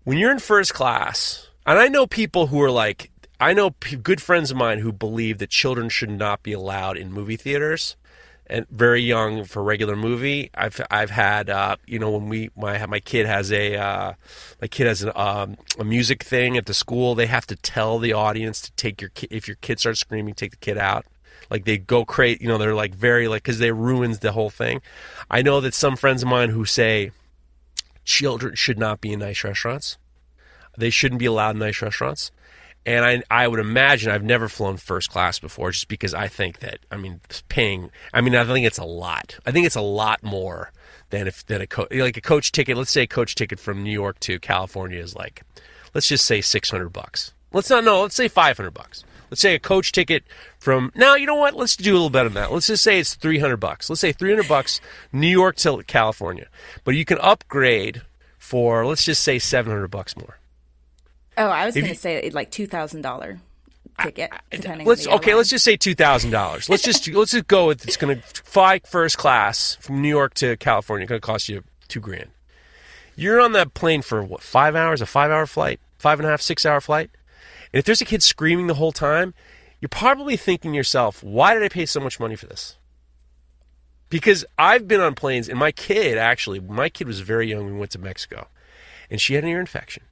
[0.04, 3.96] When you're in first class, and I know people who are like, I know p-
[3.96, 7.96] good friends of mine who believe that children should not be allowed in movie theaters.
[8.48, 10.50] And very young for regular movie.
[10.54, 14.12] I've I've had uh, you know when we my my kid has a uh,
[14.60, 17.16] my kid has an, um, a music thing at the school.
[17.16, 20.34] They have to tell the audience to take your kid if your kid starts screaming,
[20.34, 21.04] take the kid out.
[21.50, 22.56] Like they go crazy, you know.
[22.58, 24.80] They're like very like because they ruins the whole thing.
[25.28, 27.10] I know that some friends of mine who say
[28.04, 29.98] children should not be in nice restaurants.
[30.78, 32.30] They shouldn't be allowed in nice restaurants.
[32.86, 36.60] And I, I would imagine I've never flown first class before, just because I think
[36.60, 37.90] that I mean paying.
[38.14, 39.38] I mean I think it's a lot.
[39.44, 40.72] I think it's a lot more
[41.10, 42.76] than if than a co- like a coach ticket.
[42.76, 45.42] Let's say a coach ticket from New York to California is like,
[45.94, 47.34] let's just say six hundred bucks.
[47.52, 48.02] Let's not no.
[48.02, 49.04] Let's say five hundred bucks.
[49.30, 50.22] Let's say a coach ticket
[50.60, 51.16] from now.
[51.16, 51.54] You know what?
[51.54, 52.52] Let's do a little better than that.
[52.52, 53.90] Let's just say it's three hundred bucks.
[53.90, 54.80] Let's say three hundred bucks,
[55.12, 56.46] New York to California.
[56.84, 58.02] But you can upgrade
[58.38, 60.38] for let's just say seven hundred bucks more.
[61.36, 63.40] Oh, I was going to say like two thousand dollar
[64.02, 64.86] ticket, depending.
[64.86, 65.14] Let's okay.
[65.14, 65.36] airline.
[65.36, 66.68] Let's just say two thousand dollars.
[66.68, 70.34] Let's just let's just go with it's going to fly first class from New York
[70.34, 71.04] to California.
[71.04, 72.30] It's going to cost you two grand.
[73.16, 75.00] You're on that plane for what five hours?
[75.00, 75.80] A five hour flight?
[75.98, 77.10] Five and a half, six hour flight?
[77.72, 79.34] And if there's a kid screaming the whole time,
[79.80, 82.76] you're probably thinking to yourself, why did I pay so much money for this?
[84.08, 87.72] Because I've been on planes, and my kid actually, my kid was very young we
[87.72, 88.48] went to Mexico,
[89.10, 90.04] and she had an ear infection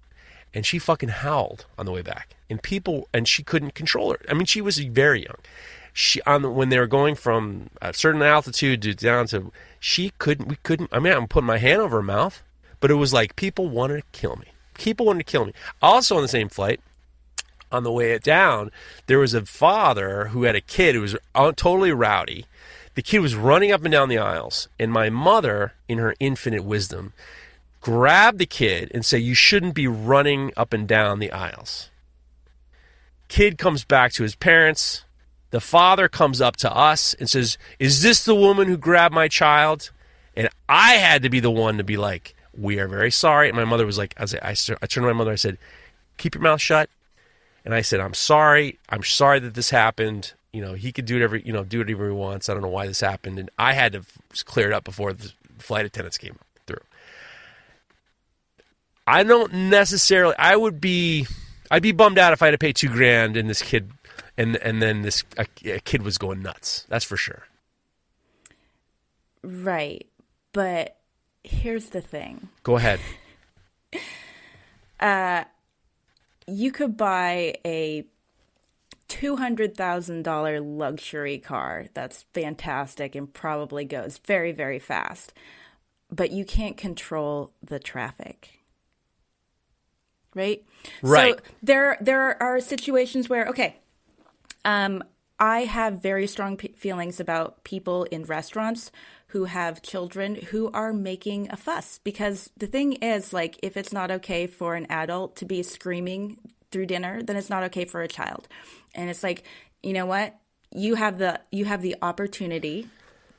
[0.54, 2.36] and she fucking howled on the way back.
[2.48, 4.20] And people and she couldn't control her.
[4.28, 5.38] I mean she was very young.
[5.92, 10.12] She on the, when they were going from a certain altitude to down to she
[10.18, 12.42] couldn't we couldn't i mean i'm putting my hand over her mouth
[12.84, 14.44] but it was like people wanted to kill me.
[14.74, 15.54] People wanted to kill me.
[15.80, 16.80] Also on the same flight
[17.72, 18.70] on the way down,
[19.06, 22.44] there was a father who had a kid who was uh, totally rowdy.
[22.94, 26.62] The kid was running up and down the aisles, and my mother, in her infinite
[26.62, 27.14] wisdom,
[27.84, 31.90] grabbed the kid and say, "You shouldn't be running up and down the aisles."
[33.28, 35.04] Kid comes back to his parents.
[35.50, 39.28] The father comes up to us and says, "Is this the woman who grabbed my
[39.28, 39.90] child?"
[40.34, 43.56] And I had to be the one to be like, "We are very sorry." And
[43.56, 45.32] my mother was like, I, I, I turned to my mother.
[45.32, 45.58] I said,
[46.16, 46.88] "Keep your mouth shut."
[47.66, 48.78] And I said, "I'm sorry.
[48.88, 50.32] I'm sorry that this happened.
[50.54, 52.48] You know, he could do whatever you know, do whatever he wants.
[52.48, 54.02] I don't know why this happened." And I had to
[54.46, 56.53] clear it up before the flight attendants came through.
[59.06, 60.34] I don't necessarily.
[60.38, 61.26] I would be.
[61.70, 63.90] I'd be bummed out if I had to pay two grand and this kid,
[64.36, 66.86] and and then this a, a kid was going nuts.
[66.88, 67.44] That's for sure.
[69.42, 70.06] Right.
[70.52, 70.96] But
[71.42, 72.48] here's the thing.
[72.62, 73.00] Go ahead.
[75.00, 75.44] uh,
[76.46, 78.04] You could buy a
[79.08, 85.32] $200,000 luxury car that's fantastic and probably goes very, very fast.
[86.10, 88.60] But you can't control the traffic.
[90.34, 90.64] Right?
[91.02, 91.36] Right.
[91.36, 93.76] So there there are situations where okay,
[94.64, 95.02] um
[95.38, 98.92] I have very strong p- feelings about people in restaurants
[99.28, 103.92] who have children who are making a fuss because the thing is like if it's
[103.92, 106.38] not okay for an adult to be screaming
[106.70, 108.46] through dinner then it's not okay for a child
[108.94, 109.42] and it's like
[109.82, 110.38] you know what
[110.70, 112.88] you have the you have the opportunity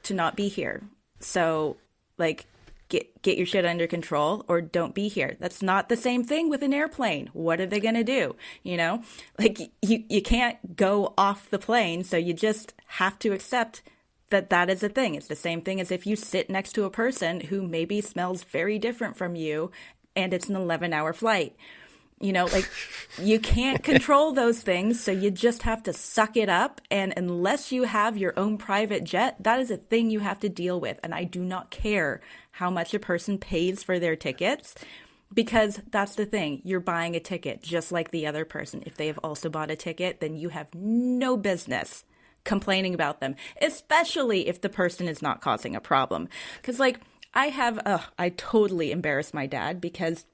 [0.03, 0.83] to not be here
[1.21, 1.77] so
[2.17, 2.45] like
[2.89, 5.37] get get your shit under control or don't be here.
[5.39, 7.29] That's not the same thing with an airplane.
[7.33, 8.35] What are they going to do?
[8.63, 9.03] You know?
[9.37, 13.81] Like you you can't go off the plane, so you just have to accept
[14.29, 15.15] that that is a thing.
[15.15, 18.43] It's the same thing as if you sit next to a person who maybe smells
[18.43, 19.71] very different from you
[20.15, 21.55] and it's an 11-hour flight.
[22.19, 22.69] You know, like
[23.21, 26.81] you can't control those things, so you just have to suck it up.
[26.89, 30.49] And unless you have your own private jet, that is a thing you have to
[30.49, 30.99] deal with.
[31.03, 32.21] And I do not care
[32.51, 34.75] how much a person pays for their tickets
[35.33, 36.61] because that's the thing.
[36.63, 38.81] You're buying a ticket just like the other person.
[38.85, 42.05] If they have also bought a ticket, then you have no business
[42.43, 46.29] complaining about them, especially if the person is not causing a problem.
[46.61, 47.01] Because, like,
[47.33, 50.25] I have, uh, I totally embarrassed my dad because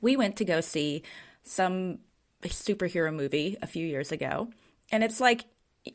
[0.00, 1.02] we went to go see
[1.42, 1.98] some
[2.42, 4.48] superhero movie a few years ago.
[4.90, 5.44] And it's like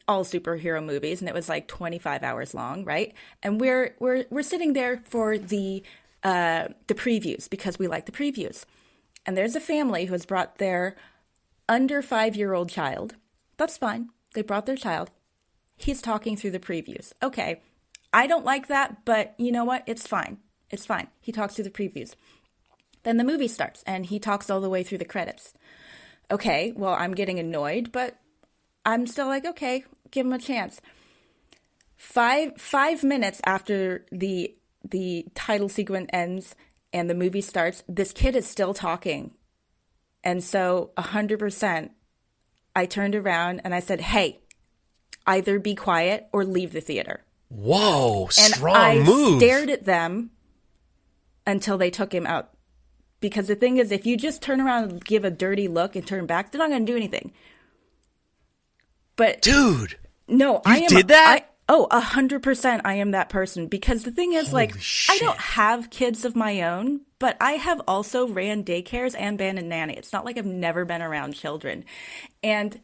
[0.07, 3.13] all superhero movies and it was like 25 hours long, right?
[3.43, 5.83] And we're we're we're sitting there for the
[6.23, 8.65] uh the previews because we like the previews.
[9.25, 10.95] And there's a family who has brought their
[11.67, 13.15] under 5-year-old child.
[13.57, 14.09] That's fine.
[14.33, 15.09] They brought their child.
[15.77, 17.11] He's talking through the previews.
[17.23, 17.61] Okay.
[18.13, 19.83] I don't like that, but you know what?
[19.87, 20.37] It's fine.
[20.69, 21.07] It's fine.
[21.21, 22.13] He talks through the previews.
[23.05, 25.53] Then the movie starts and he talks all the way through the credits.
[26.29, 28.17] Okay, well, I'm getting annoyed, but
[28.83, 30.81] I'm still like, okay, give him a chance.
[31.95, 34.53] Five five minutes after the
[34.83, 36.55] the title sequence ends
[36.91, 39.31] and the movie starts, this kid is still talking.
[40.23, 41.91] And so a hundred percent
[42.75, 44.39] I turned around and I said, Hey,
[45.27, 47.21] either be quiet or leave the theater.
[47.49, 49.39] Whoa, And strong I move.
[49.39, 50.31] stared at them
[51.45, 52.49] until they took him out.
[53.19, 56.05] Because the thing is, if you just turn around and give a dirty look and
[56.05, 57.31] turn back, they're not going to do anything.
[59.15, 59.97] But Dude.
[60.27, 60.87] no, I am.
[60.87, 61.43] did that?
[61.43, 62.81] I, oh, a hundred percent.
[62.85, 64.75] I am that person because the thing is, like,
[65.09, 69.57] I don't have kids of my own, but I have also ran daycares and been
[69.57, 69.95] a nanny.
[69.95, 71.85] It's not like I've never been around children,
[72.43, 72.79] and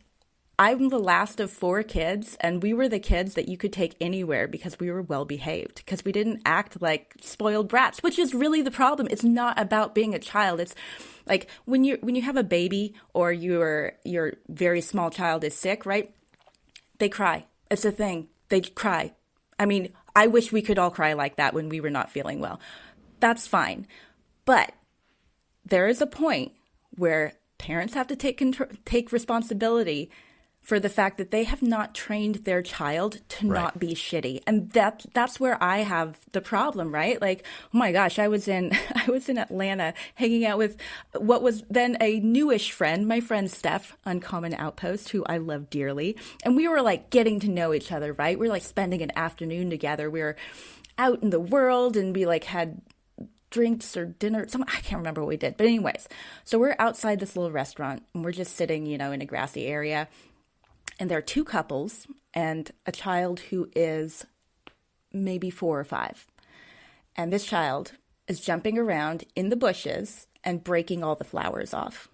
[0.62, 3.96] I'm the last of four kids, and we were the kids that you could take
[4.00, 8.36] anywhere because we were well behaved, because we didn't act like spoiled brats, which is
[8.36, 9.08] really the problem.
[9.10, 10.60] It's not about being a child.
[10.60, 10.76] It's
[11.26, 15.56] like when you when you have a baby or your your very small child is
[15.58, 16.14] sick, right?
[17.00, 17.48] They cry.
[17.72, 18.28] It's a thing.
[18.50, 19.14] They cry.
[19.58, 22.40] I mean, I wish we could all cry like that when we were not feeling
[22.40, 22.60] well.
[23.20, 23.88] That's fine.
[24.46, 24.74] But
[25.66, 26.52] there is a point
[26.98, 30.12] where parents have to take control, take responsibility
[30.62, 34.42] for the fact that they have not trained their child to not be shitty.
[34.46, 37.20] And that that's where I have the problem, right?
[37.20, 40.78] Like, oh my gosh, I was in I was in Atlanta hanging out with
[41.18, 46.16] what was then a newish friend, my friend Steph, Uncommon Outpost, who I love dearly.
[46.44, 48.38] And we were like getting to know each other, right?
[48.38, 50.10] We were like spending an afternoon together.
[50.10, 50.36] We were
[50.98, 52.82] out in the world and we like had
[53.50, 54.48] drinks or dinner.
[54.48, 56.08] Some I can't remember what we did, but anyways,
[56.44, 59.66] so we're outside this little restaurant and we're just sitting, you know, in a grassy
[59.66, 60.08] area,
[61.02, 64.26] and there are two couples and a child who is
[65.12, 66.28] maybe four or five,
[67.16, 67.94] and this child
[68.28, 72.08] is jumping around in the bushes and breaking all the flowers off.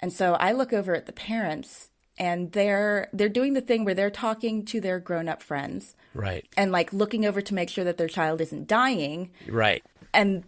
[0.00, 1.88] And so I look over at the parents
[2.18, 6.46] and they're they're doing the thing where they're talking to their grown-up friends Right.
[6.56, 9.82] and like looking over to make sure that their child isn't dying Right.
[10.12, 10.44] and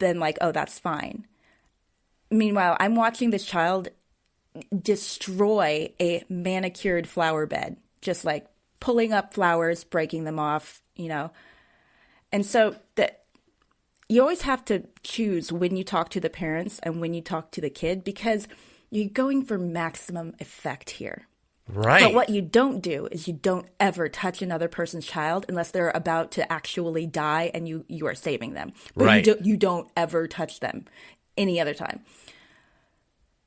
[0.00, 1.26] then like oh that's fine
[2.30, 3.88] meanwhile i'm watching this child
[4.82, 8.46] destroy a manicured flower bed just like
[8.80, 11.30] pulling up flowers breaking them off you know
[12.30, 13.20] and so that
[14.08, 17.50] you always have to choose when you talk to the parents and when you talk
[17.50, 18.46] to the kid because
[18.90, 21.26] you're going for maximum effect here
[21.68, 22.02] Right.
[22.02, 25.92] but what you don't do is you don't ever touch another person's child unless they're
[25.94, 28.72] about to actually die and you you are saving them.
[28.96, 29.16] But Right.
[29.26, 30.86] you don't you don't ever touch them
[31.38, 32.00] any other time.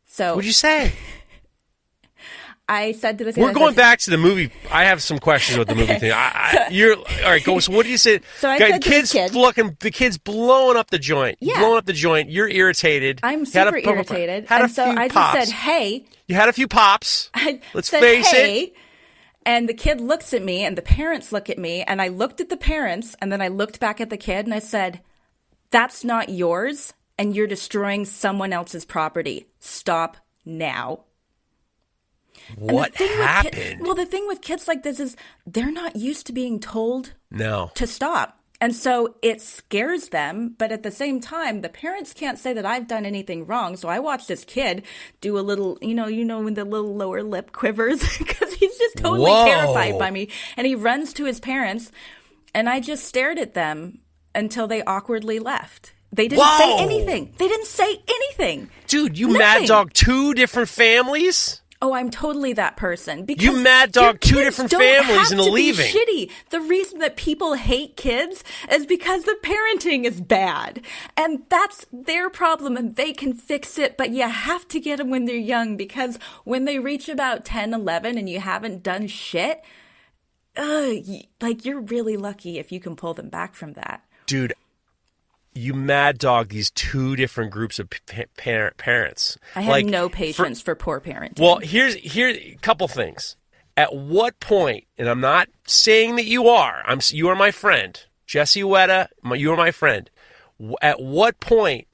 [0.06, 0.94] So What'd you say?
[2.68, 4.50] I said to the We're going back to the movie.
[4.72, 6.12] I have some questions about the movie thing.
[6.12, 7.44] I, I, you're all right.
[7.44, 7.60] Go.
[7.60, 8.22] So what do you say?
[8.40, 9.78] So I Got said to kids kid- looking.
[9.82, 11.38] The kids blowing up the joint.
[11.42, 11.60] Yeah.
[11.60, 12.32] Blowing up the joint.
[12.32, 13.20] You're irritated.
[13.22, 16.50] I'm Had a- super irritated, Had a and so I just said, "Hey." You had
[16.50, 17.30] a few pops.
[17.36, 18.74] I Let's said, face hey, it.
[19.46, 22.42] And the kid looks at me, and the parents look at me, and I looked
[22.42, 25.02] at the parents, and then I looked back at the kid, and I said,
[25.70, 29.48] "That's not yours, and you're destroying someone else's property.
[29.60, 31.06] Stop now."
[32.58, 33.82] What thing with ki- happened?
[33.82, 35.16] well, the thing with kids like this is
[35.46, 37.72] they're not used to being told no.
[37.76, 38.40] to stop.
[38.62, 42.66] And so it scares them, but at the same time, the parents can't say that
[42.66, 43.76] I've done anything wrong.
[43.76, 44.84] So I watched this kid
[45.20, 48.78] do a little, you know, you know when the little lower lip quivers because he's
[48.78, 49.46] just totally Whoa.
[49.46, 50.30] terrified by me.
[50.56, 51.92] And he runs to his parents,
[52.54, 54.00] and I just stared at them
[54.34, 55.94] until they awkwardly left.
[56.12, 56.58] They didn't Whoa.
[56.58, 57.34] say anything.
[57.38, 58.70] They didn't say anything.
[58.88, 59.40] Dude, you Nothing.
[59.40, 61.62] mad dog two different families?
[61.82, 63.26] Oh, I'm totally that person.
[63.26, 65.86] Because You mad dog two different families and leaving.
[65.86, 66.32] Shitty.
[66.50, 70.82] The reason that people hate kids is because the parenting is bad,
[71.18, 73.98] and that's their problem, and they can fix it.
[73.98, 77.74] But you have to get them when they're young because when they reach about 10,
[77.74, 79.62] 11, and you haven't done shit,
[80.58, 80.94] uh,
[81.42, 84.02] like you're really lucky if you can pull them back from that.
[84.26, 84.54] Dude,
[85.56, 89.38] you mad dog these two different groups of pa- parent, parents.
[89.56, 91.40] I have Like, no patience for, poor parenting.
[91.40, 93.38] Well, here's here a couple things.
[93.78, 96.84] At what point, and I'm not saying that you are.
[96.86, 99.08] I'm you are my friend, Jesse Weta.
[99.22, 100.10] my- You are my friend.
[100.82, 101.88] At what point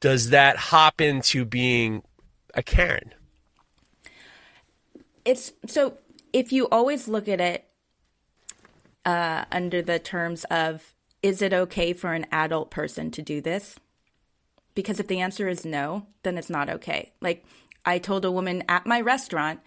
[0.00, 2.02] does that hop into being
[2.54, 3.12] a Karen?
[5.24, 5.98] it's so
[6.32, 7.64] if you always look at it
[9.04, 10.94] uh, under the terms of
[11.26, 13.78] is it okay for an adult person to do this
[14.76, 17.44] because if the answer is no then it's not okay like
[17.84, 19.58] i told a woman at my restaurant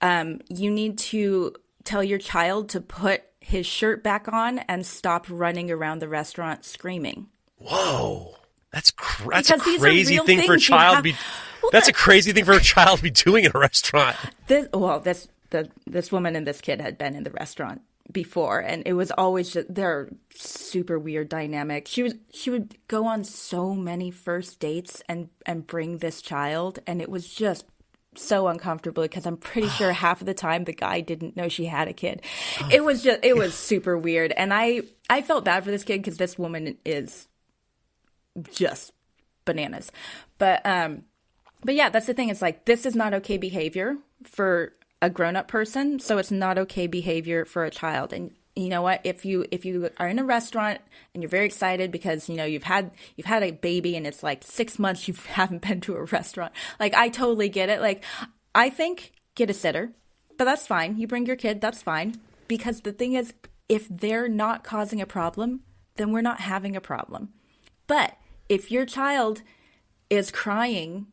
[0.00, 1.52] um, you need to
[1.82, 6.64] tell your child to put his shirt back on and stop running around the restaurant
[6.64, 7.26] screaming
[7.56, 8.36] Whoa,
[8.72, 11.16] that's cr- that's a crazy thing for a child to have- be.
[11.60, 14.16] Well, that's a crazy thing for a child to be doing in a restaurant.
[14.46, 17.80] this well this the this woman and this kid had been in the restaurant
[18.10, 23.04] before and it was always just their super weird dynamic she would she would go
[23.06, 27.66] on so many first dates and and bring this child and it was just
[28.14, 31.66] so uncomfortable because i'm pretty sure half of the time the guy didn't know she
[31.66, 32.22] had a kid
[32.70, 34.80] it was just it was super weird and i
[35.10, 37.28] i felt bad for this kid because this woman is
[38.50, 38.92] just
[39.44, 39.92] bananas
[40.38, 41.04] but um
[41.64, 42.28] but yeah, that's the thing.
[42.28, 46.86] It's like this is not okay behavior for a grown-up person, so it's not okay
[46.86, 48.12] behavior for a child.
[48.12, 49.00] And you know what?
[49.04, 50.80] If you if you are in a restaurant
[51.14, 54.22] and you're very excited because you know you've had you've had a baby and it's
[54.22, 57.80] like six months you haven't been to a restaurant, like I totally get it.
[57.80, 58.04] Like
[58.54, 59.92] I think get a sitter,
[60.36, 60.96] but that's fine.
[60.96, 62.20] You bring your kid, that's fine.
[62.48, 63.34] Because the thing is,
[63.68, 65.60] if they're not causing a problem,
[65.96, 67.28] then we're not having a problem.
[67.86, 68.16] But
[68.48, 69.42] if your child
[70.10, 71.08] is crying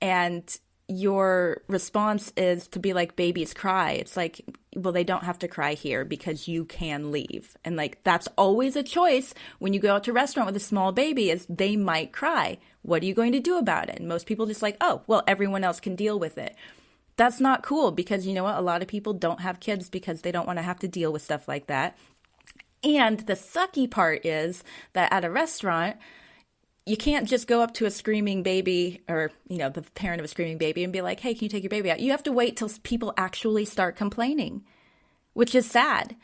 [0.00, 0.58] and
[0.88, 3.92] your response is to be like babies cry.
[3.92, 4.40] It's like
[4.76, 7.56] well they don't have to cry here because you can leave.
[7.64, 10.60] And like that's always a choice when you go out to a restaurant with a
[10.60, 12.58] small baby is they might cry.
[12.82, 13.98] What are you going to do about it?
[13.98, 16.54] And most people just like oh well everyone else can deal with it.
[17.16, 20.20] That's not cool because you know what a lot of people don't have kids because
[20.20, 21.98] they don't want to have to deal with stuff like that.
[22.84, 25.96] And the sucky part is that at a restaurant
[26.86, 30.24] you can't just go up to a screaming baby or you know the parent of
[30.24, 32.22] a screaming baby and be like hey can you take your baby out you have
[32.22, 34.64] to wait till people actually start complaining
[35.34, 36.16] which is sad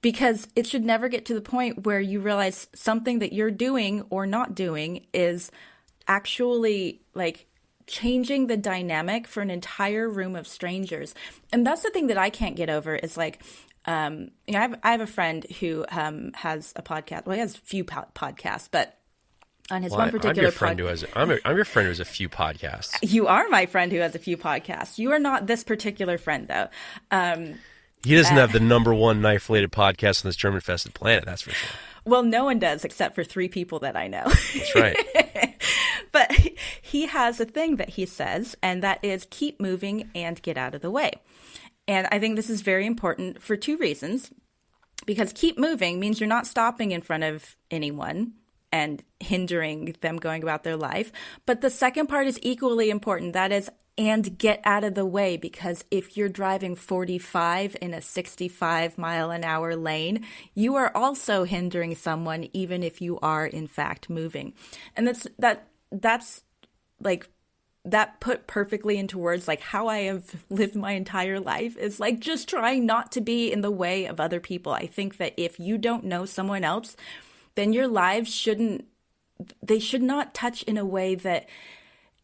[0.00, 4.04] because it should never get to the point where you realize something that you're doing
[4.08, 5.50] or not doing is
[6.06, 7.46] actually like
[7.88, 11.14] changing the dynamic for an entire room of strangers
[11.52, 13.42] and that's the thing that i can't get over is like
[13.88, 17.24] um, you know, I have, I have a friend who um, has a podcast.
[17.24, 18.98] Well, he has a few po- podcasts, but
[19.70, 21.04] on his Well, one I- I'm particular your friend pod- who has.
[21.14, 22.92] I'm, a, I'm your friend who has a few podcasts.
[23.02, 24.98] you are my friend who has a few podcasts.
[24.98, 26.68] You are not this particular friend, though.
[27.10, 27.54] Um,
[28.04, 31.24] He doesn't Uh, have the number one knife related podcast on this German infested planet.
[31.24, 31.70] That's for sure.
[32.04, 34.24] well, no one does except for three people that I know.
[34.24, 35.56] That's right.
[36.12, 36.30] but
[36.80, 40.74] he has a thing that he says, and that is keep moving and get out
[40.76, 41.10] of the way.
[41.88, 44.30] And I think this is very important for two reasons.
[45.04, 48.32] Because keep moving means you're not stopping in front of anyone
[48.76, 51.10] and hindering them going about their life.
[51.46, 53.32] But the second part is equally important.
[53.32, 58.02] That is, and get out of the way because if you're driving 45 in a
[58.02, 63.66] 65 mile an hour lane, you are also hindering someone even if you are in
[63.66, 64.52] fact moving.
[64.94, 66.42] And that's that that's
[67.00, 67.30] like
[67.86, 72.20] that put perfectly into words like how I have lived my entire life is like
[72.20, 74.72] just trying not to be in the way of other people.
[74.72, 76.94] I think that if you don't know someone else,
[77.56, 78.86] then your lives shouldn't
[79.62, 81.46] they should not touch in a way that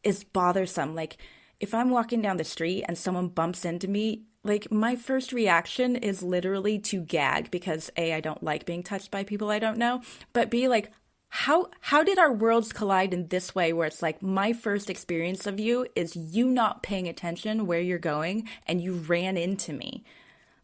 [0.02, 0.94] is bothersome.
[0.94, 1.16] Like
[1.60, 5.96] if I'm walking down the street and someone bumps into me, like my first reaction
[5.96, 9.78] is literally to gag because A, I don't like being touched by people I don't
[9.78, 10.02] know,
[10.32, 10.90] but B, like
[11.28, 15.46] how how did our worlds collide in this way where it's like my first experience
[15.46, 20.04] of you is you not paying attention where you're going and you ran into me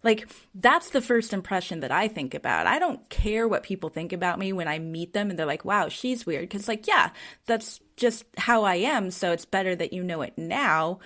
[0.02, 2.66] like that's the first impression that i think about.
[2.66, 5.64] I don't care what people think about me when i meet them and they're like
[5.64, 6.48] wow she's weird.
[6.48, 7.10] Because like yeah
[7.46, 10.98] that's just how i am so it's better that you know it now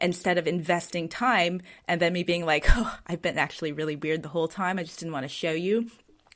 [0.00, 4.22] instead of investing time and then me being like oh i've been actually really weird
[4.22, 5.88] the whole time i just didn't want to show you.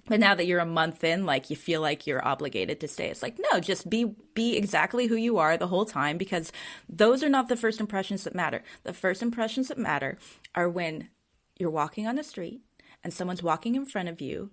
[0.09, 3.09] But now that you're a month in like you feel like you're obligated to stay.
[3.09, 6.51] It's like no just be be exactly who you are the whole time because
[6.89, 8.63] those are not the first impressions that matter.
[8.85, 10.17] The first impressions that matter
[10.55, 11.11] are when
[11.59, 12.61] you're walking on the street
[13.05, 14.51] and someone's walking in front of you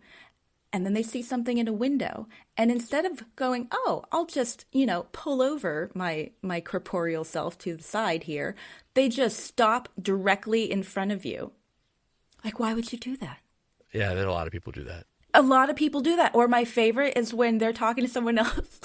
[0.74, 2.28] and then they see something in a window
[2.58, 7.58] and instead of going oh i'll just you know pull over my my corporeal self
[7.58, 8.56] to the side here
[8.94, 11.52] they just stop directly in front of you
[12.44, 13.40] like why would you do that
[13.94, 15.06] Yeah, there a lot of people do that.
[15.34, 16.34] a lot of people do that.
[16.36, 18.80] Or my favorite is when they're talking to someone else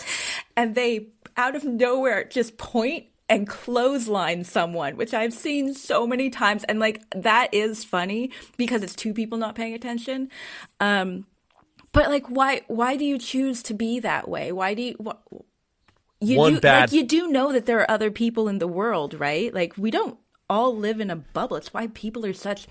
[0.57, 6.29] and they out of nowhere just point and clothesline someone, which I've seen so many
[6.29, 6.65] times.
[6.65, 10.29] And like that is funny because it's two people not paying attention.
[10.81, 11.27] Um,
[11.93, 12.63] but like, why?
[12.69, 14.53] Why do you choose to be that way?
[14.53, 14.97] Why do you?
[15.03, 15.35] Wh-
[16.21, 18.69] you One do, bad- like you do know that there are other people in the
[18.69, 19.53] world, right?
[19.55, 20.19] Like we don't
[20.51, 21.57] all live in a bubble.
[21.57, 22.67] It's why people are such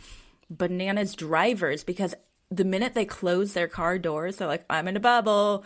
[0.49, 2.13] bananas drivers because
[2.51, 5.63] the minute they close their car doors, they're like, I'm in a bubble.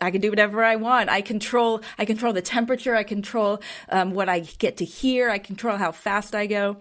[0.00, 1.08] I- can do whatever I want.
[1.10, 1.80] I control.
[1.98, 2.94] I control the temperature.
[2.94, 5.30] I control um, what I get to hear.
[5.30, 6.76] I control how fast I go,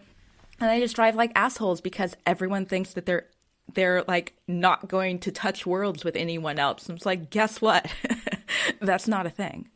[0.60, 3.28] and I just drive like assholes because everyone thinks that they're
[3.74, 6.88] they're like not going to touch worlds with anyone else.
[6.88, 7.92] And it's like, guess what?
[8.82, 9.70] That's not a thing.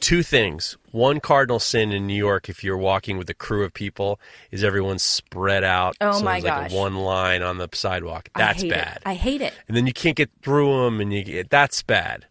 [0.00, 0.78] Two things.
[0.92, 4.18] One cardinal sin in New York, if you're walking with a crew of people,
[4.50, 5.94] is everyone's spread out.
[6.00, 6.72] Oh so my there's like gosh.
[6.72, 8.30] one line on the sidewalk.
[8.34, 8.96] That's I bad.
[8.96, 9.02] It.
[9.04, 9.52] I hate it.
[9.68, 12.24] and then you can't get through them, and you get that's bad.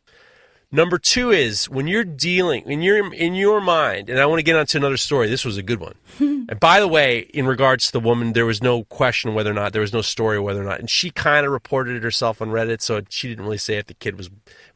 [0.72, 4.44] Number two is when you're dealing in your in your mind, and I want to
[4.44, 5.28] get onto another story.
[5.28, 5.96] This was a good one.
[6.20, 9.56] and by the way, in regards to the woman, there was no question whether or
[9.56, 12.40] not there was no story whether or not, and she kind of reported it herself
[12.40, 14.30] on Reddit, so she didn't really say if the kid was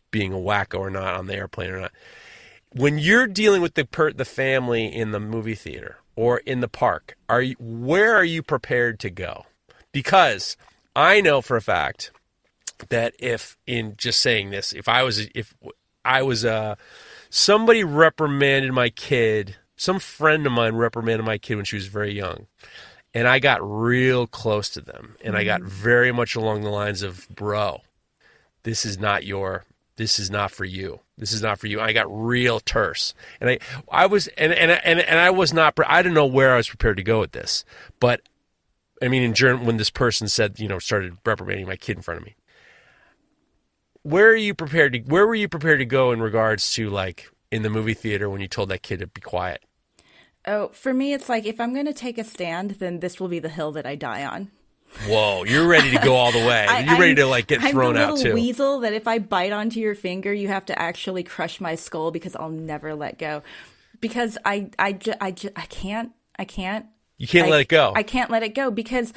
[0.09, 1.91] being a wacko or not on the airplane or not.
[2.71, 6.67] When you're dealing with the per, the family in the movie theater or in the
[6.67, 9.45] park, are you, where are you prepared to go?
[9.91, 10.57] Because
[10.95, 12.11] I know for a fact
[12.89, 15.53] that if in just saying this, if I was if
[16.05, 16.75] I was uh
[17.29, 22.13] somebody reprimanded my kid, some friend of mine reprimanded my kid when she was very
[22.13, 22.47] young.
[23.13, 27.03] And I got real close to them and I got very much along the lines
[27.03, 27.81] of, "Bro,
[28.63, 29.65] this is not your
[29.95, 31.01] this is not for you.
[31.17, 33.13] This is not for you." I got real terse.
[33.39, 33.59] And I
[33.91, 36.69] I was and and and, and I was not I didn't know where I was
[36.69, 37.63] prepared to go with this.
[37.99, 38.21] But
[39.03, 42.03] I mean, in German, when this person said, you know, started reprimanding my kid in
[42.03, 42.35] front of me,
[44.03, 44.99] where are you prepared to?
[44.99, 48.41] Where were you prepared to go in regards to like in the movie theater when
[48.41, 49.63] you told that kid to be quiet?
[50.45, 53.29] Oh, for me, it's like if I'm going to take a stand, then this will
[53.29, 54.51] be the hill that I die on.
[55.07, 56.65] Whoa, you're ready to go all the way.
[56.69, 58.11] I- you're ready I'm- to like get thrown out too.
[58.11, 58.33] I'm thrown out too.
[58.35, 62.11] Weasel that if I bite onto your finger, you have to actually crush my skull
[62.11, 63.41] because I'll never let go.
[64.01, 66.87] Because I, I, ju- I, ju- I can't, I can't.
[67.17, 67.93] You can't I- let it go.
[67.95, 69.13] I can't let it go because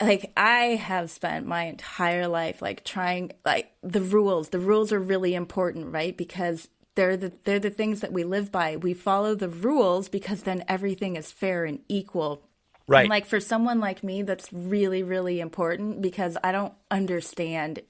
[0.00, 4.50] like I have spent my entire life like trying like the rules.
[4.50, 6.16] The rules are really important, right?
[6.16, 8.76] Because they're the they're the things that we live by.
[8.76, 12.42] We follow the rules because then everything is fair and equal.
[12.86, 13.02] Right.
[13.02, 17.82] And like for someone like me that's really really important because I don't understand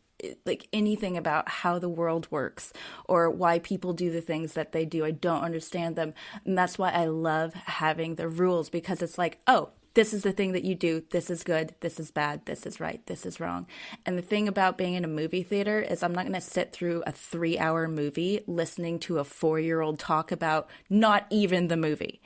[0.44, 2.72] like anything about how the world works
[3.05, 5.05] or why people do the things that they do.
[5.05, 6.14] I don't understand them.
[6.44, 10.31] And that's why I love having the rules because it's like, oh, this is the
[10.31, 11.03] thing that you do.
[11.11, 11.75] This is good.
[11.81, 12.47] This is bad.
[12.47, 13.05] This is right.
[13.07, 13.66] This is wrong.
[14.07, 16.73] And the thing about being in a movie theater is I'm not going to sit
[16.73, 21.66] through a three hour movie listening to a four year old talk about not even
[21.66, 22.23] the movie.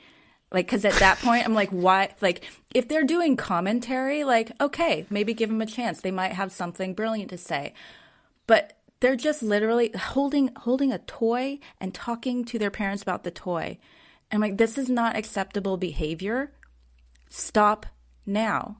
[0.51, 2.13] Like, because at that point, I'm like, why?
[2.21, 2.43] Like,
[2.75, 5.99] if they're doing commentary, like, okay, maybe give them a chance.
[5.99, 7.73] They might have something brilliant to say.
[8.45, 13.31] But they're just literally holding holding a toy and talking to their parents about the
[13.31, 13.79] toy.
[14.29, 16.51] And I'm like, this is not acceptable behavior.
[17.35, 17.87] Stop
[18.27, 18.77] now.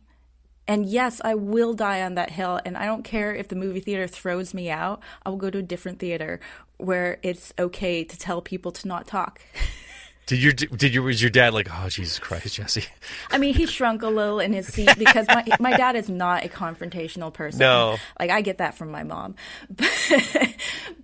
[0.67, 2.59] And yes, I will die on that hill.
[2.63, 5.01] And I don't care if the movie theater throws me out.
[5.25, 6.39] I will go to a different theater
[6.77, 9.41] where it's okay to tell people to not talk.
[10.25, 12.85] Did your did your was your dad like, oh Jesus Christ, Jesse?
[13.29, 16.45] I mean, he shrunk a little in his seat because my my dad is not
[16.45, 17.59] a confrontational person.
[17.59, 17.97] No.
[18.17, 19.35] like I get that from my mom,
[19.69, 20.55] but,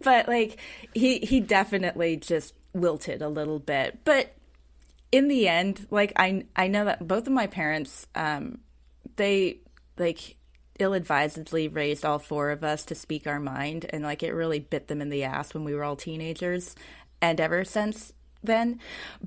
[0.01, 0.57] but like
[0.93, 3.99] he he definitely just wilted a little bit.
[4.05, 4.31] But
[5.11, 8.59] in the end, like I I know that both of my parents, um,
[9.15, 9.59] they
[9.97, 10.37] like
[10.79, 14.87] ill-advisedly raised all four of us to speak our mind, and like it really bit
[14.87, 16.75] them in the ass when we were all teenagers,
[17.21, 18.13] and ever since
[18.43, 18.79] then.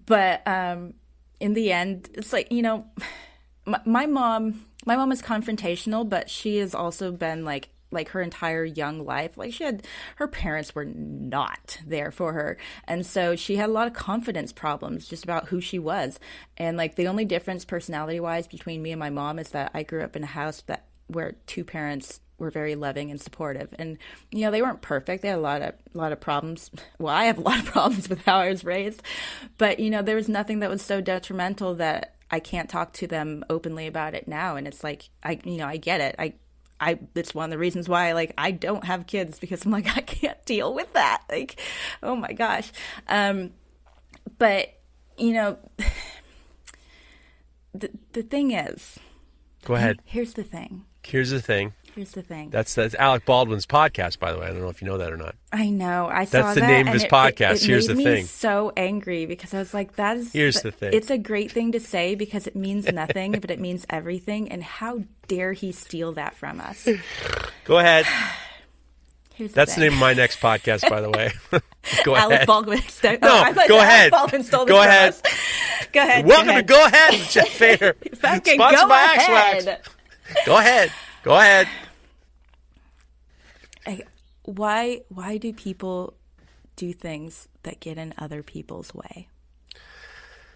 [0.06, 0.94] But um,
[1.40, 2.86] in the end, it's like you know,
[3.66, 8.22] my, my mom, my mom is confrontational, but she has also been like like her
[8.22, 9.86] entire young life like she had
[10.16, 12.56] her parents were not there for her.
[12.84, 16.18] And so she had a lot of confidence problems just about who she was.
[16.56, 19.82] And like the only difference personality wise between me and my mom is that i
[19.82, 23.74] grew up in a house that where two parents were very loving and supportive.
[23.78, 23.96] And
[24.30, 25.22] you know they weren't perfect.
[25.22, 26.70] They had a lot of a lot of problems.
[26.98, 29.02] Well i have a lot of problems with how i was raised.
[29.56, 33.06] But you know there was nothing that was so detrimental that i can't talk to
[33.06, 34.56] them openly about it now.
[34.56, 36.16] And it's like i you know i get it.
[36.18, 36.34] I
[36.82, 39.86] I it's one of the reasons why like I don't have kids because I'm like
[39.96, 41.22] I can't deal with that.
[41.30, 41.60] Like,
[42.02, 42.72] oh my gosh.
[43.08, 43.52] Um
[44.38, 44.68] but
[45.16, 45.58] you know
[47.74, 48.98] the the thing is
[49.64, 50.00] Go ahead.
[50.04, 50.84] here's the thing.
[51.04, 51.72] Here's the thing.
[51.94, 52.48] Here's the thing.
[52.48, 54.46] That's that's Alec Baldwin's podcast, by the way.
[54.46, 55.34] I don't know if you know that or not.
[55.52, 56.08] I know.
[56.10, 57.56] I saw That's the that, name of his it- podcast.
[57.56, 58.24] It, it Here's made the me thing.
[58.26, 60.94] So angry because I was like, "That is." Here's the thing.
[60.94, 64.50] It's a great thing to say because it means nothing, but it means everything.
[64.50, 66.88] And how dare he steal that from us?
[67.64, 68.06] Go ahead.
[69.34, 71.32] Here's the That's the name of my next podcast, by the way.
[72.04, 72.46] go Alec ahead.
[72.46, 72.80] Baldwin.
[72.82, 74.10] Stole, No, go Alec ahead.
[74.12, 75.14] Baldwin stole Go ahead.
[75.92, 76.26] Go ahead.
[76.26, 76.62] Welcome go to.
[76.62, 77.96] Go Ahead, Jeff Fader.
[78.14, 79.64] Sponsored go by Axe ahead.
[79.66, 80.46] Wax.
[80.46, 80.92] Go ahead.
[81.22, 81.68] Go ahead.
[83.86, 84.08] Like,
[84.44, 85.02] why?
[85.08, 86.14] Why do people
[86.76, 89.28] do things that get in other people's way?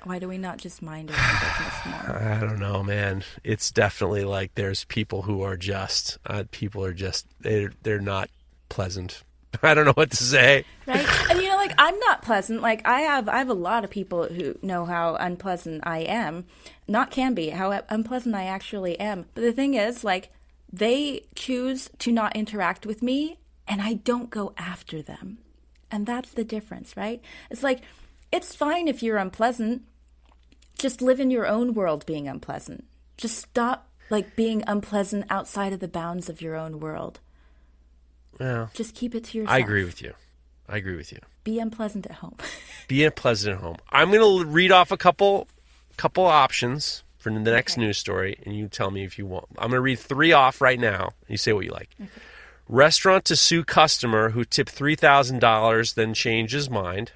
[0.04, 2.22] Why do we not just mind our own business more?
[2.22, 3.24] I don't know, man.
[3.42, 8.30] It's definitely like there's people who are just uh, people are just they're they're not
[8.68, 9.22] pleasant.
[9.62, 10.64] I don't know what to say.
[10.86, 13.84] right and you know like i'm not pleasant like i have i have a lot
[13.84, 16.44] of people who know how unpleasant i am
[16.86, 20.30] not can be how unpleasant i actually am but the thing is like
[20.72, 23.38] they choose to not interact with me
[23.68, 25.38] and i don't go after them.
[25.90, 27.20] And that's the difference right?
[27.50, 27.80] It's like
[28.32, 29.82] it's fine if you're unpleasant.
[30.78, 32.84] Just live in your own world being unpleasant.
[33.16, 37.20] Just stop like being unpleasant outside of the bounds of your own world.
[38.38, 39.54] Yeah, just keep it to yourself.
[39.54, 40.12] I agree with you.
[40.68, 41.20] I agree with you.
[41.44, 42.36] be unpleasant at home.
[42.88, 43.76] Be a pleasant at home.
[43.90, 45.48] I'm going to read off a couple
[45.96, 49.46] couple options for the next news story, and you tell me if you want.
[49.58, 51.06] I'm going to read three off right now.
[51.06, 51.90] And you say what you like.
[52.68, 57.10] Restaurant to sue customer who tipped three thousand dollars, then changed his mind.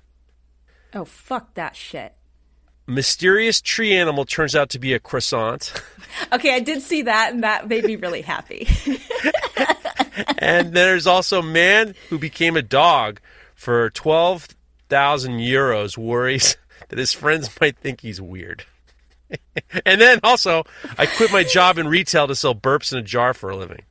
[0.93, 2.17] Oh, fuck that shit.
[2.89, 5.73] Mysterious tree animal turns out to be a croissant.
[6.33, 8.67] Okay, I did see that, and that made me really happy.
[10.39, 13.21] and there's also man who became a dog
[13.55, 16.57] for 12,000 euros worries
[16.89, 18.65] that his friends might think he's weird.
[19.87, 20.65] And then also,
[20.99, 23.83] I quit my job in retail to sell burps in a jar for a living.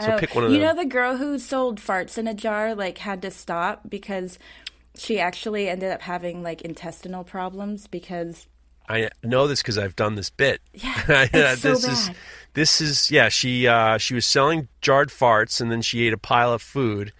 [0.00, 0.76] So Oh, pick one of you them.
[0.76, 4.38] know the girl who sold farts in a jar like had to stop because
[4.94, 8.46] she actually ended up having like intestinal problems because
[8.88, 10.60] I know this because I've done this bit.
[10.74, 12.10] Yeah, it's so this is
[12.52, 13.28] this is yeah.
[13.30, 17.12] She uh, she was selling jarred farts, and then she ate a pile of food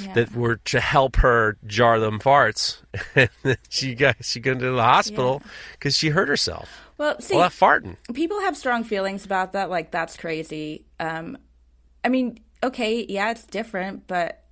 [0.00, 0.12] Yeah.
[0.14, 2.78] that were to help her jar them farts.
[3.14, 5.42] and then she got she got into the hospital
[5.72, 6.68] because she hurt herself.
[6.98, 7.96] well, see, Well, farting.
[8.14, 9.70] people have strong feelings about that.
[9.70, 10.84] Like that's crazy.
[11.00, 11.38] Um,
[12.04, 14.42] I mean, okay, yeah, it's different, but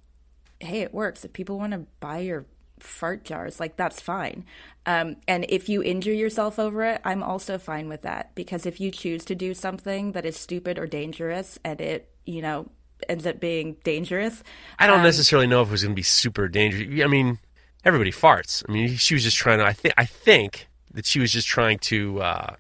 [0.61, 1.25] hey, it works.
[1.25, 2.47] If people want to buy your
[2.79, 4.45] fart jars, like that's fine.
[4.87, 8.81] Um, and if you injure yourself over it, I'm also fine with that because if
[8.81, 12.71] you choose to do something that is stupid or dangerous and it, you know,
[13.09, 14.43] ends up being dangerous,
[14.79, 17.03] I don't um, necessarily know if it was going to be super dangerous.
[17.03, 17.39] I mean,
[17.85, 18.65] everybody farts.
[18.69, 19.65] I mean, she was just trying to.
[19.65, 19.95] I think.
[19.97, 22.55] I think that she was just trying to uh,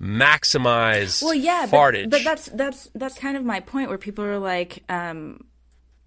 [0.00, 1.22] maximize.
[1.22, 2.10] well, yeah, fartage.
[2.10, 5.44] but, but that's that's that's kind of my point where people are like, um,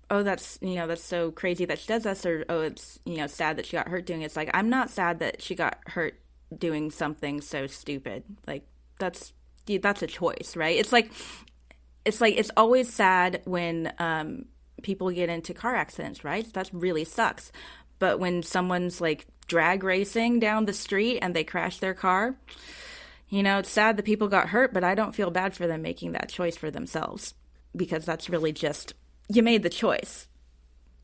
[0.09, 3.17] oh, that's you know that's so crazy that she does this, or oh, it's you
[3.17, 4.25] know sad that she got hurt doing it.
[4.25, 6.19] It's like I'm not sad that she got hurt
[6.55, 8.23] doing something so stupid.
[8.47, 8.67] Like
[8.99, 9.33] that's
[9.65, 10.77] that's a choice, right?
[10.77, 11.11] It's like
[12.05, 14.45] it's like it's always sad when um,
[14.81, 16.51] people get into car accidents, right?
[16.53, 17.51] That really sucks.
[17.99, 22.35] But when someone's like drag racing down the street and they crash their car,
[23.29, 25.81] you know, it's sad that people got hurt, but I don't feel bad for them
[25.81, 27.33] making that choice for themselves
[27.75, 28.93] because that's really just
[29.29, 30.27] you made the choice.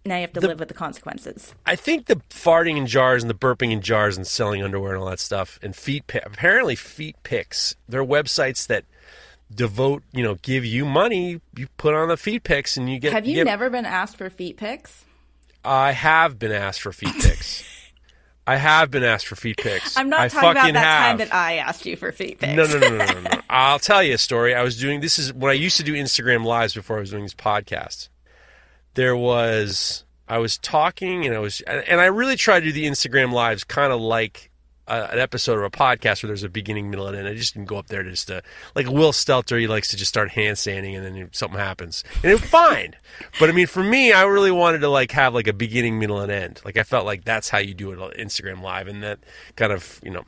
[0.06, 1.54] now you have to live with the consequences.
[1.66, 5.02] I think the farting in jars and the burping in jars and selling underwear and
[5.02, 7.76] all that stuff and feet apparently feet pics.
[7.88, 8.86] There are websites that
[9.54, 11.42] devote, you know, give you money.
[11.56, 13.14] You put on the feet pics and you get.
[13.14, 15.06] Have you get- never been asked for feet pics?
[15.64, 17.64] I have been asked for feet pics.
[18.48, 19.98] I have been asked for feet pics.
[19.98, 22.54] I'm not I talking about that time that I asked you for feet pics.
[22.56, 23.42] No, no, no, no, no, no.
[23.50, 24.56] I'll tell you a story.
[24.56, 27.10] I was doing this is when I used to do Instagram lives before I was
[27.10, 28.08] doing these podcasts.
[28.94, 32.86] There was I was talking and I was and I really try to do the
[32.86, 34.47] Instagram lives kind of like
[34.88, 37.28] an episode of a podcast where there's a beginning, middle, and end.
[37.28, 38.42] I just didn't go up there just to
[38.76, 39.60] like Will Stelter.
[39.60, 42.96] He likes to just start hand handstanding and then something happens and it's fine.
[43.40, 46.20] But I mean, for me, I really wanted to like have like a beginning, middle,
[46.20, 46.62] and end.
[46.66, 49.20] Like I felt like that's how you do it on Instagram live, and that
[49.56, 50.24] kind of you know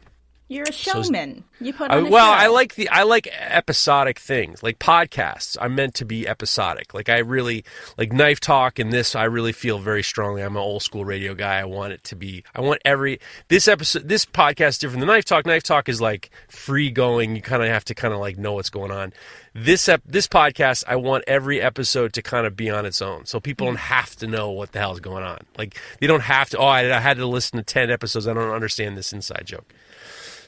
[0.51, 1.43] You're a showman.
[1.61, 2.39] you put I, on a well, show.
[2.39, 5.55] I like the I like episodic things, like podcasts.
[5.61, 6.91] I'm meant to be episodic.
[6.91, 7.63] Like I really
[7.99, 9.15] like knife talk and this.
[9.15, 10.41] I really feel very strongly.
[10.41, 11.59] I'm an old school radio guy.
[11.59, 12.43] I want it to be.
[12.55, 13.19] I want every
[13.49, 14.09] this episode.
[14.09, 15.45] This podcast is different than knife talk.
[15.45, 17.35] Knife talk is like free going.
[17.35, 19.13] You kind of have to kind of like know what's going on.
[19.53, 23.27] This ep, this podcast, I want every episode to kind of be on its own,
[23.27, 25.41] so people don't have to know what the hell is going on.
[25.59, 26.57] Like they don't have to.
[26.57, 28.27] Oh, I, I had to listen to ten episodes.
[28.27, 29.71] I don't understand this inside joke.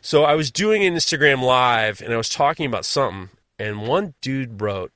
[0.02, 3.30] So I was doing an Instagram live and I was talking about something,
[3.60, 4.92] and one dude wrote,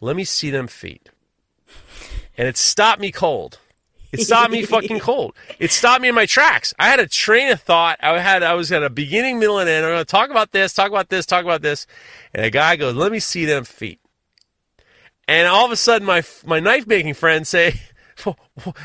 [0.00, 1.10] "Let me see them feet,"
[2.36, 3.60] and it stopped me cold.
[4.10, 5.34] It stopped me fucking cold.
[5.60, 6.74] It stopped me in my tracks.
[6.78, 7.98] I had a train of thought.
[8.02, 9.86] I had I was at a beginning, middle, and end.
[9.86, 11.86] I'm going to talk about this, talk about this, talk about this,
[12.34, 14.00] and a guy goes, "Let me see them feet,"
[15.28, 17.80] and all of a sudden, my my knife making friends say.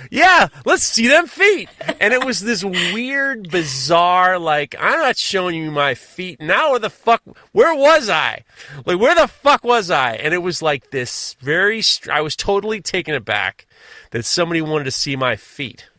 [0.09, 1.69] Yeah, let's see them feet.
[1.99, 6.41] And it was this weird, bizarre, like, I'm not showing you my feet.
[6.41, 7.21] Now where the fuck,
[7.51, 8.43] where was I?
[8.85, 10.13] Like, where the fuck was I?
[10.13, 11.81] And it was like this very,
[12.11, 13.67] I was totally taken aback
[14.11, 15.89] that somebody wanted to see my feet.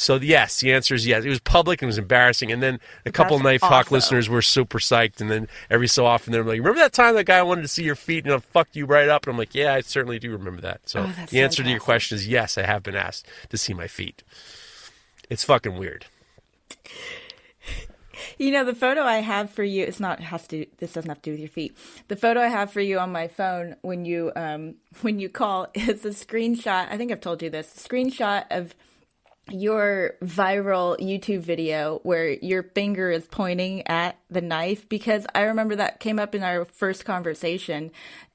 [0.00, 1.26] So yes, the answer is yes.
[1.26, 2.50] It was public and it was embarrassing.
[2.50, 5.20] And then a couple That's Knife Talk listeners were super psyched.
[5.20, 7.84] And then every so often they're like, "Remember that time that guy wanted to see
[7.84, 10.32] your feet and I fucked you right up?" And I'm like, "Yeah, I certainly do
[10.32, 12.56] remember that." So Oh, the answer to your question is yes.
[12.56, 14.22] I have been asked to see my feet.
[15.28, 16.06] It's fucking weird.
[18.38, 21.20] You know, the photo I have for you, it's not has to this doesn't have
[21.20, 21.76] to do with your feet.
[22.08, 25.68] The photo I have for you on my phone when you um when you call
[25.74, 26.88] is a screenshot.
[26.90, 27.68] I think I've told you this.
[27.76, 28.74] Screenshot of
[29.50, 34.88] your viral YouTube video where your finger is pointing at the knife?
[34.88, 37.90] Because I remember that came up in our first conversation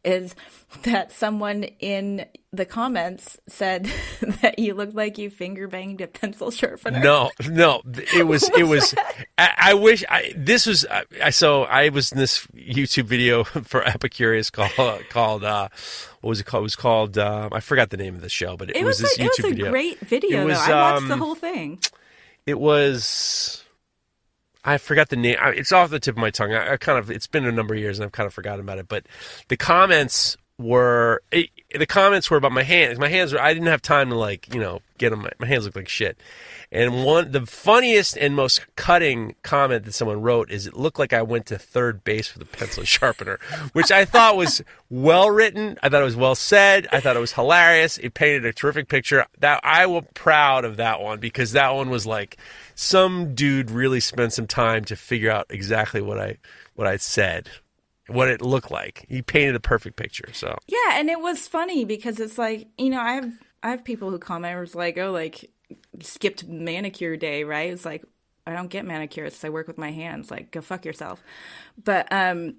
[0.06, 0.36] is
[0.84, 3.86] that someone in the comments said
[4.41, 6.99] that you looked like you finger banged a pencil sharpener.
[6.99, 7.82] No, no,
[8.15, 8.95] it was it was.
[9.38, 10.86] I, I wish I this was.
[10.86, 15.69] I, I so I was in this YouTube video for Epicurious called called uh,
[16.22, 16.61] what was it called?
[16.61, 18.99] It was called uh, I forgot the name of the show, but it, It was,
[18.99, 19.72] this like, YouTube it was a video.
[19.72, 20.73] great video was, though.
[20.73, 21.80] I watched the um, whole thing.
[22.45, 23.64] It was.
[24.65, 25.37] I forgot the name.
[25.41, 26.53] It's off the tip of my tongue.
[26.53, 27.11] I, I kind of.
[27.11, 28.87] It's been a number of years, and I've kind of forgotten about it.
[28.87, 29.05] But
[29.47, 31.21] the comments were.
[31.31, 32.97] The comments were about my hands.
[32.97, 33.39] My hands were.
[33.39, 35.21] I didn't have time to like you know get them.
[35.21, 36.17] My, my hands look like shit.
[36.71, 41.13] And one, the funniest and most cutting comment that someone wrote is, "It looked like
[41.13, 43.39] I went to third base with a pencil sharpener,"
[43.73, 45.77] which I thought was well written.
[45.83, 46.87] I thought it was well said.
[46.91, 47.97] I thought it was hilarious.
[47.99, 49.25] It painted a terrific picture.
[49.39, 52.37] That I was proud of that one because that one was like
[52.76, 56.38] some dude really spent some time to figure out exactly what I
[56.76, 57.49] what I said,
[58.07, 59.06] what it looked like.
[59.07, 60.31] He painted a perfect picture.
[60.34, 63.34] So Yeah, and it was funny because it's like you know I have
[63.64, 65.49] I have people who comment was like oh like
[66.02, 67.72] skipped manicure day right?
[67.72, 68.03] It's like
[68.45, 69.43] I don't get manicures.
[69.43, 70.30] I work with my hands.
[70.30, 71.23] Like go fuck yourself.
[71.81, 72.56] But um,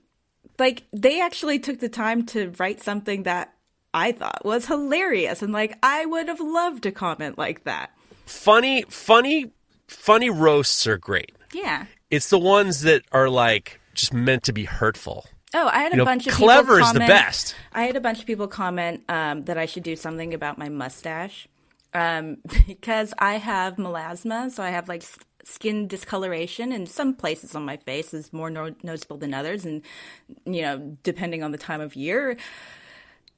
[0.59, 3.53] like they actually took the time to write something that
[3.93, 7.91] I thought was hilarious and like I would have loved to comment like that.
[8.27, 9.53] funny, funny,
[9.89, 11.33] funny roasts are great.
[11.53, 11.87] Yeah.
[12.11, 15.27] It's the ones that are like just meant to be hurtful.
[15.55, 17.55] Oh, I had a know, bunch of clever people is the comment- best.
[17.73, 20.69] I had a bunch of people comment um, that I should do something about my
[20.69, 21.49] mustache
[21.95, 27.55] um, because I have melasma, so I have like s- skin discoloration, and some places
[27.55, 29.83] on my face is more no- noticeable than others, and
[30.45, 32.37] you know, depending on the time of year,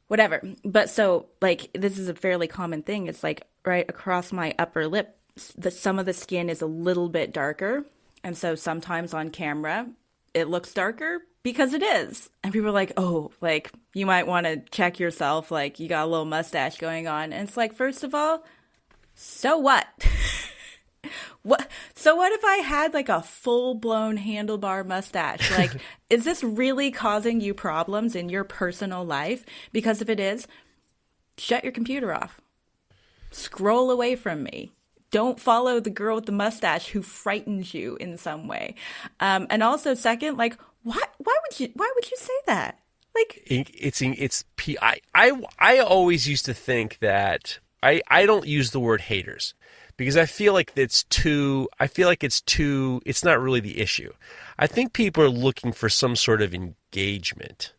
[0.09, 0.43] whatever.
[0.65, 3.07] But so like this is a fairly common thing.
[3.07, 5.18] It's like right across my upper lip,
[5.57, 7.85] the some of the skin is a little bit darker,
[8.23, 9.89] and so sometimes on camera
[10.35, 12.31] it looks darker because it is.
[12.45, 15.51] And people are like, "Oh, like you might want to check yourself.
[15.51, 18.45] Like you got a little mustache going on." And it's like, first of all,
[19.15, 19.87] so what?
[21.43, 21.71] What?
[21.95, 25.51] So what if I had like a full blown handlebar mustache?
[25.59, 25.73] Like,
[26.11, 29.47] is this really causing you problems in your personal life?
[29.73, 30.47] Because if it is,
[31.39, 32.41] shut your computer off.
[33.31, 34.73] scroll away from me.
[35.11, 38.75] Don't follow the girl with the mustache who frightens you in some way.
[39.21, 41.03] Um, and also, second, like, why?
[41.19, 41.71] Why would you?
[41.75, 42.79] Why would you say that?
[43.15, 44.45] Like, it's it's
[44.81, 49.55] I I I always used to think that I I don't use the word haters
[49.97, 53.81] because I feel like it's too I feel like it's too it's not really the
[53.81, 54.13] issue.
[54.59, 57.73] I think people are looking for some sort of engagement.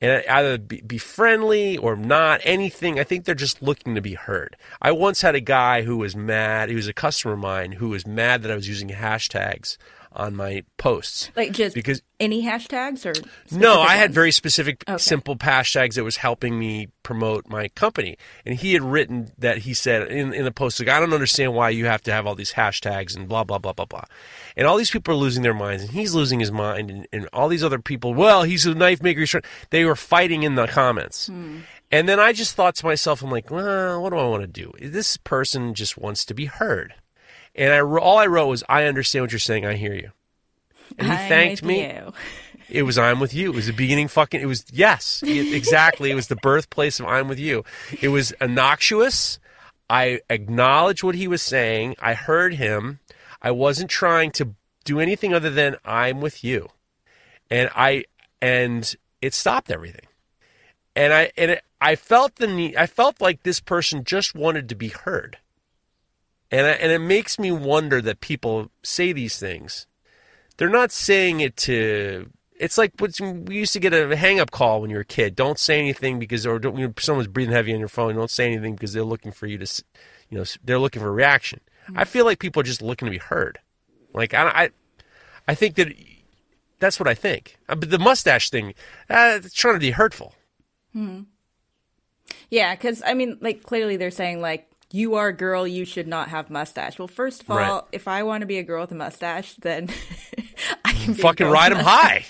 [0.00, 2.98] And either be friendly or not, anything.
[2.98, 4.56] I think they're just looking to be heard.
[4.82, 6.68] I once had a guy who was mad.
[6.68, 9.78] He was a customer of mine who was mad that I was using hashtags
[10.14, 11.30] on my posts.
[11.36, 13.14] Like just because any hashtags or
[13.50, 14.98] no, I had very specific, Okay.
[14.98, 18.16] simple hashtags that was helping me promote my company.
[18.46, 21.54] And he had written that he said in, in the post, like, I don't understand
[21.54, 24.04] why you have to have all these hashtags and blah blah blah blah blah.
[24.56, 27.28] And all these people are losing their minds, and he's losing his mind, and, and
[27.32, 29.24] all these other people, well, he's a knife maker.
[29.70, 31.26] They were fighting in the comments.
[31.26, 31.60] Hmm.
[31.90, 34.46] And then I just thought to myself, I'm like, well, what do I want to
[34.48, 34.72] do?
[34.80, 36.94] This person just wants to be heard.
[37.54, 39.64] And I all I wrote was, I understand what you're saying.
[39.66, 40.10] I hear you.
[40.98, 41.82] And he I'm thanked me.
[41.82, 42.12] you.
[42.68, 43.50] It was I'm with you.
[43.52, 46.10] It was the beginning fucking it was yes, it- exactly.
[46.10, 47.64] It was the birthplace of I'm with you.
[48.00, 49.38] It was innocuous.
[49.88, 51.94] I acknowledged what he was saying.
[52.00, 53.00] I heard him.
[53.42, 54.54] I wasn't trying to
[54.84, 56.68] do anything other than I'm with you.
[57.50, 58.04] And I
[58.40, 60.06] and it stopped everything.
[60.96, 64.68] And I and it, I felt the need I felt like this person just wanted
[64.70, 65.38] to be heard.
[66.54, 69.88] And I, and it makes me wonder that people say these things.
[70.56, 74.52] They're not saying it to it's like what we used to get a hang up
[74.52, 75.34] call when you were a kid.
[75.34, 78.30] Don't say anything because or don't, you know, someone's breathing heavy on your phone don't
[78.30, 79.82] say anything because they're looking for you to s-
[80.30, 81.60] you know they're looking for a reaction.
[81.96, 83.58] I feel like people are just looking to be heard.
[84.12, 84.70] Like i i,
[85.48, 85.92] I think that
[86.78, 87.56] that's what i think.
[87.68, 88.74] Uh, but the mustache thing
[89.10, 90.36] uh, it's trying to be hurtful.
[90.92, 91.22] Hmm.
[92.48, 96.06] Yeah, because I mean, like clearly they're saying like you are a girl, you should
[96.06, 96.98] not have mustache.
[96.98, 97.82] Well, first of all, Right.
[97.92, 99.88] if I want to be a girl with a mustache, then
[100.84, 102.24] I can fucking ride them high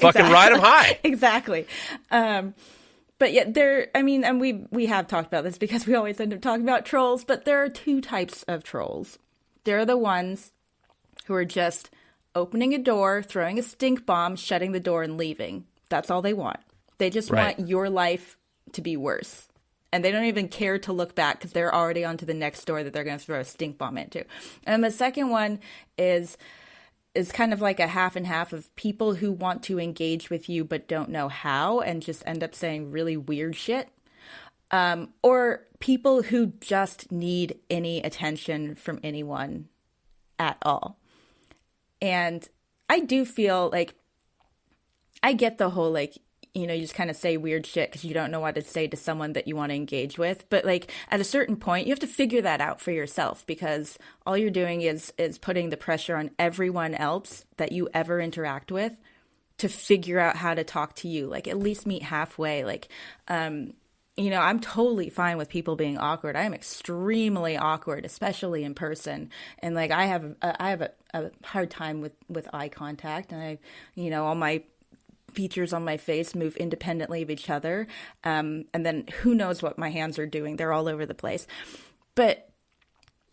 [0.00, 1.66] fucking ride them high exactly.
[2.10, 2.54] Um,
[3.18, 6.20] but yet there, I mean, and we we have talked about this because we always
[6.20, 7.24] end up talking about trolls.
[7.24, 9.18] But there are two types of trolls.
[9.64, 10.52] There are the ones
[11.26, 11.90] who are just
[12.34, 15.64] opening a door, throwing a stink bomb, shutting the door, and leaving.
[15.88, 16.60] That's all they want.
[16.98, 17.56] They just Right.
[17.58, 18.36] want your life
[18.72, 19.47] to be worse.
[19.92, 22.82] And they don't even care to look back because they're already onto the next door
[22.82, 24.24] that they're going to throw a stink bomb into.
[24.66, 25.60] And the second one
[25.96, 26.36] is
[27.14, 30.48] is kind of like a half and half of people who want to engage with
[30.48, 33.88] you but don't know how and just end up saying really weird shit.
[34.70, 39.68] Um, or people who just need any attention from anyone
[40.38, 40.98] at all.
[42.00, 42.46] And
[42.88, 43.94] I do feel like
[45.22, 46.18] I get the whole like
[46.58, 48.62] you know you just kind of say weird shit because you don't know what to
[48.62, 50.48] say to someone that you want to engage with.
[50.50, 53.98] But like at a certain point you have to figure that out for yourself because
[54.26, 58.72] all you're doing is is putting the pressure on everyone else that you ever interact
[58.72, 59.00] with
[59.58, 62.64] to figure out how to talk to you like at least meet halfway.
[62.64, 62.88] Like
[63.28, 63.74] um
[64.16, 66.34] you know i'm totally fine with people being awkward.
[66.34, 69.30] I am extremely awkward especially in person.
[69.60, 73.30] And like i have a, i have a, a hard time with with eye contact.
[73.30, 73.58] And i
[73.94, 74.64] you know all my
[75.38, 77.86] features on my face move independently of each other
[78.24, 81.46] um and then who knows what my hands are doing they're all over the place
[82.14, 82.48] but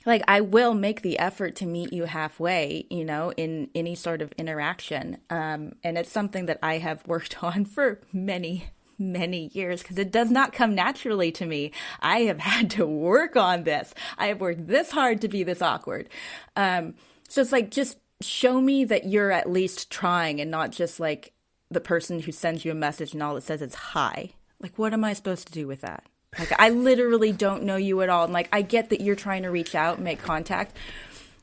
[0.06, 4.22] like I will make the effort to meet you halfway, you know, in any sort
[4.22, 5.18] of interaction.
[5.30, 8.68] Um, and it's something that I have worked on for many,
[8.98, 11.72] many years because it does not come naturally to me.
[12.00, 13.94] I have had to work on this.
[14.18, 16.10] I have worked this hard to be this awkward.
[16.56, 16.96] Um,
[17.28, 21.34] so it's like just show me that you're at least trying and not just like
[21.76, 24.32] the person who sends you a message and all it says is hi.
[24.60, 26.06] Like, what am I supposed to do with that?
[26.40, 28.24] Like, I literally don't know you at all.
[28.24, 30.76] And like, I get that you're trying to reach out make contact,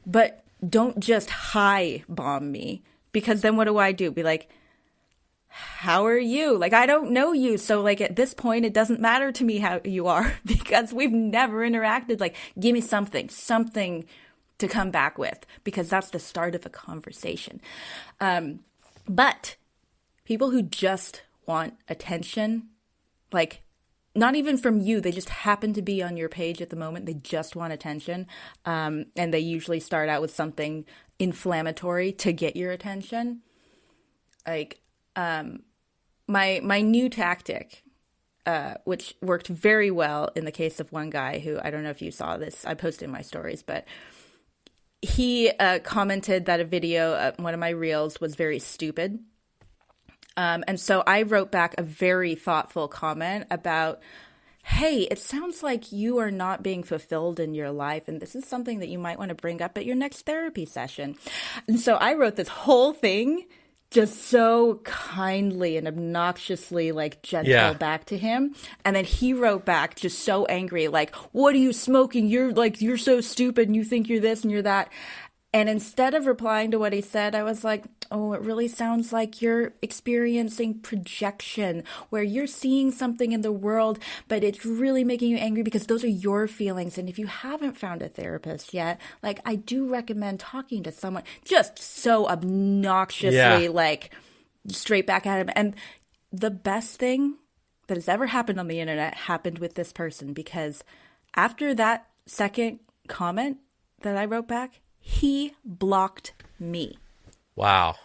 [0.06, 2.82] but don't just hi bomb me
[3.12, 4.10] because then what do I do?
[4.10, 4.48] Be like,
[5.48, 6.56] how are you?
[6.56, 7.58] Like, I don't know you.
[7.58, 11.12] So, like, at this point, it doesn't matter to me how you are because we've
[11.12, 12.20] never interacted.
[12.20, 14.06] Like, give me something, something
[14.58, 17.60] to come back with because that's the start of a conversation.
[18.20, 18.60] Um,
[19.06, 19.56] but
[20.24, 22.68] people who just want attention,
[23.32, 23.62] like,
[24.14, 27.06] not even from you, they just happen to be on your page at the moment.
[27.06, 28.26] They just want attention.
[28.66, 30.84] Um, and they usually start out with something
[31.18, 33.40] inflammatory to get your attention.
[34.46, 34.80] Like,
[35.16, 35.62] um,
[36.28, 37.82] my my new tactic,
[38.44, 41.90] uh, which worked very well in the case of one guy who I don't know
[41.90, 42.64] if you saw this.
[42.64, 43.86] I posted my stories, but
[45.00, 49.20] he uh, commented that a video, uh, one of my reels, was very stupid.
[50.36, 54.00] Um, and so I wrote back a very thoughtful comment about
[54.64, 58.46] hey, it sounds like you are not being fulfilled in your life, and this is
[58.46, 61.16] something that you might want to bring up at your next therapy session.
[61.66, 63.46] And so I wrote this whole thing
[63.90, 67.74] just so kindly and obnoxiously like gentle Yeah.
[67.74, 68.54] back to him
[68.86, 72.80] and then he wrote back just so angry like what are you smoking you're like
[72.80, 74.88] you're so stupid and you think you're this and you're that
[75.54, 79.12] and instead of replying to what he said i was like oh it really sounds
[79.12, 83.98] like you're experiencing projection where you're seeing something in the world
[84.28, 87.76] but it's really making you angry because those are your feelings and if you haven't
[87.76, 93.68] found a therapist yet like i do recommend talking to someone just so obnoxiously Yeah.
[93.70, 94.10] like
[94.68, 95.50] straight back at him.
[95.56, 95.74] And
[96.30, 97.34] the best thing
[97.88, 100.84] that has ever happened on the internet happened with this person because
[101.34, 103.58] after that second comment
[104.02, 106.96] that I wrote back, he blocked me.
[107.56, 107.96] Wow.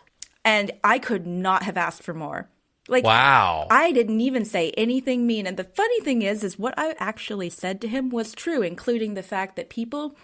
[0.43, 2.49] And I could not have asked for more.
[2.89, 3.67] Like Wow.
[3.69, 5.45] I didn't even say anything mean.
[5.45, 9.13] And the funny thing is, is what I actually said to him was true, including
[9.13, 10.17] the fact that people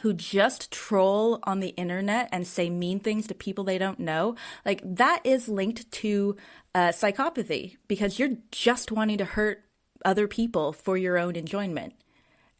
[0.00, 4.36] who just troll on the internet and say mean things to people they don't know,
[4.64, 6.36] like that is linked to
[6.74, 9.64] uh, psychopathy because you're just wanting to hurt
[10.04, 11.94] other people for your own enjoyment.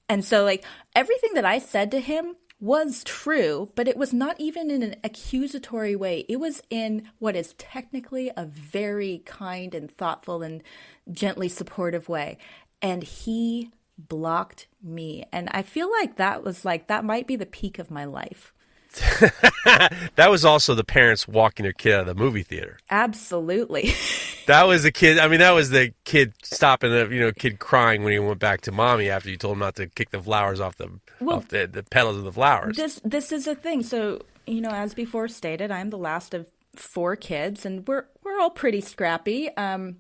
[0.09, 0.65] And so, like,
[0.95, 4.95] everything that I said to him was true, but it was not even in an
[5.03, 6.25] accusatory way.
[6.29, 10.63] It was in what is technically a very kind and thoughtful and
[11.11, 12.39] gently supportive way.
[12.81, 15.25] And he blocked me.
[15.33, 18.55] And I feel like that was like, that might be the peak of my life.
[20.17, 22.79] That was also the parents walking their kid out of the movie theater.
[22.91, 23.93] Absolutely.
[24.47, 25.21] That was the kid.
[25.21, 28.41] I mean, that was the kid stopping the you know kid crying when he went
[28.41, 30.89] back to mommy after you told him not to kick the flowers off the
[31.21, 32.77] Well, off the, the petals of the flowers.
[32.77, 33.85] this this is a thing.
[33.85, 38.41] So you know, as before stated, I'm the last of four kids, and we're we're
[38.41, 39.49] all pretty scrappy.
[39.57, 39.99] Um,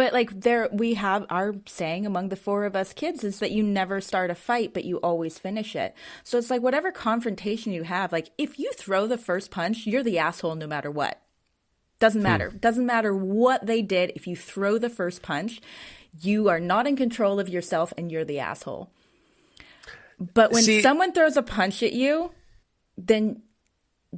[0.00, 3.50] but like there, we have our saying among the four of us kids is that
[3.50, 5.94] you never start a fight, but you always finish it.
[6.24, 10.02] So it's like whatever confrontation you have, like if you throw the first punch, you're
[10.02, 11.20] the asshole no matter what.
[11.98, 12.48] Doesn't matter.
[12.48, 12.56] Hmm.
[12.56, 14.12] Doesn't matter what they did.
[14.16, 15.60] If you throw the first punch,
[16.18, 18.90] you are not in control of yourself and you're the asshole.
[20.18, 22.32] But when See- someone throws a punch at you,
[22.96, 23.42] then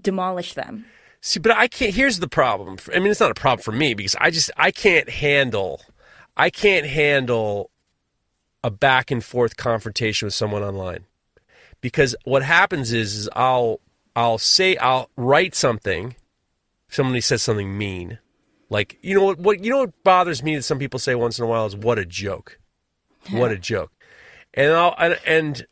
[0.00, 0.86] demolish them.
[1.24, 1.94] See, but I can't.
[1.94, 2.78] Here's the problem.
[2.92, 5.80] I mean, it's not a problem for me because I just I can't handle,
[6.36, 7.70] I can't handle
[8.64, 11.06] a back and forth confrontation with someone online
[11.80, 13.80] because what happens is, is I'll
[14.16, 16.16] I'll say I'll write something,
[16.88, 18.18] somebody says something mean,
[18.68, 21.38] like you know what what you know what bothers me that some people say once
[21.38, 22.58] in a while is what a joke,
[23.30, 23.92] what a joke,
[24.54, 25.66] and I'll and, and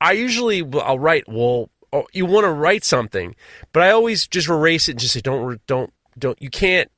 [0.00, 3.36] I usually I'll write well Oh, you want to write something,
[3.72, 6.90] but I always just erase it and just say don't don't don't you can't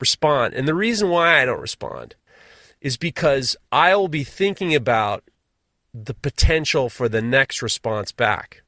[0.00, 0.54] respond.
[0.54, 2.16] And the reason why I don't respond
[2.80, 5.22] is because I'll be thinking about
[5.94, 8.62] the potential for the next response back.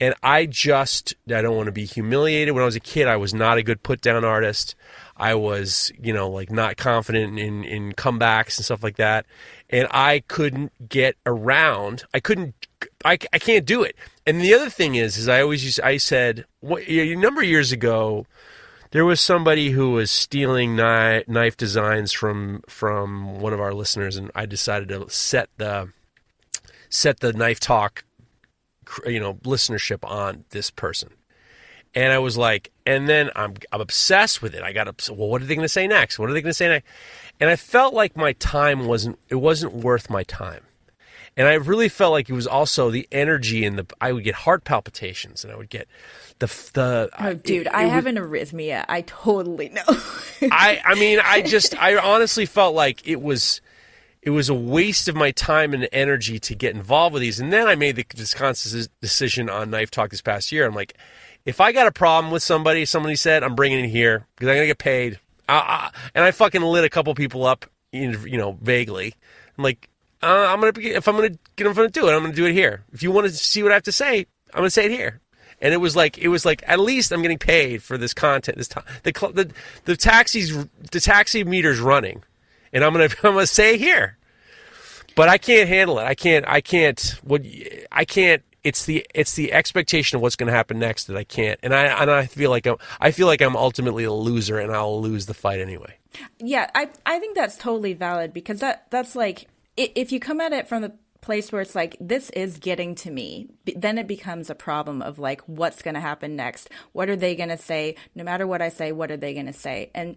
[0.00, 2.52] And I just I don't want to be humiliated.
[2.52, 4.74] When I was a kid, I was not a good put down artist.
[5.16, 9.26] I was, you know, like not confident in in comebacks and stuff like that.
[9.70, 12.02] And I couldn't get around.
[12.12, 12.66] I couldn't
[13.04, 13.96] I, I can't do it.
[14.26, 17.48] And the other thing is is I always used I said what, a number of
[17.48, 18.26] years ago
[18.92, 24.16] there was somebody who was stealing knife, knife designs from from one of our listeners
[24.16, 25.90] and I decided to set the
[26.88, 28.04] set the knife talk
[29.06, 31.10] you know listenership on this person.
[31.94, 34.62] And i was like and then i'm i'm obsessed with it.
[34.62, 36.18] I got obs- well what are they going to say next?
[36.18, 36.86] What are they going to say next?
[37.40, 40.62] And i felt like my time wasn't it wasn't worth my time
[41.36, 44.34] and i really felt like it was also the energy and the i would get
[44.34, 45.86] heart palpitations and i would get
[46.38, 48.84] the the Oh, dude, it- I it have would- an arrhythmia.
[48.88, 49.82] I totally know.
[50.50, 53.60] I I mean I just I honestly felt like it was
[54.22, 57.38] it was a waste of my time and energy to get involved with these.
[57.38, 60.66] And then I made the this conscious decision on Knife Talk this past year.
[60.66, 60.94] I'm like,
[61.44, 64.56] if I got a problem with somebody, somebody said I'm bringing it here because I'm
[64.56, 65.20] gonna get paid.
[65.48, 69.14] I, I, and I fucking lit a couple people up, you you know, vaguely.
[69.56, 69.88] I'm like,
[70.22, 72.46] uh, I'm gonna if I'm gonna get in front of do it, I'm gonna do
[72.46, 72.84] it here.
[72.92, 75.20] If you want to see what I have to say, I'm gonna say it here.
[75.60, 78.58] And it was like it was like at least I'm getting paid for this content.
[78.58, 79.50] This time the the
[79.84, 82.22] the taxis the taxi meter's running,
[82.72, 84.16] and I'm gonna I'm gonna say here.
[85.14, 86.04] But I can't handle it.
[86.04, 86.46] I can't.
[86.48, 87.00] I can't.
[87.22, 87.42] What
[87.90, 88.42] I can't.
[88.64, 91.58] It's the it's the expectation of what's going to happen next that I can't.
[91.62, 94.72] And I and I feel like I'm I feel like I'm ultimately a loser, and
[94.72, 95.96] I'll lose the fight anyway.
[96.38, 100.52] yeah, I I think that's totally valid because that that's like if you come at
[100.52, 104.50] it from the place where it's like this is getting to me, then it becomes
[104.50, 106.68] a problem of like what's going to happen next.
[106.92, 107.96] What are they going to say?
[108.14, 109.90] No matter what I say, what are they going to say?
[109.94, 110.16] And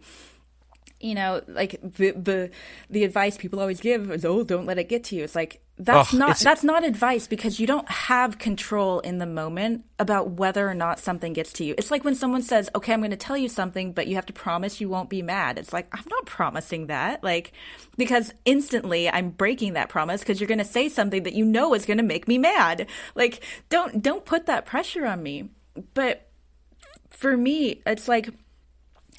[1.06, 2.50] you know, like the the
[2.90, 5.62] the advice people always give is, "Oh, don't let it get to you." It's like
[5.78, 10.32] that's Oh, not that's not advice because you don't have control in the moment about
[10.32, 11.76] whether or not something gets to you.
[11.78, 14.26] It's like when someone says, "Okay, I'm going to tell you something, but you have
[14.26, 17.52] to promise you won't be mad." It's like I'm not promising that, like
[17.98, 21.76] because instantly I'm breaking that promise because you're going to say something that you know
[21.76, 22.88] is going to make me mad.
[23.14, 25.50] Like don't don't put that pressure on me.
[25.94, 26.28] But
[27.10, 28.30] for me, it's like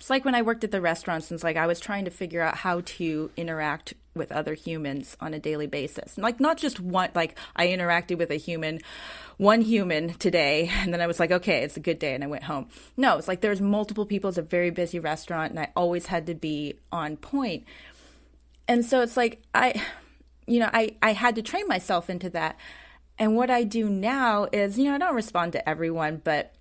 [0.07, 2.13] it's like when I worked at the restaurants, and it's like I was trying to
[2.13, 6.17] figure out how to interact with other humans on a daily basis.
[6.17, 8.83] Like not just one, like I interacted with a human,
[9.37, 12.29] one human today, and then I was like, okay, it's a good day, and I
[12.29, 12.69] went home.
[12.97, 14.29] No, it's like there's multiple people.
[14.29, 17.65] It's a very busy restaurant, and I always had to be on point.
[18.69, 19.83] And so it's like I,
[20.47, 22.57] you know, I I had to train myself into that.
[23.19, 26.55] And what I do now is, you know, I don't respond to everyone, but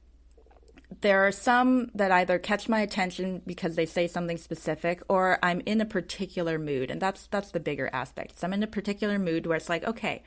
[1.02, 5.62] there are some that either catch my attention because they say something specific or I'm
[5.66, 8.40] in a particular mood and that's that's the bigger aspect.
[8.40, 10.24] So I'm in a particular mood where it's like, okay,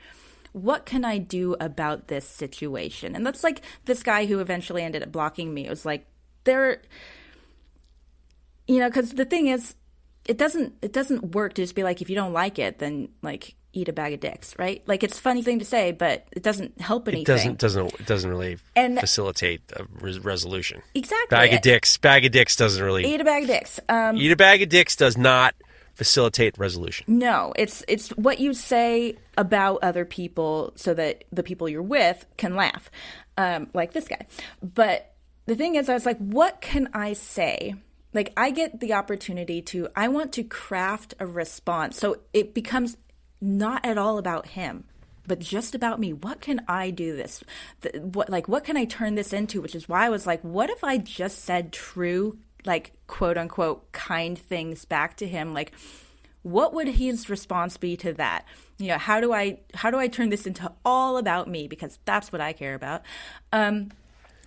[0.51, 3.15] what can I do about this situation?
[3.15, 5.65] And that's like this guy who eventually ended up blocking me.
[5.65, 6.05] It was like
[6.43, 6.81] there
[8.67, 9.75] you know, cuz the thing is
[10.25, 13.09] it doesn't it doesn't work to just be like if you don't like it then
[13.21, 14.81] like eat a bag of dicks, right?
[14.87, 17.21] Like it's a funny thing to say, but it doesn't help anything.
[17.21, 20.81] It doesn't doesn't it doesn't really And- facilitate a res- resolution.
[20.95, 21.27] Exactly.
[21.35, 21.97] Bag of dicks.
[21.97, 23.79] Bag of dicks doesn't really Eat a bag of dicks.
[23.87, 25.53] Um eat a bag of dicks does not
[25.93, 27.05] facilitate resolution.
[27.07, 32.25] No, it's it's what you say about other people so that the people you're with
[32.37, 32.89] can laugh,
[33.37, 34.25] um, like this guy.
[34.63, 35.13] But
[35.45, 37.75] the thing is, I was like, what can I say?
[38.13, 39.89] Like, I get the opportunity to.
[39.95, 42.95] I want to craft a response, so it becomes
[43.41, 44.83] not at all about him,
[45.27, 46.13] but just about me.
[46.13, 47.43] What can I do this?
[47.81, 49.61] th- What like what can I turn this into?
[49.61, 53.91] Which is why I was like, what if I just said true, like quote unquote,
[53.91, 55.73] kind things back to him, like
[56.41, 58.45] what would his response be to that
[58.77, 61.99] you know how do i how do i turn this into all about me because
[62.05, 63.01] that's what i care about
[63.51, 63.91] um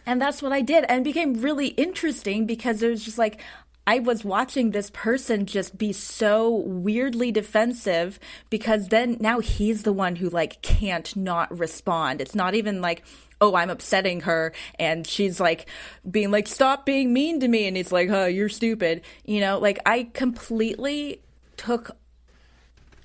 [0.07, 3.41] and that's what i did and became really interesting because it was just like
[3.87, 8.19] i was watching this person just be so weirdly defensive
[8.51, 13.03] because then now he's the one who like can't not respond it's not even like
[13.43, 14.55] oh, I'm upsetting her.
[14.79, 15.69] And she's like
[16.09, 17.67] being like, stop being mean to me.
[17.67, 19.03] And he's like, oh, you're stupid.
[19.25, 21.21] You know, like I completely
[21.57, 21.97] took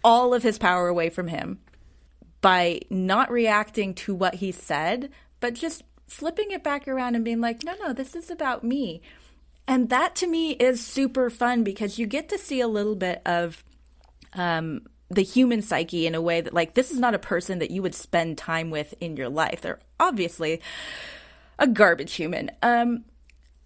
[0.03, 1.59] all of his power away from him
[2.39, 5.09] by not reacting to what he said,
[5.39, 9.01] but just flipping it back around and being like, no, no, this is about me.
[9.67, 13.21] And that to me is super fun because you get to see a little bit
[13.25, 13.63] of
[14.33, 17.71] um, the human psyche in a way that, like, this is not a person that
[17.71, 19.61] you would spend time with in your life.
[19.61, 20.61] They're obviously
[21.59, 22.51] a garbage human.
[22.61, 23.05] Um,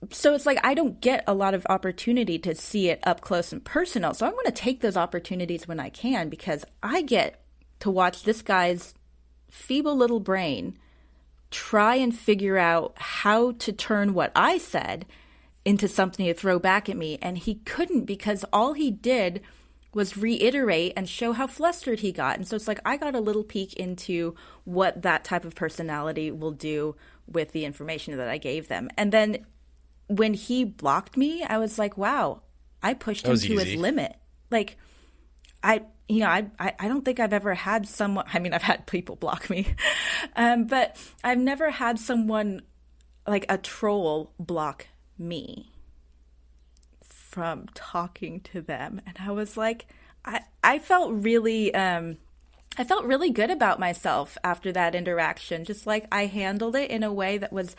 [0.09, 3.53] so it's like I don't get a lot of opportunity to see it up close
[3.53, 4.13] and personal.
[4.13, 7.43] So I'm going to take those opportunities when I can because I get
[7.81, 8.95] to watch this guy's
[9.49, 10.77] feeble little brain
[11.51, 15.05] try and figure out how to turn what I said
[15.65, 17.17] into something to throw back at me.
[17.21, 19.41] And he couldn't because all he did
[19.93, 22.37] was reiterate and show how flustered he got.
[22.37, 26.31] And so it's like I got a little peek into what that type of personality
[26.31, 26.95] will do
[27.27, 28.89] with the information that I gave them.
[28.97, 29.45] And then
[30.07, 32.41] when he blocked me, I was like, wow,
[32.81, 33.55] I pushed him to easy.
[33.55, 34.15] his limit.
[34.49, 34.77] Like,
[35.63, 38.63] I, you know, I, I, I don't think I've ever had someone, I mean, I've
[38.63, 39.75] had people block me,
[40.35, 42.61] um, but I've never had someone
[43.27, 44.87] like a troll block
[45.21, 45.71] me
[47.03, 49.01] from talking to them.
[49.05, 49.87] And I was like,
[50.25, 52.17] I, I felt really, um,
[52.77, 55.63] I felt really good about myself after that interaction.
[55.63, 57.75] Just like I handled it in a way that was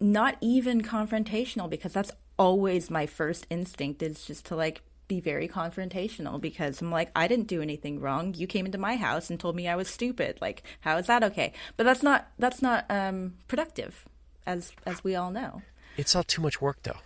[0.00, 5.48] not even confrontational because that's always my first instinct is just to like be very
[5.48, 8.32] confrontational because I'm like I didn't do anything wrong.
[8.34, 10.38] You came into my house and told me I was stupid.
[10.40, 11.52] Like how is that okay?
[11.76, 14.06] But that's not that's not um productive
[14.46, 15.62] as as we all know.
[15.96, 16.98] It's all too much work, though.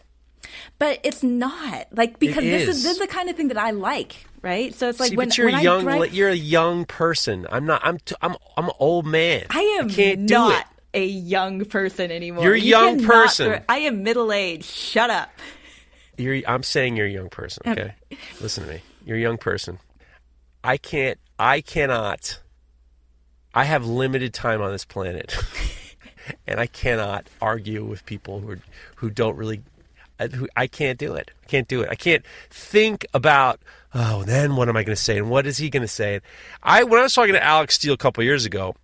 [0.78, 2.76] But it's not like because this is.
[2.76, 4.74] is this is the kind of thing that I like, right?
[4.74, 6.84] So it's like See, when, but you're when a I young, drive- you're a young
[6.84, 7.46] person.
[7.50, 7.80] I'm not.
[7.84, 7.98] I'm.
[7.98, 8.36] T- I'm.
[8.56, 9.46] I'm an old man.
[9.50, 12.44] I am can't do not a young person anymore.
[12.44, 13.46] You're a You young person.
[13.52, 14.64] throw- I am middle aged.
[14.66, 15.30] Shut up.
[16.16, 17.62] You're, I'm saying you're a young person.
[17.66, 17.94] Okay,
[18.40, 18.80] listen to me.
[19.04, 19.78] You're a young person.
[20.62, 21.18] I can't.
[21.38, 22.38] I cannot.
[23.54, 25.34] I have limited time on this planet,
[26.46, 28.58] and I cannot argue with people who are,
[28.96, 29.62] who don't really.
[30.20, 31.32] I- Who, I can't do it.
[31.42, 31.88] I can't do it.
[31.90, 33.58] I can't think about.
[33.92, 35.18] Oh, then what am I going to say?
[35.18, 36.20] And what is he going to say?
[36.62, 38.76] I when I was talking to Alec Steele a couple years ago,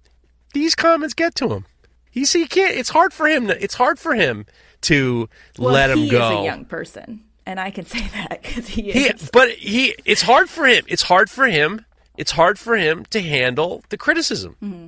[0.54, 1.66] these comments get to him.
[2.10, 2.76] He's he can't.
[2.76, 3.46] It's hard for him.
[3.46, 4.44] To, it's hard for him
[4.82, 6.32] to Well, let him he go.
[6.32, 7.22] is a young person.
[7.46, 9.30] and I can say that because he He, is.
[9.32, 10.84] but he, it's hard for him.
[10.88, 11.84] It's hard for him.
[12.16, 14.56] It's hard for him to handle the criticism.
[14.62, 14.86] Mm-hmm.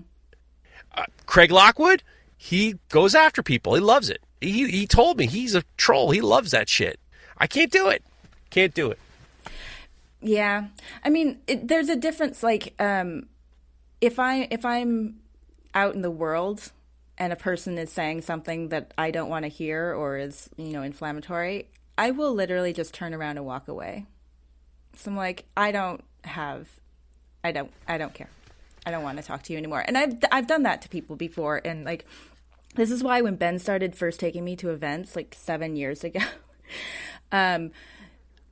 [0.96, 2.02] Uh, Craig Lockwood,
[2.42, 3.74] he goes after people.
[3.74, 4.20] He loves it.
[4.40, 6.10] He he told me he's a troll.
[6.10, 6.98] He loves that shit.
[7.38, 8.02] I can't do it.
[8.50, 8.98] Can't do it.
[10.20, 10.66] Yeah,
[11.04, 12.42] I mean, it, there's a difference.
[12.42, 13.28] Like, um,
[14.00, 15.20] if I if I'm
[15.72, 16.72] out in the world
[17.16, 20.72] and a person is saying something that I don't want to hear or is you
[20.72, 24.06] know inflammatory, I will literally just turn around and walk away.
[24.96, 26.68] So I'm like, I don't have,
[27.44, 28.30] I don't, I don't care.
[28.84, 29.84] I don't want to talk to you anymore.
[29.86, 32.04] And I've I've done that to people before, and like,
[32.74, 36.20] this is why when Ben started first taking me to events like seven years ago.
[37.30, 37.70] um,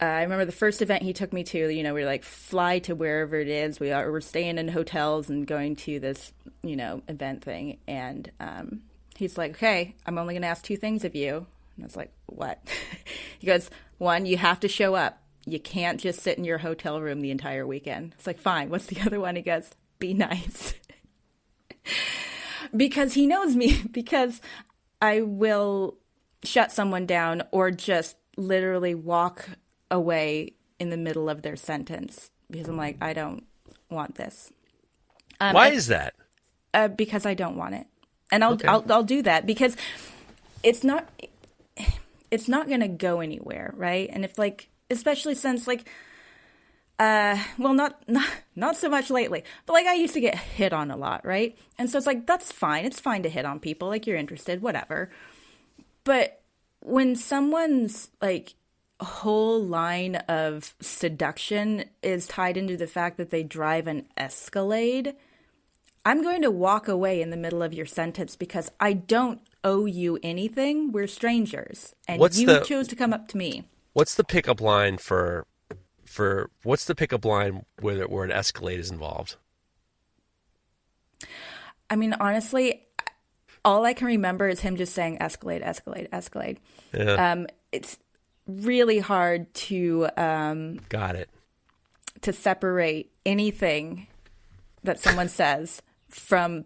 [0.01, 1.69] uh, I remember the first event he took me to.
[1.69, 3.79] You know, we were like fly to wherever it is.
[3.79, 6.33] We are we're staying in hotels and going to this
[6.63, 7.79] you know event thing.
[7.87, 8.81] And um,
[9.17, 11.97] he's like, "Okay, I'm only going to ask two things of you." And I was
[11.97, 12.61] like, "What?"
[13.39, 13.69] he goes,
[13.99, 15.23] "One, you have to show up.
[15.45, 18.87] You can't just sit in your hotel room the entire weekend." It's like, "Fine." What's
[18.87, 19.37] the other one?
[19.37, 20.73] He goes, "Be nice."
[22.77, 24.41] Because he knows me because
[25.01, 25.97] I will
[26.43, 29.49] shut someone down or just literally walk
[29.91, 33.45] away in the middle of their sentence because I'm like, I don't
[33.91, 34.51] want this.
[35.41, 36.15] Um, Why and- is that?
[36.73, 37.87] uh, because I don't want it,
[38.31, 39.77] and I'll I'll I'll do that because
[40.63, 41.09] it's not
[42.31, 44.09] it's not going to go anywhere, right?
[44.13, 45.89] And if like especially since like
[47.01, 50.73] uh well not not not so much lately but like i used to get hit
[50.73, 51.57] on a lot right?
[51.79, 52.85] And so it's like that's fine.
[52.85, 55.11] It's fine to hit on people like you're interested whatever.
[56.05, 56.43] But
[56.81, 58.55] when someone's like
[59.01, 65.15] whole line of seduction is tied into the fact that they drive an escalade
[66.05, 69.87] i'm going to walk away in the middle of your sentence because i don't owe
[69.87, 70.93] you anything.
[70.93, 73.65] We're strangers and What's you the- chose to come up to me.
[73.93, 75.45] What's the pickup line for
[76.11, 79.37] for what's the pickup line where where an Escalade is involved?
[81.89, 82.83] I mean, honestly,
[83.65, 86.59] all I can remember is him just saying escalade, escalade, escalade.
[86.93, 87.99] Yeah, Um, it's
[88.47, 91.29] really hard to um, got it.
[92.23, 94.09] to separate anything
[94.83, 96.65] that someone says from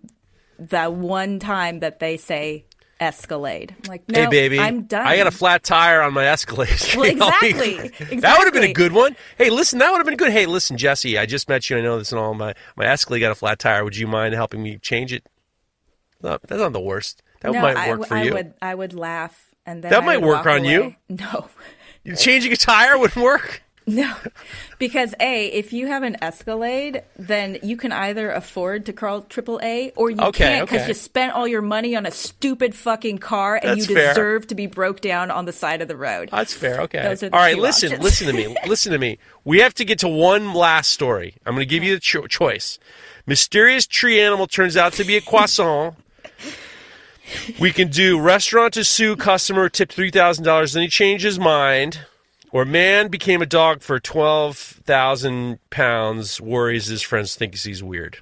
[0.59, 2.65] the one time that they say
[3.01, 3.75] escalade.
[3.85, 5.07] I'm like, no, hey baby, I'm done.
[5.07, 6.69] I got a flat tire on my Escalade.
[6.97, 7.89] Well, know, exactly,
[8.21, 9.16] That would have been a good one.
[9.37, 10.33] Hey, listen, that would have been good.
[10.33, 11.77] Hey, listen, Jesse, I just met you.
[11.77, 12.35] I know this and all.
[12.35, 13.85] My my Escalade got a flat tire.
[13.85, 15.27] Would you mind helping me change it?
[16.23, 17.23] No, that's not the worst.
[17.41, 18.33] That no, might work w- for I you.
[18.35, 20.95] would, I would laugh, and then That I might work on you.
[21.09, 21.49] No.
[22.16, 23.62] Changing a tire wouldn't work.
[23.86, 24.15] No,
[24.78, 29.93] because a if you have an Escalade, then you can either afford to call AAA
[29.94, 30.89] or you Okay, can't because okay.
[30.89, 34.15] you spent all your money on a stupid fucking car and That's you fair.
[34.15, 36.31] deserve to be broke down on the side of the road.
[36.32, 36.81] That's fair.
[36.81, 37.02] Okay.
[37.02, 37.59] Those are the All right.
[37.59, 37.89] Listen.
[37.93, 38.05] options.
[38.05, 38.56] Listen to me.
[38.66, 39.19] Listen to me.
[39.44, 41.35] We have to get to one last story.
[41.44, 42.78] I'm going to give you the cho- choice.
[43.27, 45.97] Mysterious tree animal turns out to be a croissant.
[47.61, 51.39] We can do restaurant to sue customer tip three thousand dollars, then he changed his
[51.39, 52.01] mind.
[52.55, 56.40] Or man became a dog for twelve thousand pounds.
[56.40, 58.18] Worries his friends think he's weird.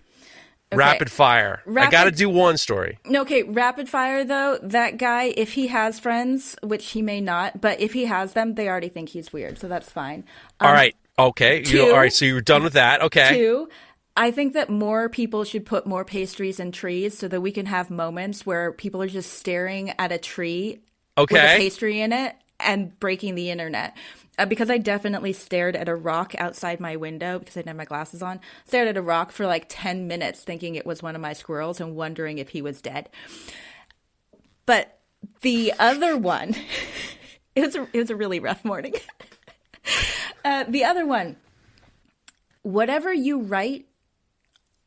[0.72, 1.62] Rapid fire.
[1.78, 2.98] I got to do one story.
[3.04, 7.60] No, okay, rapid fire though, that guy, if he has friends, which he may not,
[7.60, 10.24] but if he has them, they already think he's weird, so that's fine.
[10.60, 10.96] Um, All right.
[11.18, 11.58] Okay.
[11.58, 12.10] You, two- all right.
[12.12, 13.02] So you're done with that.
[13.02, 13.28] Okay.
[13.36, 13.68] Two,
[14.16, 17.66] I think that more people should put more pastries in trees so that we can
[17.66, 20.80] have moments where people are just staring at a tree
[21.18, 23.96] with a pastry in it and breaking the internet.
[24.38, 27.76] Uh, because I definitely stared at a rock outside my window because I didn't have
[27.76, 28.40] my glasses on.
[28.64, 31.80] Stared at a rock for like 10 minutes thinking it was one of my squirrels
[31.80, 33.10] and wondering if he was dead.
[34.64, 34.98] But
[35.42, 36.54] the other one,
[37.54, 38.94] it was a, it was a really rough morning.
[40.44, 41.36] uh, the other one,
[42.62, 43.86] whatever you write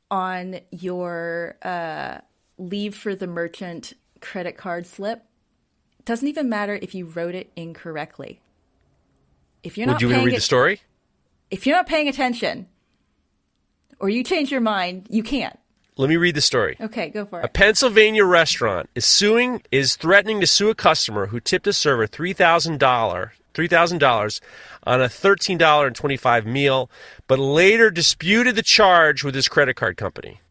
[0.10, 2.20] on your uh,
[2.58, 5.26] leave for the merchant credit card slip
[6.06, 8.40] doesn't even matter if you wrote it incorrectly.
[9.64, 10.82] If you're not, Would you paying read it- the story?
[11.52, 12.68] if you're not paying attention
[14.00, 15.58] or you change your mind, you can't.
[15.98, 16.76] Let me read the story.
[16.82, 17.46] Okay, go for it.
[17.46, 17.48] A.
[17.48, 22.34] Pennsylvania restaurant is suing is threatening to sue a customer who tipped a server three
[22.34, 24.42] thousand dollar three thousand dollars
[24.84, 26.90] on a thirteen dollar and twenty five meal,
[27.28, 30.42] but later disputed the charge with his credit card company.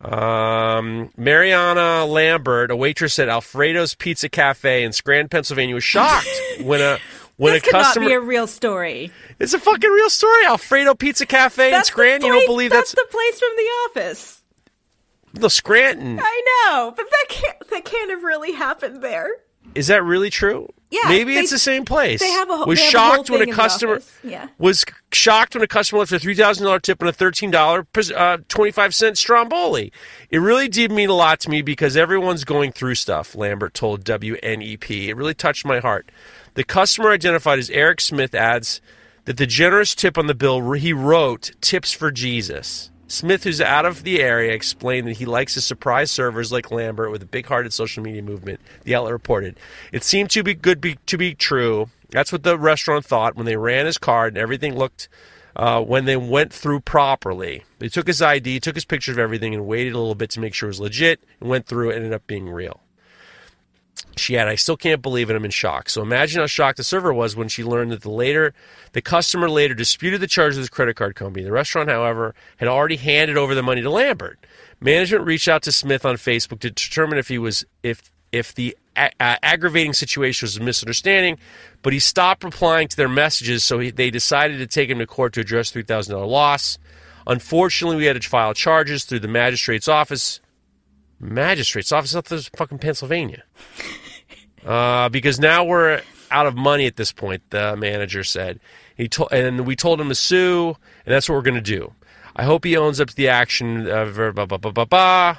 [0.00, 6.28] Um, Mariana Lambert, a waitress at Alfredo's Pizza Cafe in Scranton, Pennsylvania, was shocked
[6.62, 6.98] when a
[7.36, 8.06] when this a customer.
[8.06, 9.10] be a real story.
[9.38, 10.44] it's a fucking real story.
[10.46, 12.26] Alfredo Pizza Cafe That's the Scranton.
[12.26, 13.62] You don't place- believe that's that's, the place from The
[14.02, 14.42] Office.
[15.32, 16.20] the Scranton.
[16.22, 19.28] I know, but that can't that can't have really happened there.
[19.74, 20.68] Is that really true?
[20.90, 22.20] Yeah, maybe they- it's the same place.
[22.20, 24.00] they have a whole- was have a shocked when a customer.
[24.22, 24.46] Yeah.
[24.58, 27.84] was shocked when a customer left a three thousand dollar tip and a thirteen dollar
[28.14, 29.92] uh, twenty five cent stromboli.
[30.30, 33.34] It really did mean a lot to me because everyone's going through stuff.
[33.34, 35.08] Lambert told WNEP.
[35.08, 36.12] It really touched my heart.
[36.54, 38.80] The customer identified as Eric Smith adds
[39.24, 42.90] that the generous tip on the bill he wrote tips for Jesus.
[43.14, 47.12] Smith, who's out of the area, explained that he likes to surprise servers like Lambert
[47.12, 48.60] with a big-hearted social media movement.
[48.82, 49.56] The outlet reported
[49.92, 51.90] it seemed to be good be, to be true.
[52.10, 55.08] That's what the restaurant thought when they ran his card and everything looked
[55.54, 57.62] uh, when they went through properly.
[57.78, 60.40] They took his ID, took his picture of everything, and waited a little bit to
[60.40, 61.22] make sure it was legit.
[61.40, 62.80] And went through it, ended up being real.
[64.16, 65.36] She had, I still can't believe it.
[65.36, 65.88] I'm in shock.
[65.88, 68.54] So imagine how shocked the server was when she learned that the later,
[68.92, 71.44] the customer later disputed the charge with his credit card company.
[71.44, 74.38] The restaurant, however, had already handed over the money to Lambert.
[74.80, 78.76] Management reached out to Smith on Facebook to determine if he was if if the
[78.96, 81.38] a- uh, aggravating situation was a misunderstanding,
[81.82, 85.06] but he stopped replying to their messages, so he, they decided to take him to
[85.06, 86.78] court to address three thousand dollar loss.
[87.26, 90.40] Unfortunately, we had to file charges through the magistrate's office.
[91.20, 92.12] Magistrate's office?
[92.14, 93.44] I thought this was fucking Pennsylvania.
[94.64, 96.00] Uh, because now we're
[96.30, 97.42] out of money at this point.
[97.50, 98.60] The manager said
[98.96, 101.92] he told, and we told him to sue, and that's what we're going to do.
[102.36, 103.88] I hope he owns up to the action.
[103.88, 105.36] Uh, blah, blah, blah, blah, blah.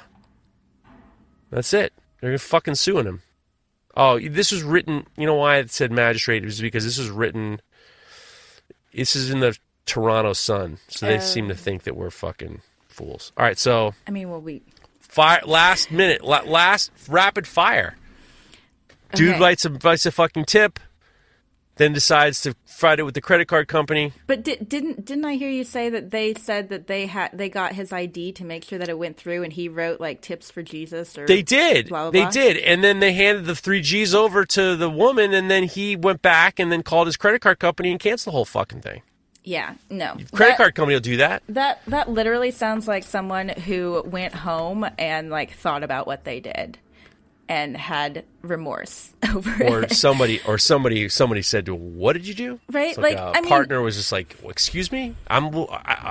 [1.50, 1.92] That's it.
[2.20, 3.22] They're fucking suing him.
[3.96, 5.06] Oh, this was written.
[5.16, 6.42] You know why it said magistrate?
[6.42, 7.60] It was because this was written.
[8.94, 13.32] This is in the Toronto Sun, so they seem to think that we're fucking fools.
[13.36, 14.62] All right, so I mean, well, we
[15.00, 17.96] fire last minute, last rapid fire.
[19.14, 19.40] Dude Okay.
[19.40, 20.78] writes a writes a fucking tip,
[21.76, 24.12] then decides to fight it with the credit card company.
[24.26, 27.48] But di- didn't didn't I hear you say that they said that they had they
[27.48, 30.50] got his ID to make sure that it went through, and he wrote like tips
[30.50, 32.30] for Jesus or They did, Blah, blah, they blah?
[32.30, 35.96] did, and then they handed the three G's over to the woman, and then he
[35.96, 39.02] went back and then called his credit card company and canceled the whole fucking thing.
[39.44, 41.42] Yeah, no Credit That- card company will do that.
[41.48, 46.40] That that literally sounds like someone who went home and like thought about what they
[46.40, 46.78] did
[47.48, 49.92] and had remorse over Or it.
[49.92, 53.40] somebody, or somebody, somebody said to, "What did you do?" Right, It's like, a I
[53.40, 55.64] mean- partner was just like, well, "Excuse me, I'm I,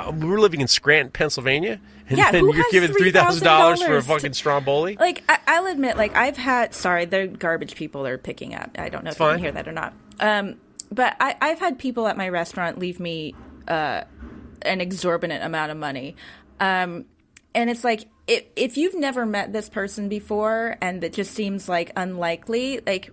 [0.08, 3.98] I, we're living in Scranton, Pennsylvania, and Yeah, then you're giving three thousand dollars for
[3.98, 7.76] a $3,000 to- fucking stromboli." like I, I'll admit, like I've had sorry, the garbage
[7.76, 8.72] people are picking up.
[8.78, 9.94] I don't know if you can hear that or not.
[10.20, 10.56] Um,
[10.92, 13.36] but I, I've had people at my restaurant leave me
[13.68, 14.04] uh,
[14.62, 16.16] an exorbitant amount of money,
[16.60, 17.06] um,
[17.54, 21.70] and it's like if if you've never met this person before and it just seems
[21.70, 23.12] like unlikely, like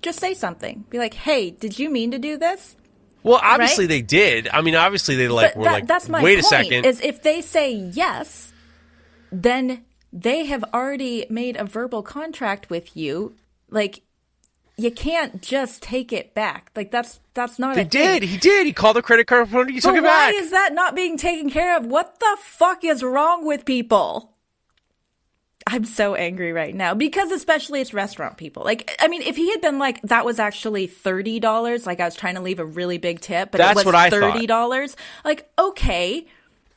[0.00, 0.84] just say something.
[0.90, 2.76] Be like, "Hey, did you mean to do this?"
[3.22, 3.88] Well, obviously Right?
[3.88, 4.48] they did.
[4.48, 6.86] I mean, obviously they like but were that, like, that's my wait a second.
[6.86, 8.52] Is if they say yes,
[9.30, 13.34] then they have already made a verbal contract with you.
[13.70, 14.02] Like
[14.76, 16.70] you can't just take it back.
[16.76, 17.74] Like that's that's not.
[17.74, 18.20] They a did.
[18.20, 18.28] Thing.
[18.28, 18.66] He did.
[18.66, 19.74] He called the credit card company.
[19.74, 20.34] He But took it why back.
[20.34, 21.86] Why is that not being taken care of?
[21.86, 24.34] What the fuck is wrong with people?
[25.70, 28.64] I'm so angry right now because especially it's restaurant people.
[28.64, 32.14] Like I mean if he had been like that was actually $30, like I was
[32.14, 35.50] trying to leave a really big tip, but That's it was what I $30, like
[35.58, 36.26] okay.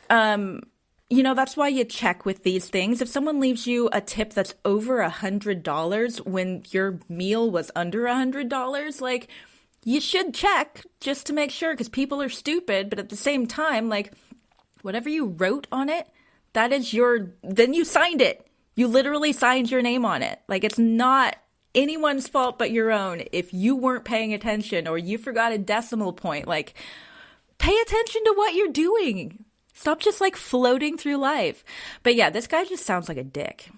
[0.10, 0.62] Um
[1.10, 3.02] you know, that's why you check with these things.
[3.02, 7.72] If someone leaves you a tip that's over a hundred dollars when your meal was
[7.76, 9.30] under a hundred dollars, like
[9.84, 12.90] you should check just to make sure because people are stupid.
[12.90, 14.14] But at the same time, like
[14.82, 16.08] whatever you wrote on it,
[16.54, 18.48] that is your, then you signed it.
[18.76, 20.42] You literally signed your name on it.
[20.48, 21.38] Like it's not
[21.74, 26.14] anyone's fault but your own if you weren't paying attention or you forgot a decimal
[26.14, 26.48] point.
[26.48, 26.74] Like,
[27.58, 29.46] pay attention to what you're doing.
[29.74, 31.64] Stop just like floating through life.
[32.04, 33.70] But yeah, this guy just sounds like a dick.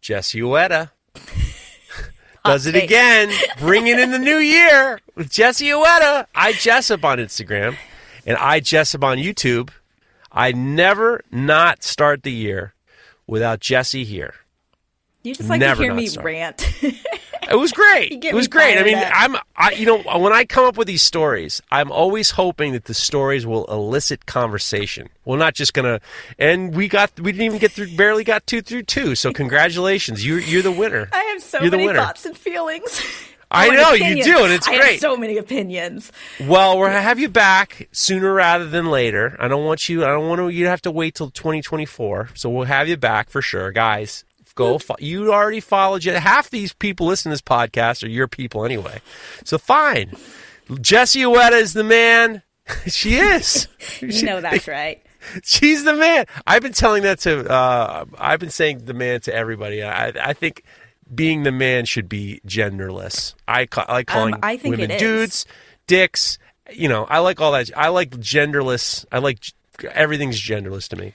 [0.00, 0.90] Jesse Ueda
[2.44, 6.26] does it again, bringing in the new year with Jesse Ueda.
[6.34, 7.76] I Jessup on Instagram
[8.26, 9.70] and I Jessup on YouTube.
[10.32, 12.74] I never not start the year
[13.30, 14.34] without Jesse here.
[15.22, 16.66] You just like Never to hear me rant.
[17.50, 18.24] It was great.
[18.24, 18.78] It was great.
[18.78, 19.10] I mean, up.
[19.12, 22.84] I'm, I, you know, when I come up with these stories, I'm always hoping that
[22.84, 25.08] the stories will elicit conversation.
[25.24, 26.00] We're not just gonna,
[26.38, 29.16] and we got, we didn't even get through, barely got two through two.
[29.16, 31.08] So congratulations, you're you're the winner.
[31.12, 33.02] I have so You're many thoughts and feelings.
[33.50, 34.90] I Oh, know, you do, and it's I great.
[34.92, 36.12] Have so many opinions.
[36.40, 39.36] Well, we're gonna have you back sooner rather than later.
[39.40, 40.04] I don't want you.
[40.04, 40.48] I don't want to.
[40.48, 42.30] you have to wait till 2024.
[42.34, 44.24] So we'll have you back for sure, guys.
[44.54, 44.78] Go.
[44.78, 46.04] Fo- you already followed.
[46.04, 46.12] You.
[46.12, 49.00] Half these people listening to this podcast are your people anyway.
[49.44, 50.12] So fine.
[50.80, 52.42] Jessie Ueda is the man.
[52.86, 53.66] she is.
[54.00, 55.02] You know that's right.
[55.44, 56.26] She's the man.
[56.46, 57.48] I've been telling that to.
[57.50, 59.82] Uh, I've been saying the man to everybody.
[59.82, 60.62] I, I think
[61.14, 63.34] being the man should be genderless.
[63.48, 65.46] I, ca- I like calling Um, I think women dudes,
[65.86, 66.38] dicks.
[66.72, 67.70] You know, I like all that.
[67.76, 69.04] I like genderless.
[69.10, 69.38] I like
[69.92, 71.14] everything's genderless to me.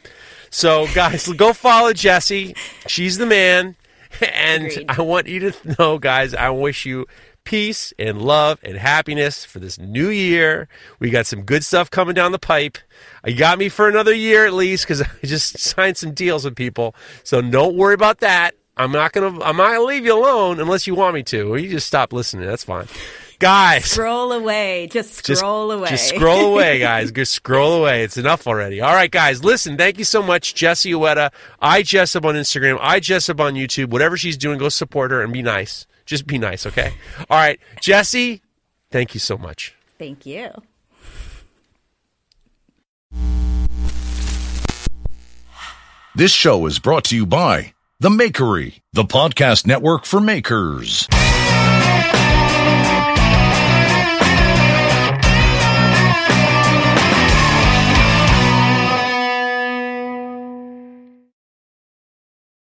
[0.49, 2.55] So, guys, go follow Jesse.
[2.87, 3.75] She's the man.
[4.33, 4.85] And Agreed.
[4.87, 7.05] I want you to know, guys, I wish you
[7.43, 10.69] peace and love and happiness for this new year.
[10.99, 12.77] We got some good stuff coming down the pipe.
[13.25, 16.55] You got me for another year at least because I just signed some deals with
[16.55, 16.95] people.
[17.23, 18.55] So don't worry about that.
[18.77, 19.27] I'm not gonna.
[19.41, 21.53] I'm not gonna leave you alone unless you want me to.
[21.53, 22.45] Or you just stop listening.
[22.45, 22.87] That's fine,
[23.39, 23.85] guys.
[23.85, 24.87] Scroll away.
[24.91, 25.89] Just Just- scroll away.
[25.89, 27.11] Just scroll away, guys.
[27.11, 28.03] Just scroll away.
[28.03, 28.81] It's enough already.
[28.81, 29.43] All right, guys.
[29.45, 31.31] Listen, thank you so much, Jessie Ueda.
[31.61, 32.77] I Jessup on Instagram.
[32.81, 33.91] I Jessup on YouTube.
[33.91, 35.87] Whatever she's doing, go support her and be nice.
[36.05, 36.93] Just be nice, okay?
[37.29, 38.41] All right, Jessie.
[38.91, 39.73] Thank you so much.
[39.97, 40.49] Thank you.
[46.15, 47.73] This show is brought to you by
[48.05, 51.07] The Makery, the podcast network for makers.